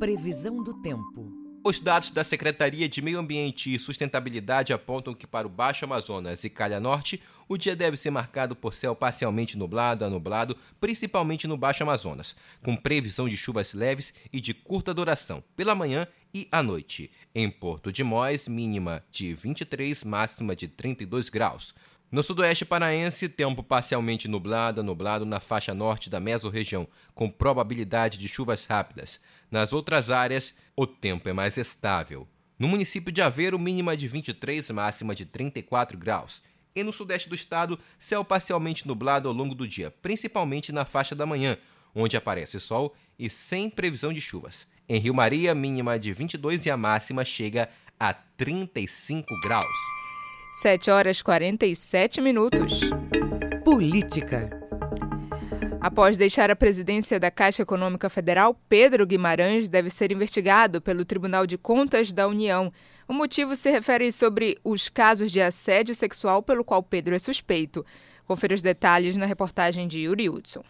Previsão 0.00 0.62
do 0.62 0.72
tempo. 0.80 1.30
Os 1.62 1.78
dados 1.78 2.10
da 2.10 2.24
Secretaria 2.24 2.88
de 2.88 3.02
Meio 3.02 3.18
Ambiente 3.18 3.74
e 3.74 3.78
Sustentabilidade 3.78 4.72
apontam 4.72 5.12
que 5.12 5.26
para 5.26 5.46
o 5.46 5.50
Baixo 5.50 5.84
Amazonas 5.84 6.42
e 6.42 6.48
Calha 6.48 6.80
Norte, 6.80 7.20
o 7.46 7.58
dia 7.58 7.76
deve 7.76 7.98
ser 7.98 8.10
marcado 8.10 8.56
por 8.56 8.72
céu 8.72 8.96
parcialmente 8.96 9.58
nublado 9.58 10.02
a 10.02 10.08
nublado, 10.08 10.56
principalmente 10.80 11.46
no 11.46 11.54
Baixo 11.54 11.82
Amazonas, 11.82 12.34
com 12.62 12.74
previsão 12.74 13.28
de 13.28 13.36
chuvas 13.36 13.74
leves 13.74 14.14
e 14.32 14.40
de 14.40 14.54
curta 14.54 14.94
duração, 14.94 15.44
pela 15.54 15.74
manhã 15.74 16.06
e 16.32 16.48
à 16.50 16.62
noite. 16.62 17.10
Em 17.34 17.50
Porto 17.50 17.92
de 17.92 18.02
Mós, 18.02 18.48
mínima 18.48 19.04
de 19.10 19.34
23, 19.34 20.02
máxima 20.04 20.56
de 20.56 20.66
32 20.66 21.28
graus. 21.28 21.74
No 22.10 22.24
sudoeste 22.24 22.64
paraense, 22.64 23.28
tempo 23.28 23.62
parcialmente 23.62 24.26
nublado 24.26 24.80
a 24.80 24.82
nublado 24.82 25.24
na 25.24 25.38
faixa 25.38 25.72
norte 25.72 26.10
da 26.10 26.18
mesorregião, 26.18 26.88
com 27.14 27.30
probabilidade 27.30 28.18
de 28.18 28.26
chuvas 28.26 28.66
rápidas. 28.66 29.20
Nas 29.50 29.72
outras 29.72 30.10
áreas, 30.10 30.54
o 30.76 30.86
tempo 30.86 31.28
é 31.28 31.32
mais 31.32 31.56
estável. 31.56 32.28
No 32.58 32.68
município 32.68 33.10
de 33.10 33.22
Aveiro, 33.22 33.58
mínima 33.58 33.96
de 33.96 34.06
23, 34.06 34.70
máxima 34.70 35.14
de 35.14 35.24
34 35.24 35.98
graus. 35.98 36.42
E 36.74 36.84
no 36.84 36.92
sudeste 36.92 37.28
do 37.28 37.34
estado, 37.34 37.78
céu 37.98 38.24
parcialmente 38.24 38.86
nublado 38.86 39.28
ao 39.28 39.34
longo 39.34 39.54
do 39.54 39.66
dia, 39.66 39.90
principalmente 39.90 40.70
na 40.70 40.84
faixa 40.84 41.14
da 41.14 41.26
manhã, 41.26 41.56
onde 41.94 42.16
aparece 42.16 42.60
sol 42.60 42.94
e 43.18 43.28
sem 43.28 43.68
previsão 43.68 44.12
de 44.12 44.20
chuvas. 44.20 44.66
Em 44.88 44.98
Rio 45.00 45.14
Maria, 45.14 45.54
mínima 45.54 45.98
de 45.98 46.12
22 46.12 46.66
e 46.66 46.70
a 46.70 46.76
máxima 46.76 47.24
chega 47.24 47.68
a 47.98 48.12
35 48.12 49.26
graus. 49.44 49.64
7 50.62 50.90
horas 50.90 51.22
47 51.22 52.20
minutos. 52.20 52.80
Política. 53.64 54.69
Após 55.80 56.14
deixar 56.14 56.50
a 56.50 56.56
presidência 56.56 57.18
da 57.18 57.30
Caixa 57.30 57.62
Econômica 57.62 58.10
Federal, 58.10 58.54
Pedro 58.68 59.06
Guimarães 59.06 59.66
deve 59.66 59.88
ser 59.88 60.12
investigado 60.12 60.78
pelo 60.78 61.06
Tribunal 61.06 61.46
de 61.46 61.56
Contas 61.56 62.12
da 62.12 62.28
União. 62.28 62.70
O 63.08 63.14
motivo 63.14 63.56
se 63.56 63.70
refere 63.70 64.12
sobre 64.12 64.58
os 64.62 64.90
casos 64.90 65.32
de 65.32 65.40
assédio 65.40 65.94
sexual 65.94 66.42
pelo 66.42 66.62
qual 66.62 66.82
Pedro 66.82 67.14
é 67.14 67.18
suspeito. 67.18 67.84
Confira 68.26 68.54
os 68.54 68.60
detalhes 68.60 69.16
na 69.16 69.24
reportagem 69.24 69.88
de 69.88 70.00
Yuri 70.00 70.28
Hudson. 70.28 70.62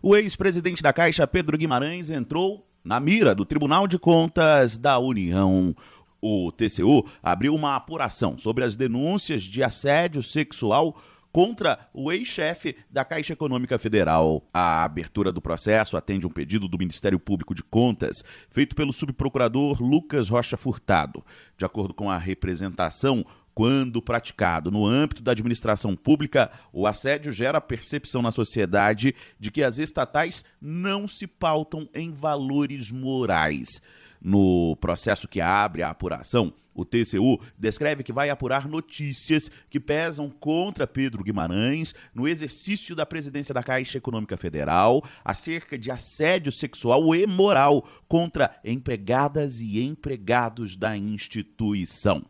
O 0.00 0.14
ex-presidente 0.14 0.80
da 0.80 0.92
Caixa, 0.92 1.26
Pedro 1.26 1.58
Guimarães, 1.58 2.08
entrou 2.08 2.64
na 2.84 3.00
mira 3.00 3.34
do 3.34 3.44
Tribunal 3.44 3.88
de 3.88 3.98
Contas 3.98 4.78
da 4.78 4.96
União. 5.00 5.74
O 6.22 6.52
TCU 6.52 7.04
abriu 7.20 7.52
uma 7.52 7.74
apuração 7.74 8.38
sobre 8.38 8.64
as 8.64 8.76
denúncias 8.76 9.42
de 9.42 9.64
assédio 9.64 10.22
sexual 10.22 10.96
contra 11.36 11.90
o 11.92 12.10
ex-chefe 12.10 12.74
da 12.90 13.04
Caixa 13.04 13.34
Econômica 13.34 13.78
Federal. 13.78 14.42
A 14.54 14.82
abertura 14.84 15.30
do 15.30 15.42
processo 15.42 15.94
atende 15.94 16.26
um 16.26 16.30
pedido 16.30 16.66
do 16.66 16.78
Ministério 16.78 17.20
Público 17.20 17.54
de 17.54 17.62
Contas, 17.62 18.24
feito 18.48 18.74
pelo 18.74 18.90
subprocurador 18.90 19.82
Lucas 19.82 20.30
Rocha 20.30 20.56
Furtado. 20.56 21.22
De 21.54 21.66
acordo 21.66 21.92
com 21.92 22.10
a 22.10 22.16
representação, 22.16 23.22
quando 23.54 24.00
praticado 24.00 24.70
no 24.70 24.86
âmbito 24.86 25.22
da 25.22 25.32
administração 25.32 25.94
pública, 25.94 26.50
o 26.72 26.86
assédio 26.86 27.30
gera 27.30 27.58
a 27.58 27.60
percepção 27.60 28.22
na 28.22 28.32
sociedade 28.32 29.14
de 29.38 29.50
que 29.50 29.62
as 29.62 29.76
estatais 29.76 30.42
não 30.58 31.06
se 31.06 31.26
pautam 31.26 31.86
em 31.92 32.12
valores 32.12 32.90
morais. 32.90 33.82
No 34.22 34.74
processo 34.80 35.28
que 35.28 35.42
abre 35.42 35.82
a 35.82 35.90
apuração, 35.90 36.54
o 36.76 36.84
TCU 36.84 37.40
descreve 37.58 38.02
que 38.02 38.12
vai 38.12 38.28
apurar 38.28 38.68
notícias 38.68 39.50
que 39.70 39.80
pesam 39.80 40.28
contra 40.28 40.86
Pedro 40.86 41.24
Guimarães 41.24 41.94
no 42.14 42.28
exercício 42.28 42.94
da 42.94 43.06
presidência 43.06 43.54
da 43.54 43.62
Caixa 43.62 43.96
Econômica 43.96 44.36
Federal 44.36 45.02
acerca 45.24 45.78
de 45.78 45.90
assédio 45.90 46.52
sexual 46.52 47.14
e 47.14 47.26
moral 47.26 47.88
contra 48.06 48.54
empregadas 48.62 49.60
e 49.60 49.80
empregados 49.80 50.76
da 50.76 50.96
instituição. 50.96 52.22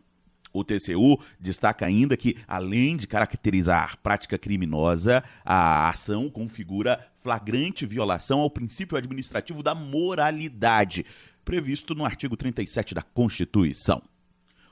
O 0.53 0.65
TCU 0.65 1.21
destaca 1.39 1.85
ainda 1.85 2.17
que, 2.17 2.39
além 2.49 2.97
de 2.97 3.07
caracterizar 3.07 3.99
prática 3.99 4.39
criminosa, 4.39 5.23
a 5.45 5.91
ação 5.91 6.31
configura 6.31 7.07
flagrante 7.21 7.85
violação 7.85 8.41
ao 8.41 8.49
princípio 8.49 8.97
administrativo 8.97 9.63
da 9.63 9.75
moralidade, 9.75 11.05
previsto 11.45 11.95
no 11.95 12.07
artigo 12.07 12.37
37 12.39 12.95
da 12.95 13.03
Constituição. 13.03 14.03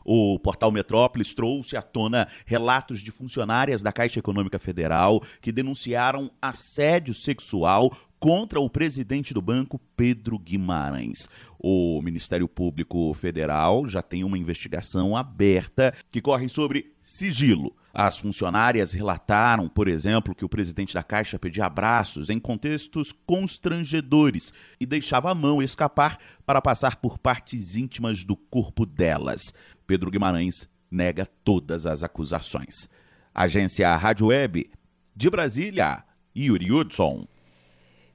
O 0.05 0.39
portal 0.39 0.71
Metrópolis 0.71 1.33
trouxe 1.33 1.77
à 1.77 1.83
tona 1.83 2.29
relatos 2.45 3.01
de 3.01 3.11
funcionárias 3.11 3.81
da 3.81 3.93
Caixa 3.93 4.19
Econômica 4.19 4.59
Federal 4.59 5.23
que 5.41 5.51
denunciaram 5.51 6.31
assédio 6.43 7.15
sexual 7.15 7.91
contra 8.25 8.61
o 8.61 8.71
presidente 8.71 9.35
do 9.35 9.43
banco, 9.43 9.79
Pedro 9.97 10.39
Guimarães. 10.39 11.29
O 11.59 12.01
Ministério 12.03 12.49
Público 12.49 13.13
Federal 13.15 13.87
já 13.87 14.03
tem 14.03 14.25
uma 14.25 14.39
investigação 14.39 15.17
aberta 15.17 15.95
que 16.11 16.21
corre 16.21 16.49
sobre 16.49 16.95
sigilo. 17.03 17.75
As 17.93 18.19
funcionárias 18.19 18.93
relataram, 18.93 19.69
por 19.69 19.87
exemplo, 19.87 20.35
que 20.35 20.45
o 20.45 20.49
presidente 20.49 20.95
da 20.95 21.03
Caixa 21.03 21.39
pedia 21.39 21.67
abraços 21.67 22.29
em 22.29 22.41
contextos 22.41 23.13
constrangedores 23.25 24.53
e 24.81 24.87
deixava 24.87 25.31
a 25.31 25.35
mão 25.35 25.63
escapar 25.63 26.19
para 26.45 26.61
passar 26.61 26.97
por 26.97 27.19
partes 27.19 27.77
íntimas 27.77 28.25
do 28.25 28.37
corpo 28.37 28.85
delas. 28.85 29.55
Pedro 29.87 30.11
Guimarães 30.11 30.69
nega 30.91 31.27
todas 31.45 31.87
as 31.87 32.03
acusações. 32.03 32.89
Agência 33.35 33.95
Rádio 33.97 34.29
Web 34.29 34.71
de 35.15 35.31
Brasília, 35.31 36.05
Yuri 36.37 36.73
Hudson. 36.73 37.27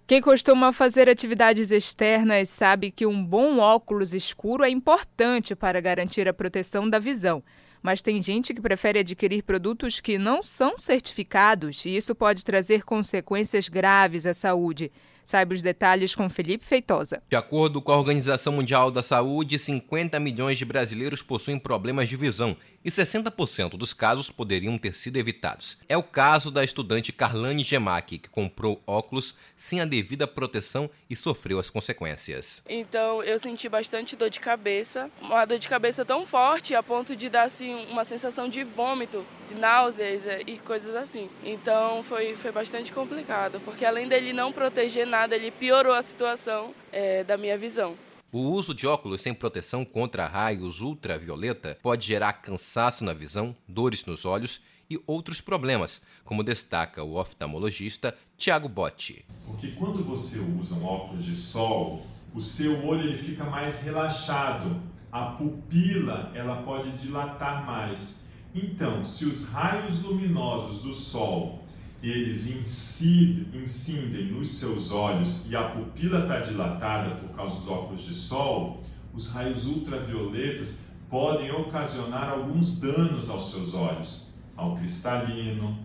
Quem 0.07 0.21
costuma 0.21 0.73
fazer 0.73 1.07
atividades 1.07 1.71
externas 1.71 2.49
sabe 2.49 2.89
que 2.89 3.05
um 3.05 3.23
bom 3.23 3.59
óculos 3.59 4.13
escuro 4.13 4.63
é 4.63 4.69
importante 4.69 5.55
para 5.55 5.79
garantir 5.79 6.27
a 6.27 6.33
proteção 6.33 6.89
da 6.89 6.97
visão 6.97 7.43
mas 7.81 8.01
tem 8.01 8.21
gente 8.21 8.53
que 8.53 8.61
prefere 8.61 8.99
adquirir 8.99 9.43
produtos 9.43 9.99
que 9.99 10.17
não 10.17 10.41
são 10.41 10.77
certificados 10.77 11.85
e 11.85 11.95
isso 11.95 12.13
pode 12.13 12.43
trazer 12.43 12.83
consequências 12.83 13.69
graves 13.69 14.25
à 14.25 14.33
saúde. 14.33 14.91
Saiba 15.29 15.53
os 15.53 15.61
detalhes 15.61 16.15
com 16.15 16.27
Felipe 16.27 16.65
Feitosa. 16.65 17.21
De 17.29 17.35
acordo 17.35 17.79
com 17.83 17.91
a 17.91 17.97
Organização 17.97 18.51
Mundial 18.51 18.89
da 18.89 19.03
Saúde, 19.03 19.59
50 19.59 20.19
milhões 20.19 20.57
de 20.57 20.65
brasileiros 20.65 21.21
possuem 21.21 21.59
problemas 21.59 22.09
de 22.09 22.17
visão 22.17 22.57
e 22.83 22.89
60% 22.89 23.77
dos 23.77 23.93
casos 23.93 24.31
poderiam 24.31 24.77
ter 24.77 24.95
sido 24.95 25.17
evitados. 25.17 25.77
É 25.87 25.95
o 25.95 26.03
caso 26.03 26.49
da 26.49 26.63
estudante 26.63 27.11
Carlane 27.11 27.63
Gemac, 27.63 28.17
que 28.17 28.29
comprou 28.29 28.81
óculos 28.87 29.35
sem 29.55 29.81
a 29.81 29.85
devida 29.85 30.27
proteção 30.27 30.89
e 31.09 31.15
sofreu 31.15 31.59
as 31.59 31.69
consequências. 31.69 32.63
Então 32.67 33.23
eu 33.23 33.37
senti 33.37 33.69
bastante 33.69 34.15
dor 34.15 34.29
de 34.29 34.39
cabeça, 34.39 35.11
uma 35.21 35.45
dor 35.45 35.59
de 35.59 35.69
cabeça 35.69 36.03
tão 36.03 36.25
forte 36.25 36.73
a 36.73 36.81
ponto 36.81 37.15
de 37.15 37.29
dar 37.29 37.43
assim, 37.43 37.85
uma 37.91 38.03
sensação 38.03 38.49
de 38.49 38.63
vômito, 38.63 39.23
de 39.47 39.55
náuseas 39.55 40.25
e 40.47 40.57
coisas 40.57 40.95
assim. 40.95 41.29
Então 41.43 42.01
foi, 42.01 42.35
foi 42.35 42.51
bastante 42.51 42.91
complicado, 42.91 43.61
porque 43.63 43.85
além 43.85 44.07
dele 44.07 44.33
não 44.33 44.51
proteger 44.51 45.05
nada, 45.05 45.19
nada, 45.19 45.35
ele 45.35 45.51
piorou 45.51 45.93
a 45.93 46.01
situação 46.01 46.73
é, 46.91 47.23
da 47.23 47.37
minha 47.37 47.57
visão. 47.57 47.95
O 48.31 48.41
uso 48.41 48.75
de 48.75 48.85
óculos 48.85 49.21
sem 49.21 49.33
proteção 49.33 49.83
contra 49.83 50.27
raios 50.27 50.81
ultravioleta 50.81 51.79
pode 51.81 52.05
gerar 52.05 52.33
cansaço 52.33 53.03
na 53.03 53.11
visão, 53.11 53.55
dores 53.67 54.05
nos 54.05 54.23
olhos 54.23 54.61
e 54.87 55.01
outros 55.07 55.41
problemas, 55.41 55.99
como 56.23 56.43
destaca 56.43 57.03
o 57.03 57.15
oftalmologista 57.15 58.15
Tiago 58.37 58.69
Botti. 58.69 59.25
Porque 59.47 59.69
quando 59.71 60.03
você 60.03 60.37
usa 60.37 60.75
um 60.75 60.85
óculos 60.85 61.25
de 61.25 61.35
sol, 61.35 62.05
o 62.31 62.39
seu 62.39 62.85
olho 62.85 63.09
ele 63.09 63.17
fica 63.17 63.43
mais 63.43 63.81
relaxado, 63.81 64.79
a 65.11 65.31
pupila 65.31 66.31
ela 66.35 66.61
pode 66.61 66.91
dilatar 66.91 67.65
mais. 67.65 68.27
Então, 68.53 69.03
se 69.05 69.25
os 69.25 69.49
raios 69.49 70.03
luminosos 70.03 70.83
do 70.83 70.93
sol 70.93 71.63
eles 72.01 72.49
incidem, 72.49 73.61
incidem 73.61 74.31
nos 74.31 74.51
seus 74.51 74.91
olhos 74.91 75.45
e 75.49 75.55
a 75.55 75.63
pupila 75.63 76.21
está 76.21 76.39
dilatada 76.39 77.15
por 77.15 77.29
causa 77.35 77.55
dos 77.55 77.67
óculos 77.67 78.01
de 78.01 78.13
sol, 78.13 78.83
os 79.13 79.31
raios 79.31 79.65
ultravioletas 79.65 80.85
podem 81.09 81.51
ocasionar 81.51 82.29
alguns 82.29 82.79
danos 82.79 83.29
aos 83.29 83.51
seus 83.51 83.73
olhos, 83.73 84.33
ao 84.55 84.75
cristalino, 84.75 85.77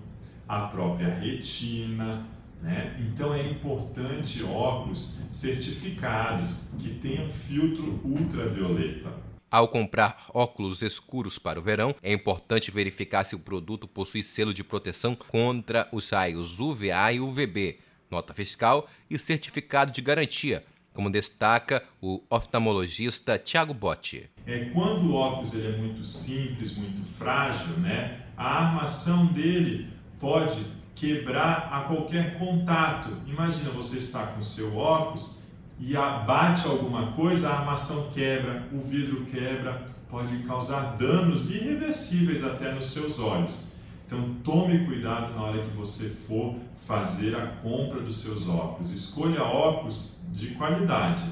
à 0.46 0.66
própria 0.66 1.08
retina. 1.08 2.26
Né? 2.62 2.96
Então 3.00 3.34
é 3.34 3.50
importante 3.50 4.42
óculos 4.44 5.20
certificados 5.30 6.68
que 6.78 6.90
tenham 6.94 7.28
filtro 7.28 8.00
ultravioleta. 8.04 9.33
Ao 9.54 9.68
comprar 9.68 10.26
óculos 10.34 10.82
escuros 10.82 11.38
para 11.38 11.60
o 11.60 11.62
verão, 11.62 11.94
é 12.02 12.12
importante 12.12 12.72
verificar 12.72 13.22
se 13.22 13.36
o 13.36 13.38
produto 13.38 13.86
possui 13.86 14.20
selo 14.20 14.52
de 14.52 14.64
proteção 14.64 15.14
contra 15.14 15.86
os 15.92 16.10
raios 16.10 16.58
UVA 16.58 17.12
e 17.12 17.20
UVB, 17.20 17.78
nota 18.10 18.34
fiscal 18.34 18.88
e 19.08 19.16
certificado 19.16 19.92
de 19.92 20.02
garantia, 20.02 20.64
como 20.92 21.08
destaca 21.08 21.84
o 22.02 22.20
oftalmologista 22.28 23.38
Tiago 23.38 23.72
Botti. 23.72 24.28
É, 24.44 24.70
quando 24.70 25.12
o 25.12 25.14
óculos 25.14 25.54
ele 25.54 25.68
é 25.68 25.78
muito 25.78 26.02
simples, 26.02 26.76
muito 26.76 27.04
frágil, 27.16 27.76
né, 27.76 28.26
a 28.36 28.66
armação 28.66 29.26
dele 29.26 29.88
pode 30.18 30.64
quebrar 30.96 31.68
a 31.72 31.82
qualquer 31.82 32.40
contato. 32.40 33.16
Imagina 33.24 33.70
você 33.70 33.98
estar 33.98 34.34
com 34.34 34.40
o 34.40 34.44
seu 34.44 34.76
óculos 34.76 35.43
e 35.78 35.96
abate 35.96 36.66
alguma 36.66 37.12
coisa, 37.12 37.50
a 37.50 37.60
armação 37.60 38.10
quebra, 38.10 38.68
o 38.72 38.80
vidro 38.80 39.24
quebra, 39.26 39.86
pode 40.08 40.38
causar 40.44 40.96
danos 40.96 41.54
irreversíveis 41.54 42.44
até 42.44 42.72
nos 42.72 42.86
seus 42.86 43.18
olhos. 43.18 43.72
Então 44.06 44.34
tome 44.44 44.86
cuidado 44.86 45.34
na 45.34 45.42
hora 45.42 45.62
que 45.62 45.76
você 45.76 46.08
for 46.08 46.54
fazer 46.86 47.34
a 47.34 47.46
compra 47.46 48.00
dos 48.00 48.18
seus 48.18 48.48
óculos. 48.48 48.92
Escolha 48.92 49.42
óculos 49.42 50.20
de 50.28 50.54
qualidade. 50.54 51.24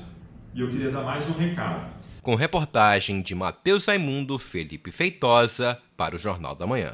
E 0.55 0.61
eu 0.61 0.69
queria 0.69 0.91
dar 0.91 1.03
mais 1.03 1.29
um 1.29 1.33
recado. 1.33 1.93
Com 2.21 2.35
reportagem 2.35 3.21
de 3.23 3.35
Matheus 3.35 3.87
Raimundo, 3.87 4.39
Felipe 4.39 4.91
Feitosa, 4.91 5.79
para 5.97 6.17
o 6.17 6.19
Jornal 6.19 6.55
da 6.55 6.67
Manhã. 6.67 6.93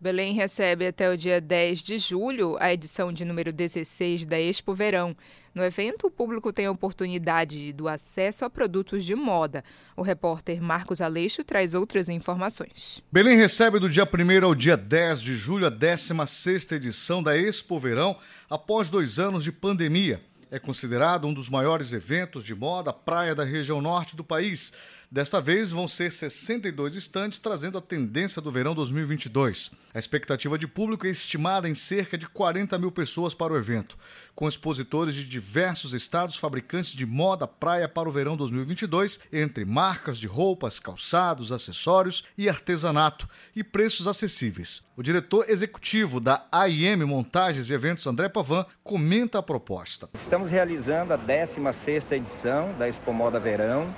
Belém 0.00 0.32
recebe 0.32 0.86
até 0.86 1.10
o 1.10 1.16
dia 1.16 1.40
10 1.40 1.82
de 1.82 1.98
julho 1.98 2.56
a 2.60 2.72
edição 2.72 3.12
de 3.12 3.24
número 3.24 3.52
16 3.52 4.26
da 4.26 4.38
Expo 4.38 4.72
Verão. 4.72 5.16
No 5.54 5.64
evento, 5.64 6.06
o 6.06 6.10
público 6.10 6.52
tem 6.52 6.66
a 6.66 6.70
oportunidade 6.70 7.72
do 7.72 7.88
acesso 7.88 8.44
a 8.44 8.50
produtos 8.50 9.04
de 9.04 9.14
moda. 9.14 9.64
O 9.96 10.02
repórter 10.02 10.62
Marcos 10.62 11.00
Aleixo 11.00 11.42
traz 11.42 11.74
outras 11.74 12.08
informações. 12.08 13.02
Belém 13.10 13.36
recebe 13.36 13.78
do 13.78 13.88
dia 13.88 14.04
1 14.04 14.44
ao 14.44 14.54
dia 14.54 14.76
10 14.76 15.20
de 15.20 15.34
julho 15.34 15.66
a 15.66 15.70
16ª 15.70 16.76
edição 16.76 17.22
da 17.22 17.36
Expo 17.36 17.78
Verão, 17.78 18.16
após 18.48 18.88
dois 18.88 19.18
anos 19.18 19.42
de 19.44 19.50
pandemia. 19.50 20.22
É 20.50 20.58
considerado 20.58 21.26
um 21.26 21.34
dos 21.34 21.50
maiores 21.50 21.92
eventos 21.92 22.42
de 22.42 22.54
moda 22.54 22.92
praia 22.92 23.34
da 23.34 23.44
região 23.44 23.82
norte 23.82 24.16
do 24.16 24.24
país. 24.24 24.72
Desta 25.10 25.40
vez 25.40 25.70
vão 25.70 25.88
ser 25.88 26.12
62 26.12 26.94
estantes 26.94 27.38
trazendo 27.38 27.78
a 27.78 27.80
tendência 27.80 28.42
do 28.42 28.50
verão 28.50 28.74
2022. 28.74 29.70
A 29.94 29.98
expectativa 29.98 30.58
de 30.58 30.68
público 30.68 31.06
é 31.06 31.10
estimada 31.10 31.66
em 31.66 31.74
cerca 31.74 32.18
de 32.18 32.26
40 32.28 32.78
mil 32.78 32.92
pessoas 32.92 33.34
para 33.34 33.54
o 33.54 33.56
evento, 33.56 33.96
com 34.34 34.46
expositores 34.46 35.14
de 35.14 35.24
diversos 35.24 35.94
estados 35.94 36.36
fabricantes 36.36 36.90
de 36.90 37.06
moda 37.06 37.48
praia 37.48 37.88
para 37.88 38.06
o 38.06 38.12
verão 38.12 38.36
2022, 38.36 39.18
entre 39.32 39.64
marcas 39.64 40.18
de 40.18 40.26
roupas, 40.26 40.78
calçados, 40.78 41.52
acessórios 41.52 42.24
e 42.36 42.46
artesanato, 42.46 43.26
e 43.56 43.64
preços 43.64 44.06
acessíveis. 44.06 44.82
O 44.94 45.02
diretor 45.02 45.48
executivo 45.48 46.20
da 46.20 46.46
AIM 46.52 47.02
Montagens 47.06 47.70
e 47.70 47.72
Eventos, 47.72 48.06
André 48.06 48.28
Pavan, 48.28 48.66
comenta 48.84 49.38
a 49.38 49.42
proposta. 49.42 50.06
Estamos 50.12 50.50
realizando 50.50 51.14
a 51.14 51.18
16ª 51.18 52.12
edição 52.12 52.74
da 52.78 52.86
Expo 52.86 53.14
Moda 53.14 53.40
Verão, 53.40 53.90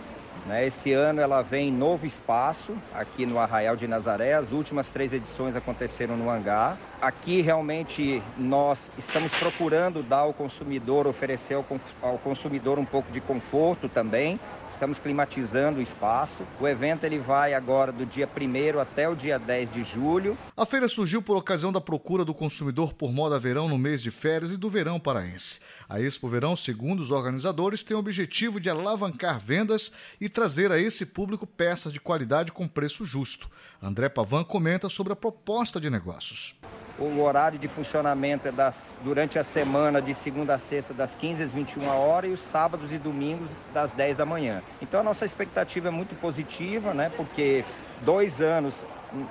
né? 0.46 0.66
Esse 0.66 0.92
ano 0.92 1.20
ela 1.20 1.42
vem 1.42 1.68
em 1.68 1.72
novo 1.72 2.06
espaço, 2.06 2.76
aqui 2.94 3.26
no 3.26 3.38
Arraial 3.38 3.76
de 3.76 3.86
Nazaré. 3.86 4.34
As 4.34 4.52
últimas 4.52 4.90
três 4.90 5.12
edições 5.12 5.54
aconteceram 5.56 6.16
no 6.16 6.30
hangar. 6.30 6.78
Aqui 7.00 7.40
realmente 7.40 8.22
nós 8.36 8.92
estamos 8.98 9.32
procurando 9.32 10.02
dar 10.02 10.18
ao 10.18 10.34
consumidor, 10.34 11.06
oferecer 11.06 11.54
ao 12.02 12.18
consumidor 12.18 12.78
um 12.78 12.84
pouco 12.84 13.10
de 13.10 13.22
conforto 13.22 13.88
também. 13.88 14.38
Estamos 14.70 14.98
climatizando 14.98 15.78
o 15.78 15.82
espaço. 15.82 16.42
O 16.60 16.68
evento 16.68 17.04
ele 17.04 17.18
vai 17.18 17.54
agora 17.54 17.90
do 17.90 18.04
dia 18.04 18.28
1 18.28 18.78
até 18.78 19.08
o 19.08 19.16
dia 19.16 19.38
10 19.38 19.72
de 19.72 19.82
julho. 19.82 20.36
A 20.54 20.66
feira 20.66 20.88
surgiu 20.88 21.22
por 21.22 21.38
ocasião 21.38 21.72
da 21.72 21.80
procura 21.80 22.24
do 22.24 22.34
consumidor 22.34 22.92
por 22.92 23.10
moda 23.10 23.38
verão 23.38 23.66
no 23.66 23.78
mês 23.78 24.02
de 24.02 24.10
férias 24.10 24.52
e 24.52 24.58
do 24.58 24.68
verão 24.68 25.00
paraense. 25.00 25.60
A 25.88 26.00
Expo 26.00 26.28
Verão, 26.28 26.54
segundo 26.54 27.00
os 27.00 27.10
organizadores, 27.10 27.82
tem 27.82 27.96
o 27.96 28.00
objetivo 28.00 28.60
de 28.60 28.68
alavancar 28.70 29.40
vendas 29.40 29.90
e 30.20 30.28
trazer 30.28 30.70
a 30.70 30.78
esse 30.78 31.06
público 31.06 31.46
peças 31.46 31.92
de 31.92 31.98
qualidade 31.98 32.52
com 32.52 32.68
preço 32.68 33.04
justo. 33.06 33.50
André 33.82 34.08
Pavan 34.08 34.44
comenta 34.44 34.88
sobre 34.88 35.14
a 35.14 35.16
proposta 35.16 35.80
de 35.80 35.90
negócios. 35.90 36.54
O 37.00 37.22
horário 37.22 37.58
de 37.58 37.66
funcionamento 37.66 38.46
é 38.46 38.52
das, 38.52 38.94
durante 39.02 39.38
a 39.38 39.42
semana, 39.42 40.02
de 40.02 40.12
segunda 40.12 40.56
a 40.56 40.58
sexta, 40.58 40.92
das 40.92 41.14
15 41.14 41.42
às 41.42 41.54
21 41.54 41.88
horas, 41.88 42.30
e 42.30 42.34
os 42.34 42.42
sábados 42.42 42.92
e 42.92 42.98
domingos, 42.98 43.56
das 43.72 43.92
10 43.92 44.18
da 44.18 44.26
manhã. 44.26 44.62
Então, 44.82 45.00
a 45.00 45.02
nossa 45.02 45.24
expectativa 45.24 45.88
é 45.88 45.90
muito 45.90 46.14
positiva, 46.16 46.92
né? 46.92 47.10
porque 47.16 47.64
dois 48.02 48.42
anos, 48.42 48.84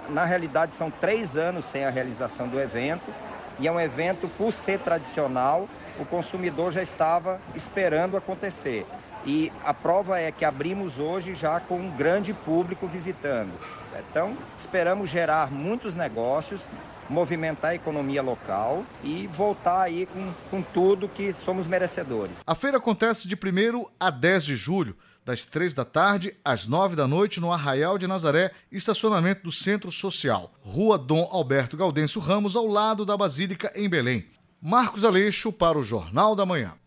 na 0.09 0.26
realidade, 0.26 0.74
são 0.74 0.89
três 0.89 1.38
anos 1.38 1.65
sem 1.65 1.86
a 1.86 1.91
realização 1.91 2.47
do 2.47 2.59
evento, 2.59 3.13
e 3.59 3.67
é 3.67 3.72
um 3.72 3.80
evento, 3.80 4.28
por 4.30 4.51
ser 4.51 4.80
tradicional, 4.80 5.70
o 5.99 6.05
consumidor 6.05 6.72
já 6.72 6.82
estava 6.82 7.39
esperando 7.53 8.17
acontecer. 8.17 8.84
E 9.28 9.51
a 9.63 9.76
prova 9.76 10.20
é 10.20 10.32
que 10.32 10.43
abrimos 10.43 10.97
hoje 10.97 11.36
já 11.36 11.59
com 11.59 11.76
um 11.76 11.91
grande 11.91 12.34
público 12.34 12.88
visitando. 12.88 13.51
Então, 14.09 14.36
esperamos 14.57 15.09
gerar 15.09 15.51
muitos 15.51 15.95
negócios, 15.95 16.67
movimentar 17.10 17.72
a 17.72 17.76
economia 17.76 18.22
local 18.22 18.86
e 19.03 19.28
voltar 19.28 19.82
aí 19.82 20.05
com, 20.05 20.32
com 20.49 20.62
tudo 20.62 21.10
que 21.10 21.34
somos 21.34 21.68
merecedores. 21.68 22.38
A 22.45 22.55
feira 22.55 22.78
acontece 22.78 23.28
de 23.28 23.36
1 23.36 23.86
a 23.99 24.10
10 24.10 24.45
de 24.45 24.55
julho, 24.55 24.95
das 25.26 25.45
3 25.45 25.74
da 25.74 25.86
tarde 25.86 26.36
às 26.43 26.66
9 26.68 26.95
da 26.95 27.07
noite 27.07 27.39
no 27.39 27.51
Arraial 27.51 27.97
de 27.97 28.07
Nazaré, 28.07 28.51
estacionamento 28.72 29.43
do 29.43 29.51
Centro 29.51 29.91
Social, 29.91 30.51
Rua 30.62 30.97
Dom 30.97 31.28
Alberto 31.32 31.78
Gaudêncio 31.78 32.22
Ramos, 32.22 32.55
ao 32.55 32.66
lado 32.68 33.05
da 33.05 33.18
Basílica, 33.18 33.72
em 33.76 33.89
Belém. 33.89 34.26
Marcos 34.62 35.03
Aleixo 35.03 35.51
para 35.51 35.78
o 35.78 35.84
Jornal 35.84 36.36
da 36.36 36.45
Manhã. 36.45 36.78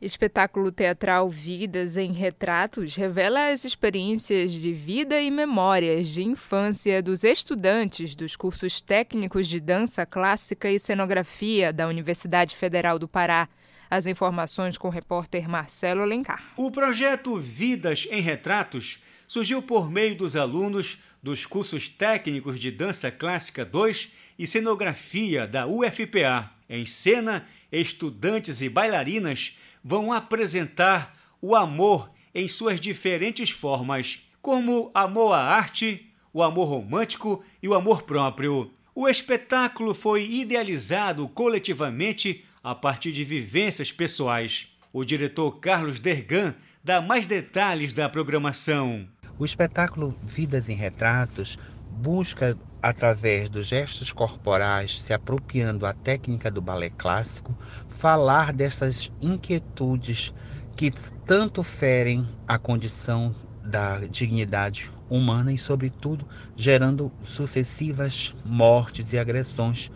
Espetáculo 0.00 0.70
teatral 0.70 1.26
Vidas 1.30 1.96
em 1.96 2.12
Retratos 2.12 2.94
revela 2.94 3.48
as 3.48 3.64
experiências 3.64 4.52
de 4.52 4.70
vida 4.70 5.18
e 5.22 5.30
memórias 5.30 6.08
de 6.08 6.22
infância 6.22 7.02
dos 7.02 7.24
estudantes 7.24 8.14
dos 8.14 8.36
cursos 8.36 8.82
técnicos 8.82 9.48
de 9.48 9.58
dança 9.58 10.04
clássica 10.04 10.70
e 10.70 10.78
cenografia 10.78 11.72
da 11.72 11.88
Universidade 11.88 12.54
Federal 12.54 12.98
do 12.98 13.08
Pará. 13.08 13.48
As 13.88 14.04
informações 14.04 14.76
com 14.76 14.88
o 14.88 14.90
repórter 14.90 15.48
Marcelo 15.48 16.02
Alencar. 16.02 16.44
O 16.58 16.70
projeto 16.70 17.36
Vidas 17.36 18.06
em 18.10 18.20
Retratos 18.20 18.98
surgiu 19.26 19.62
por 19.62 19.90
meio 19.90 20.14
dos 20.14 20.36
alunos 20.36 20.98
dos 21.22 21.46
cursos 21.46 21.88
técnicos 21.88 22.60
de 22.60 22.70
dança 22.70 23.10
clássica 23.10 23.64
2 23.64 24.12
e 24.38 24.46
cenografia 24.46 25.46
da 25.46 25.66
UFPA. 25.66 26.50
Em 26.68 26.84
cena 26.84 27.46
estudantes 27.72 28.60
e 28.60 28.68
bailarinas 28.68 29.56
vão 29.86 30.12
apresentar 30.12 31.16
o 31.40 31.54
amor 31.54 32.10
em 32.34 32.48
suas 32.48 32.80
diferentes 32.80 33.50
formas, 33.50 34.18
como 34.42 34.90
amor 34.92 35.32
à 35.32 35.38
arte, 35.38 36.12
o 36.32 36.42
amor 36.42 36.66
romântico 36.66 37.44
e 37.62 37.68
o 37.68 37.74
amor 37.74 38.02
próprio. 38.02 38.72
O 38.92 39.08
espetáculo 39.08 39.94
foi 39.94 40.28
idealizado 40.28 41.28
coletivamente 41.28 42.44
a 42.64 42.74
partir 42.74 43.12
de 43.12 43.22
vivências 43.22 43.92
pessoais. 43.92 44.66
O 44.92 45.04
diretor 45.04 45.52
Carlos 45.60 46.00
Dergan 46.00 46.56
dá 46.82 47.00
mais 47.00 47.28
detalhes 47.28 47.92
da 47.92 48.08
programação. 48.08 49.06
O 49.38 49.44
espetáculo 49.44 50.18
Vidas 50.24 50.68
em 50.68 50.74
Retratos 50.74 51.56
busca, 51.96 52.58
através 52.82 53.48
dos 53.48 53.68
gestos 53.68 54.10
corporais, 54.10 55.00
se 55.00 55.12
apropriando 55.12 55.86
a 55.86 55.92
técnica 55.92 56.50
do 56.50 56.60
balé 56.60 56.90
clássico, 56.90 57.56
falar 57.96 58.52
dessas 58.52 59.10
inquietudes 59.20 60.32
que 60.76 60.90
tanto 61.24 61.62
ferem 61.62 62.28
a 62.46 62.58
condição 62.58 63.34
da 63.64 63.98
dignidade 64.00 64.90
humana 65.08 65.52
e, 65.52 65.58
sobretudo, 65.58 66.26
gerando 66.54 67.10
sucessivas 67.24 68.34
mortes 68.44 69.12
e 69.12 69.18
agressões, 69.18 69.90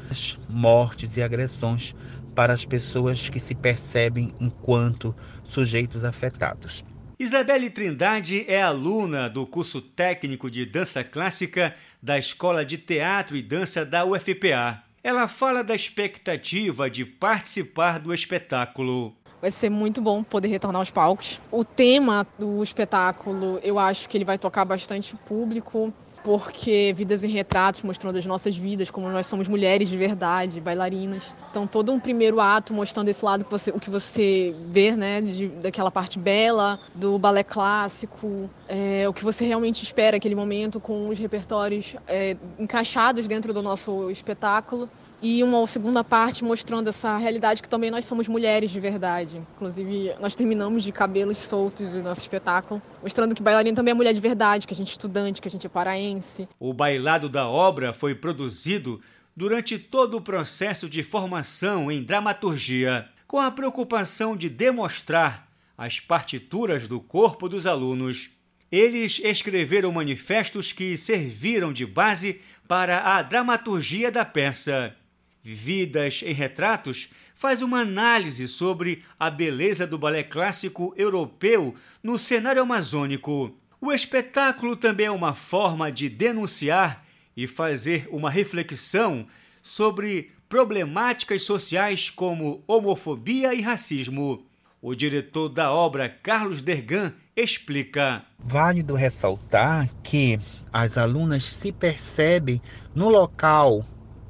mortes 0.48 1.16
e 1.16 1.22
agressões 1.22 1.94
para 2.34 2.53
as 2.53 2.64
pessoas 2.64 3.28
que 3.28 3.38
se 3.38 3.55
percebem 3.55 4.32
enquanto 4.40 5.14
sujeitos 5.44 6.05
afetados. 6.05 6.84
Isabelle 7.18 7.68
Trindade 7.68 8.46
é 8.48 8.62
aluna 8.62 9.28
do 9.28 9.46
curso 9.46 9.82
técnico 9.82 10.51
de 10.51 10.64
dança 10.64 11.05
clássica 11.05 11.74
da 12.03 12.18
Escola 12.18 12.64
de 12.64 12.78
Teatro 12.78 13.36
e 13.36 13.42
Dança 13.42 13.84
da 13.84 14.07
UFPA. 14.07 14.89
Ela 15.03 15.26
fala 15.28 15.64
da 15.64 15.74
expectativa 15.74 16.90
de 16.90 17.07
participar 17.07 17.98
do 17.98 18.12
espetáculo. 18.12 19.16
Vai 19.40 19.51
ser 19.51 19.70
muito 19.70 20.03
bom 20.03 20.22
poder 20.22 20.48
retornar 20.48 20.80
aos 20.80 20.90
palcos. 20.90 21.40
O 21.51 21.64
tema 21.64 22.26
do 22.38 22.62
espetáculo, 22.62 23.59
eu 23.62 23.78
acho 23.78 24.07
que 24.07 24.18
ele 24.18 24.26
vai 24.26 24.36
tocar 24.36 24.66
bastante 24.66 25.14
o 25.14 25.16
público 25.16 25.90
porque 26.23 26.93
Vidas 26.97 27.25
em 27.25 27.29
Retratos, 27.29 27.83
mostrando 27.83 28.18
as 28.18 28.27
nossas 28.27 28.57
vidas, 28.57 28.91
como 28.91 29.09
nós 29.09 29.27
somos 29.27 29.49
mulheres 29.49 29.89
de 29.89 29.97
verdade, 29.97 30.61
bailarinas. 30.61 31.35
Então, 31.51 31.66
todo 31.66 31.93
um 31.93 32.01
primeiro 32.01 32.41
ato 32.41 32.75
mostrando 32.75 33.09
esse 33.09 33.25
lado, 33.25 33.45
que 33.45 33.51
você, 33.51 33.71
o 33.71 33.81
que 33.81 33.91
você 33.91 34.55
vê, 34.68 34.93
né, 34.93 35.21
de, 35.21 35.49
daquela 35.49 35.91
parte 35.91 36.18
bela, 36.18 36.79
do 36.95 37.18
balé 37.18 37.43
clássico, 37.43 38.51
é, 38.68 39.09
o 39.09 39.12
que 39.12 39.25
você 39.25 39.45
realmente 39.45 39.83
espera, 39.83 40.16
aquele 40.16 40.35
momento 40.35 40.81
com 40.81 41.09
os 41.09 41.18
repertórios 41.18 41.97
é, 42.07 42.37
encaixados 42.59 43.27
dentro 43.27 43.53
do 43.53 43.62
nosso 43.62 44.11
espetáculo. 44.11 44.89
E 45.23 45.43
uma 45.43 45.66
segunda 45.66 46.03
parte 46.03 46.43
mostrando 46.43 46.89
essa 46.89 47.16
realidade 47.16 47.62
que 47.62 47.68
também 47.68 47.91
nós 47.91 48.05
somos 48.05 48.27
mulheres 48.27 48.71
de 48.71 48.81
verdade. 48.81 49.43
Inclusive, 49.57 50.14
nós 50.21 50.35
terminamos 50.35 50.83
de 50.83 50.93
cabelos 50.93 51.39
soltos 51.39 51.91
do 51.91 52.03
nosso 52.03 52.23
espetáculo, 52.23 52.81
mostrando 53.03 53.35
que 53.35 53.43
bailarina 53.43 53.77
também 53.77 53.93
é 53.93 53.95
mulher 53.95 54.14
de 54.14 54.21
verdade, 54.21 54.66
que 54.66 54.73
a 54.73 54.77
gente 54.77 54.89
é 54.89 54.93
estudante, 54.93 55.43
que 55.43 55.49
a 55.49 55.51
gente 55.51 55.66
é 55.66 55.71
paraense 55.71 56.49
o 56.59 56.73
bailado 56.73 57.29
da 57.29 57.49
obra 57.49 57.93
foi 57.93 58.14
produzido 58.14 59.01
durante 59.37 59.79
todo 59.79 60.16
o 60.16 60.21
processo 60.21 60.89
de 60.89 61.03
formação 61.03 61.91
em 61.91 62.03
dramaturgia, 62.03 63.09
com 63.27 63.39
a 63.39 63.51
preocupação 63.51 64.37
de 64.37 64.49
demonstrar 64.49 65.49
as 65.77 65.99
partituras 65.99 66.87
do 66.87 67.01
corpo 67.01 67.49
dos 67.49 67.66
alunos. 67.66 68.31
Eles 68.71 69.21
escreveram 69.25 69.91
manifestos 69.91 70.73
que 70.73 70.97
serviram 70.97 71.73
de 71.73 71.87
base 71.87 72.41
para 72.68 73.16
a 73.16 73.23
dramaturgia 73.23 74.12
da 74.12 74.25
peça. 74.25 74.95
Vidas 75.43 76.22
em 76.24 76.32
Retratos 76.32 77.09
faz 77.34 77.62
uma 77.62 77.80
análise 77.80 78.47
sobre 78.47 79.03
a 79.18 79.30
beleza 79.30 79.86
do 79.86 79.97
balé 79.97 80.22
clássico 80.22 80.95
europeu 80.97 81.74
no 82.03 82.18
cenário 82.18 82.62
amazônico. 82.62 83.57
O 83.80 83.91
espetáculo 83.91 84.76
também 84.76 85.07
é 85.07 85.11
uma 85.11 85.34
forma 85.34 85.91
de 85.91 86.09
denunciar 86.09 87.05
e 87.34 87.47
fazer 87.47 88.07
uma 88.11 88.28
reflexão 88.28 89.26
sobre 89.62 90.32
problemáticas 90.49 91.43
sociais 91.43 92.11
como 92.11 92.62
homofobia 92.66 93.55
e 93.55 93.62
racismo. 93.62 94.45
O 94.82 94.95
diretor 94.95 95.49
da 95.49 95.72
obra, 95.72 96.09
Carlos 96.09 96.61
Dergan, 96.61 97.14
explica. 97.36 98.24
Válido 98.38 98.95
ressaltar 98.95 99.88
que 100.03 100.38
as 100.72 100.99
alunas 100.99 101.45
se 101.45 101.72
percebem 101.72 102.61
no 102.95 103.09
local 103.09 103.86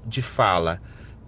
de 0.06 0.22
fala, 0.22 0.80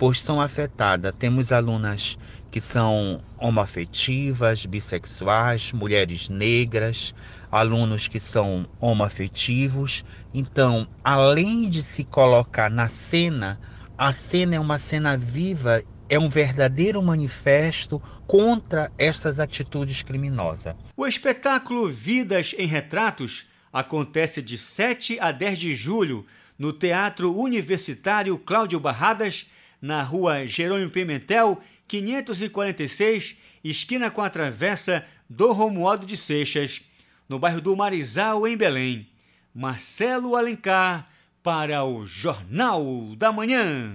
pois 0.02 0.20
são 0.20 0.40
afetadas. 0.40 1.14
Temos 1.16 1.52
alunas 1.52 2.18
que 2.50 2.60
são 2.60 3.22
homoafetivas, 3.38 4.66
bissexuais, 4.66 5.70
mulheres 5.72 6.28
negras, 6.28 7.14
alunos 7.52 8.08
que 8.08 8.18
são 8.18 8.66
homoafetivos. 8.80 10.04
Então, 10.34 10.88
além 11.04 11.70
de 11.70 11.84
se 11.84 12.02
colocar 12.02 12.68
na 12.68 12.88
cena, 12.88 13.60
a 13.96 14.10
cena 14.10 14.56
é 14.56 14.58
uma 14.58 14.76
cena 14.76 15.16
viva, 15.16 15.84
é 16.08 16.18
um 16.18 16.28
verdadeiro 16.28 17.00
manifesto 17.00 18.02
contra 18.26 18.90
essas 18.98 19.38
atitudes 19.38 20.02
criminosas. 20.02 20.74
O 20.96 21.06
espetáculo 21.06 21.88
Vidas 21.92 22.56
em 22.58 22.66
Retratos 22.66 23.44
acontece 23.72 24.42
de 24.42 24.58
7 24.58 25.20
a 25.20 25.30
10 25.30 25.58
de 25.60 25.76
julho 25.76 26.26
no 26.58 26.72
Teatro 26.72 27.36
Universitário 27.38 28.36
Cláudio 28.36 28.80
Barradas, 28.80 29.46
na 29.82 30.02
rua 30.02 30.46
Jerônimo 30.46 30.90
Pimentel 30.90 31.60
546, 31.88 33.36
esquina 33.64 34.10
com 34.10 34.22
a 34.22 34.30
travessa 34.30 35.04
do 35.28 35.52
Romualdo 35.52 36.06
de 36.06 36.16
Seixas, 36.16 36.80
no 37.28 37.38
bairro 37.38 37.60
do 37.60 37.76
Marizal, 37.76 38.46
em 38.46 38.56
Belém. 38.56 39.08
Marcelo 39.52 40.36
Alencar, 40.36 41.08
para 41.42 41.84
o 41.84 42.06
Jornal 42.06 42.84
da 43.16 43.32
Manhã. 43.32 43.92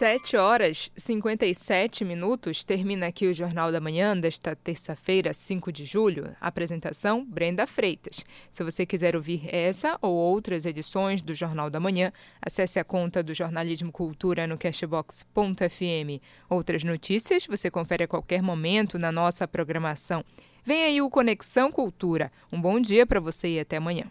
7 0.00 0.34
horas 0.38 0.90
57 0.96 2.06
minutos. 2.06 2.64
Termina 2.64 3.08
aqui 3.08 3.26
o 3.26 3.34
Jornal 3.34 3.70
da 3.70 3.82
Manhã 3.82 4.18
desta 4.18 4.56
terça-feira, 4.56 5.34
5 5.34 5.70
de 5.70 5.84
julho. 5.84 6.34
Apresentação: 6.40 7.22
Brenda 7.22 7.66
Freitas. 7.66 8.24
Se 8.50 8.64
você 8.64 8.86
quiser 8.86 9.14
ouvir 9.14 9.54
essa 9.54 9.98
ou 10.00 10.14
outras 10.14 10.64
edições 10.64 11.20
do 11.20 11.34
Jornal 11.34 11.68
da 11.68 11.78
Manhã, 11.78 12.14
acesse 12.40 12.80
a 12.80 12.84
conta 12.84 13.22
do 13.22 13.34
Jornalismo 13.34 13.92
Cultura 13.92 14.46
no 14.46 14.56
cashbox.fm. 14.56 16.22
Outras 16.48 16.82
notícias 16.82 17.46
você 17.46 17.70
confere 17.70 18.04
a 18.04 18.08
qualquer 18.08 18.40
momento 18.40 18.98
na 18.98 19.12
nossa 19.12 19.46
programação. 19.46 20.24
Vem 20.64 20.82
aí 20.82 21.02
o 21.02 21.10
Conexão 21.10 21.70
Cultura. 21.70 22.32
Um 22.50 22.58
bom 22.58 22.80
dia 22.80 23.04
para 23.04 23.20
você 23.20 23.48
e 23.48 23.60
até 23.60 23.76
amanhã. 23.76 24.10